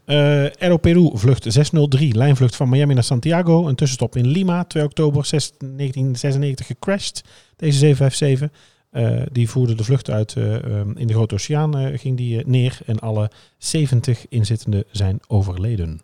Aero 0.04 0.76
Peru 0.76 1.10
vlucht 1.14 1.44
603, 1.48 2.14
lijnvlucht 2.14 2.56
van 2.56 2.68
Miami 2.68 2.94
naar 2.94 3.04
Santiago. 3.04 3.68
Een 3.68 3.74
tussenstop 3.74 4.16
in 4.16 4.26
Lima, 4.26 4.64
2 4.64 4.84
oktober 4.84 5.24
6 5.26 5.50
1996 5.58 6.66
gecrashed. 6.66 7.24
Deze 7.56 7.78
757. 7.78 8.50
Eh, 8.90 9.22
die 9.32 9.48
voerde 9.48 9.74
de 9.74 9.84
vlucht 9.84 10.10
uit 10.10 10.36
eh, 10.36 10.54
ehm, 10.54 10.90
in 10.96 11.06
de 11.06 11.12
Grote 11.12 11.34
Oceaan, 11.34 11.98
ging 11.98 12.16
die 12.16 12.46
neer. 12.46 12.78
En 12.86 12.98
alle 12.98 13.30
70 13.58 14.28
inzittenden 14.28 14.84
zijn 14.90 15.20
overleden. 15.26 16.00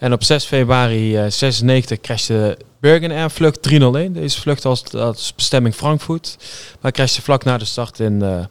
En 0.00 0.12
op 0.12 0.24
6 0.24 0.44
februari 0.44 1.16
eh 1.16 1.30
96 1.30 2.00
crashte 2.00 2.58
Bergen 2.80 3.10
Air 3.10 3.30
vlucht 3.30 3.62
301. 3.62 4.12
Deze 4.12 4.40
vlucht 4.40 4.62
was 4.62 4.92
als 4.94 5.34
bestemming 5.34 5.74
Frankfurt. 5.74 6.36
Maar 6.80 6.92
crashte 6.92 7.22
vlak 7.22 7.44
na 7.44 7.58
de 7.58 7.64
start 7.64 8.00
in 8.00 8.22
eh, 8.22 8.44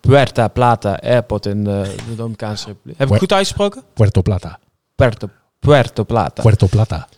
Puerto 0.00 0.48
Plata 0.48 0.98
Airport 1.02 1.46
in 1.46 1.66
eh, 1.66 1.82
de 2.08 2.14
Dominicaanse 2.16 2.66
Republiek. 2.66 2.98
Heb 2.98 3.10
ik 3.10 3.18
goed 3.18 3.32
uitgesproken? 3.32 3.82
Puerto 3.94 4.22
Plata. 4.22 4.58
Puerto, 4.94 5.28
Puerto 5.60 6.04
Plata. 6.04 6.42
Puerto 6.42 6.66
Plata. 6.66 7.08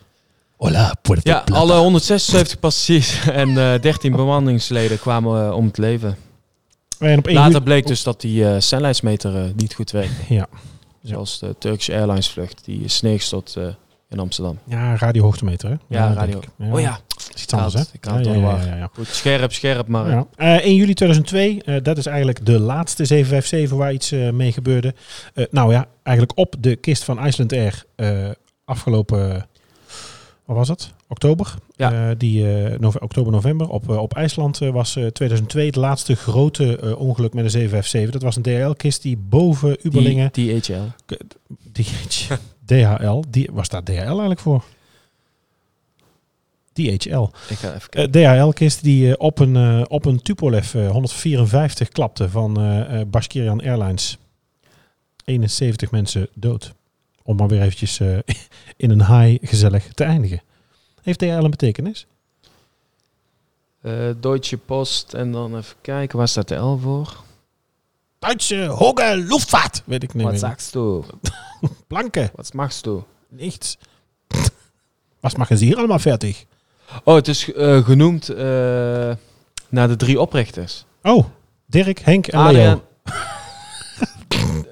Hola, 0.57 0.95
Puerto 1.01 1.29
Ja, 1.29 1.39
Plata. 1.39 1.59
alle 1.61 1.73
176 1.73 2.59
passagiers 2.59 3.19
en 3.41 3.57
eh 3.57 3.81
13 3.81 4.11
bemanningsleden 4.11 4.99
kwamen 4.99 5.47
eh, 5.47 5.55
om 5.55 5.65
het 5.65 5.77
leven. 5.77 6.17
En 6.99 7.17
op 7.17 7.27
1 7.27 7.35
Later 7.35 7.61
bleek 7.63 7.87
dus 7.87 8.03
dat 8.03 8.21
die 8.21 8.49
eh 8.49 8.55
snelheidsmeter 8.59 9.35
eh, 9.35 9.43
niet 9.55 9.73
goed 9.73 9.91
werkte. 9.91 10.33
Ja. 10.33 10.47
Zoals 11.07 11.39
de 11.39 11.55
Turkish 11.59 11.89
Airlines 11.89 12.29
vlucht, 12.29 12.65
die 12.65 12.83
is 12.83 13.01
neergestort 13.01 13.55
eh, 13.55 13.67
in 14.09 14.19
Amsterdam. 14.19 14.59
Ja, 14.63 14.95
radiohoogtemeter, 14.95 15.69
hè? 15.69 15.75
Ja, 15.87 16.13
radio. 16.13 16.39
Oh 16.59 16.79
ja, 16.79 16.99
Dat 17.07 17.31
is 17.35 17.43
iets 17.43 17.53
anders, 17.53 17.73
hè? 17.73 17.81
Ik 17.91 18.05
had 18.05 18.17
het 18.17 18.27
al 18.27 18.41
waar. 18.41 18.65
ja, 18.65 18.75
ja. 18.75 18.89
goed. 18.93 19.07
Scherp, 19.07 19.53
scherp, 19.53 19.87
maar... 19.87 20.09
Ja. 20.09 20.27
Eh, 20.35 20.55
1 20.55 20.75
juli 20.75 20.93
2002, 20.93 21.61
eh, 21.63 21.75
dat 21.83 21.97
is 21.97 22.05
eigenlijk 22.05 22.45
de 22.45 22.59
laatste 22.59 23.05
757 23.05 23.77
waar 23.77 23.93
iets 23.93 24.35
mee 24.35 24.51
gebeurde. 24.51 24.93
Nou 25.51 25.71
ja, 25.71 25.85
eigenlijk 26.03 26.37
op 26.37 26.55
de 26.59 26.75
kist 26.75 27.03
van 27.03 27.25
Iceland 27.25 27.53
Air 27.53 27.83
afgelopen, 28.65 29.47
wat 30.45 30.55
was 30.55 30.67
het? 30.67 30.93
Oktober? 31.07 31.55
Ja. 31.75 32.09
Eh, 32.09 32.15
die 32.17 32.45
nove- 32.79 32.99
oktober, 32.99 33.31
november 33.31 33.69
op, 33.69 33.89
eh, 33.89 33.97
op 33.97 34.15
IJsland 34.15 34.57
was 34.57 34.95
eh, 34.95 35.05
2002 35.05 35.65
het 35.65 35.75
laatste 35.75 36.15
grote 36.15 36.95
ongeluk 36.97 37.33
met 37.33 37.43
een 37.43 37.49
757. 37.49 38.11
Dat 38.11 38.21
was 38.21 38.35
een 38.35 38.41
DHL-kist 38.41 39.01
die 39.01 39.17
boven 39.17 39.77
Uberlingen... 39.87 40.29
Die, 40.31 40.59
DHL. 40.59 40.81
Die, 41.71 41.87
DHL, 42.65 43.23
die, 43.29 43.49
was 43.51 43.69
daar 43.69 43.83
DHL 43.83 43.91
eigenlijk 43.99 44.39
voor? 44.39 44.63
DHL. 46.77 47.29
Ik 47.49 47.57
ga 47.57 47.73
even. 47.73 48.11
DHL-kist 48.11 48.83
die 48.83 49.19
op 49.19 49.39
een, 49.39 49.89
op 49.89 50.05
een 50.05 50.21
Tupolev 50.21 50.75
eh, 50.75 50.89
154 50.89 51.89
klapte 51.89 52.29
van 52.29 52.61
eh, 52.61 53.01
Bashkirian 53.07 53.61
Airlines. 53.61 54.17
71 55.25 55.91
mensen 55.91 56.27
dood. 56.33 56.73
Om 57.23 57.35
maar 57.35 57.47
weer 57.47 57.61
eventjes 57.61 57.99
in 58.77 58.89
een 58.89 59.05
high 59.05 59.47
gezellig 59.47 59.87
te 59.93 60.03
eindigen. 60.03 60.41
Heeft 61.07 61.19
DHL 61.19 61.25
een 61.43 61.49
betekenis? 61.49 62.05
Eh, 63.81 63.93
Deutsche 64.19 64.57
Post 64.57 65.13
en 65.13 65.31
dan 65.31 65.57
even 65.57 65.75
kijken, 65.81 66.17
waar 66.17 66.27
staat 66.27 66.47
de 66.47 66.55
L 66.55 66.77
voor? 66.77 67.23
Duitse 68.19 68.65
hoge 68.65 69.17
luchtvaart. 69.27 69.81
Weet 69.85 70.03
ik 70.03 70.13
niet 70.13 70.23
Wat 70.23 70.31
meer. 70.31 70.41
sagst 70.41 70.73
du? 70.73 71.03
Planken. 71.87 72.29
Wat 72.35 72.53
machst 72.53 72.83
du? 72.83 73.01
Nichts. 73.29 73.77
Was 75.19 75.35
maken 75.35 75.57
ze 75.57 75.65
hier 75.65 75.77
allemaal 75.77 75.99
fertig? 75.99 76.45
Oh, 77.03 77.15
het 77.15 77.27
is 77.27 77.53
eh, 77.53 77.85
genoemd 77.85 78.29
eh, 78.29 78.35
naar 79.69 79.87
de 79.87 79.95
drie 79.95 80.19
oprichters. 80.21 80.85
Oh, 81.03 81.25
Dirk, 81.65 81.99
Henk 81.99 82.27
en 82.27 82.39
Adriaan. 82.39 82.81
Leo. 83.03 84.63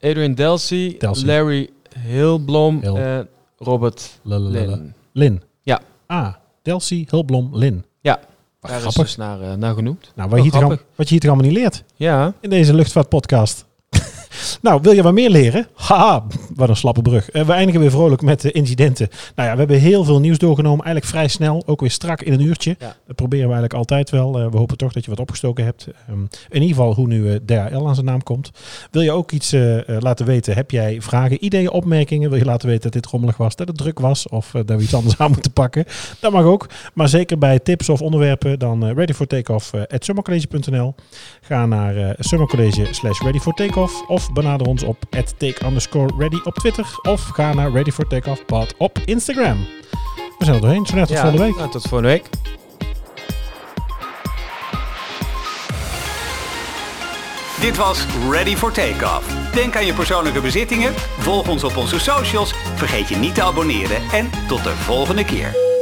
Adrian 0.00 0.34
Delsey, 0.44 0.94
Delsey. 0.98 1.26
Larry 1.26 1.70
Hilblom 1.98 2.80
Hil. 2.80 2.96
en 2.96 3.28
Robert. 3.58 4.18
Lin. 4.22 4.94
Lin. 5.12 5.42
Ah, 6.10 6.34
Delcy, 6.62 7.06
Hulblom, 7.08 7.48
Lin. 7.56 7.84
Ja, 8.00 8.18
Wat 8.60 8.70
daar 8.70 8.74
is 8.74 8.80
grappig. 8.80 9.02
dus 9.02 9.16
naar, 9.16 9.40
eh, 9.40 9.52
naar 9.54 9.74
genoemd. 9.74 10.12
Nou, 10.14 10.28
wat 10.28 10.38
je, 10.38 10.42
hier 10.44 10.52
toch 10.52 10.60
grappig. 10.60 10.78
allemaal- 10.78 10.96
wat 10.96 11.06
je 11.08 11.12
hier 11.12 11.20
toch 11.22 11.30
allemaal 11.30 11.50
niet 11.50 11.58
leert 11.60 11.84
Ja, 11.96 12.32
in 12.40 12.50
deze 12.50 12.74
luchtvaartpodcast. 12.74 13.64
Nou, 14.60 14.80
wil 14.82 14.92
je 14.92 15.02
wat 15.02 15.12
meer 15.12 15.30
leren? 15.30 15.66
Haha, 15.74 16.26
wat 16.54 16.68
een 16.68 16.76
slappe 16.76 17.02
brug. 17.02 17.30
Eh, 17.30 17.42
we 17.42 17.52
eindigen 17.52 17.80
weer 17.80 17.90
vrolijk 17.90 18.22
met 18.22 18.40
de 18.40 18.52
incidenten. 18.52 19.08
Nou 19.34 19.48
ja, 19.48 19.52
we 19.52 19.58
hebben 19.58 19.78
heel 19.78 20.04
veel 20.04 20.20
nieuws 20.20 20.38
doorgenomen. 20.38 20.84
Eigenlijk 20.84 21.06
vrij 21.06 21.28
snel, 21.28 21.62
ook 21.66 21.80
weer 21.80 21.90
strak 21.90 22.22
in 22.22 22.32
een 22.32 22.40
uurtje. 22.40 22.76
Ja. 22.78 22.96
Dat 23.06 23.16
proberen 23.16 23.48
we 23.48 23.52
eigenlijk 23.52 23.74
altijd 23.74 24.10
wel. 24.10 24.38
Eh, 24.38 24.50
we 24.50 24.56
hopen 24.56 24.76
toch 24.76 24.92
dat 24.92 25.04
je 25.04 25.10
wat 25.10 25.20
opgestoken 25.20 25.64
hebt. 25.64 25.86
Ehm, 26.08 26.20
in 26.48 26.62
ieder 26.62 26.68
geval 26.68 26.94
hoe 26.94 27.06
nu 27.06 27.30
eh, 27.30 27.36
DHL 27.44 27.88
aan 27.88 27.94
zijn 27.94 28.06
naam 28.06 28.22
komt. 28.22 28.50
Wil 28.90 29.02
je 29.02 29.12
ook 29.12 29.32
iets 29.32 29.54
laten 29.98 30.26
weten? 30.26 30.54
Heb 30.54 30.70
jij 30.70 31.00
vragen, 31.00 31.44
ideeën, 31.44 31.70
opmerkingen? 31.70 32.30
Wil 32.30 32.38
je 32.38 32.44
laten 32.44 32.68
weten 32.68 32.82
dat 32.82 32.92
dit 32.92 33.06
rommelig 33.06 33.36
was, 33.36 33.56
dat 33.56 33.68
het 33.68 33.76
druk 33.76 33.98
was 33.98 34.28
of 34.28 34.50
dat 34.50 34.76
we 34.76 34.82
iets 34.82 34.94
anders 34.94 35.18
aan 35.20 35.30
moeten 35.30 35.52
pakken? 35.52 35.84
Dat 36.20 36.32
mag 36.32 36.44
ook. 36.44 36.66
Maar 36.94 37.08
zeker 37.08 37.38
bij 37.38 37.58
tips 37.58 37.88
of 37.88 38.02
onderwerpen, 38.02 38.58
dan 38.58 38.92
ready 38.92 39.12
for 39.12 39.26
takeoff 39.26 39.74
at 39.74 40.04
summercollege.nl. 40.04 40.94
Ga 41.40 41.66
naar 41.66 42.14
summercollege 42.18 42.86
slash 42.90 43.20
ready 43.20 43.38
for 43.38 43.54
takeoff 43.54 44.08
of 44.08 44.27
benader 44.32 44.66
ons 44.66 44.82
op 44.82 45.04
at 45.10 45.34
take 45.38 45.66
underscore 45.66 46.12
ready 46.18 46.38
op 46.44 46.54
Twitter 46.54 46.98
of 47.02 47.22
ga 47.22 47.54
naar 47.54 47.70
ready 47.70 47.90
for 47.90 48.06
takeoff 48.06 48.44
pod 48.44 48.74
op 48.78 48.98
Instagram. 49.04 49.66
We 50.38 50.44
zijn 50.44 50.56
er 50.56 50.62
doorheen. 50.62 50.86
Zo 50.86 50.94
net 50.94 51.06
tot 51.06 51.16
ja. 51.16 51.22
volgende 51.22 51.44
week. 51.44 51.56
Nou, 51.56 51.70
tot 51.70 51.82
volgende 51.82 52.08
week. 52.08 52.28
Dit 57.60 57.76
was 57.76 58.06
Ready 58.30 58.56
for 58.56 58.72
Takeoff. 58.72 59.52
Denk 59.54 59.76
aan 59.76 59.86
je 59.86 59.94
persoonlijke 59.94 60.40
bezittingen, 60.40 60.92
volg 61.18 61.48
ons 61.48 61.64
op 61.64 61.76
onze 61.76 61.98
socials, 62.00 62.52
vergeet 62.74 63.08
je 63.08 63.16
niet 63.16 63.34
te 63.34 63.42
abonneren 63.42 64.02
en 64.12 64.30
tot 64.48 64.64
de 64.64 64.70
volgende 64.70 65.24
keer. 65.24 65.77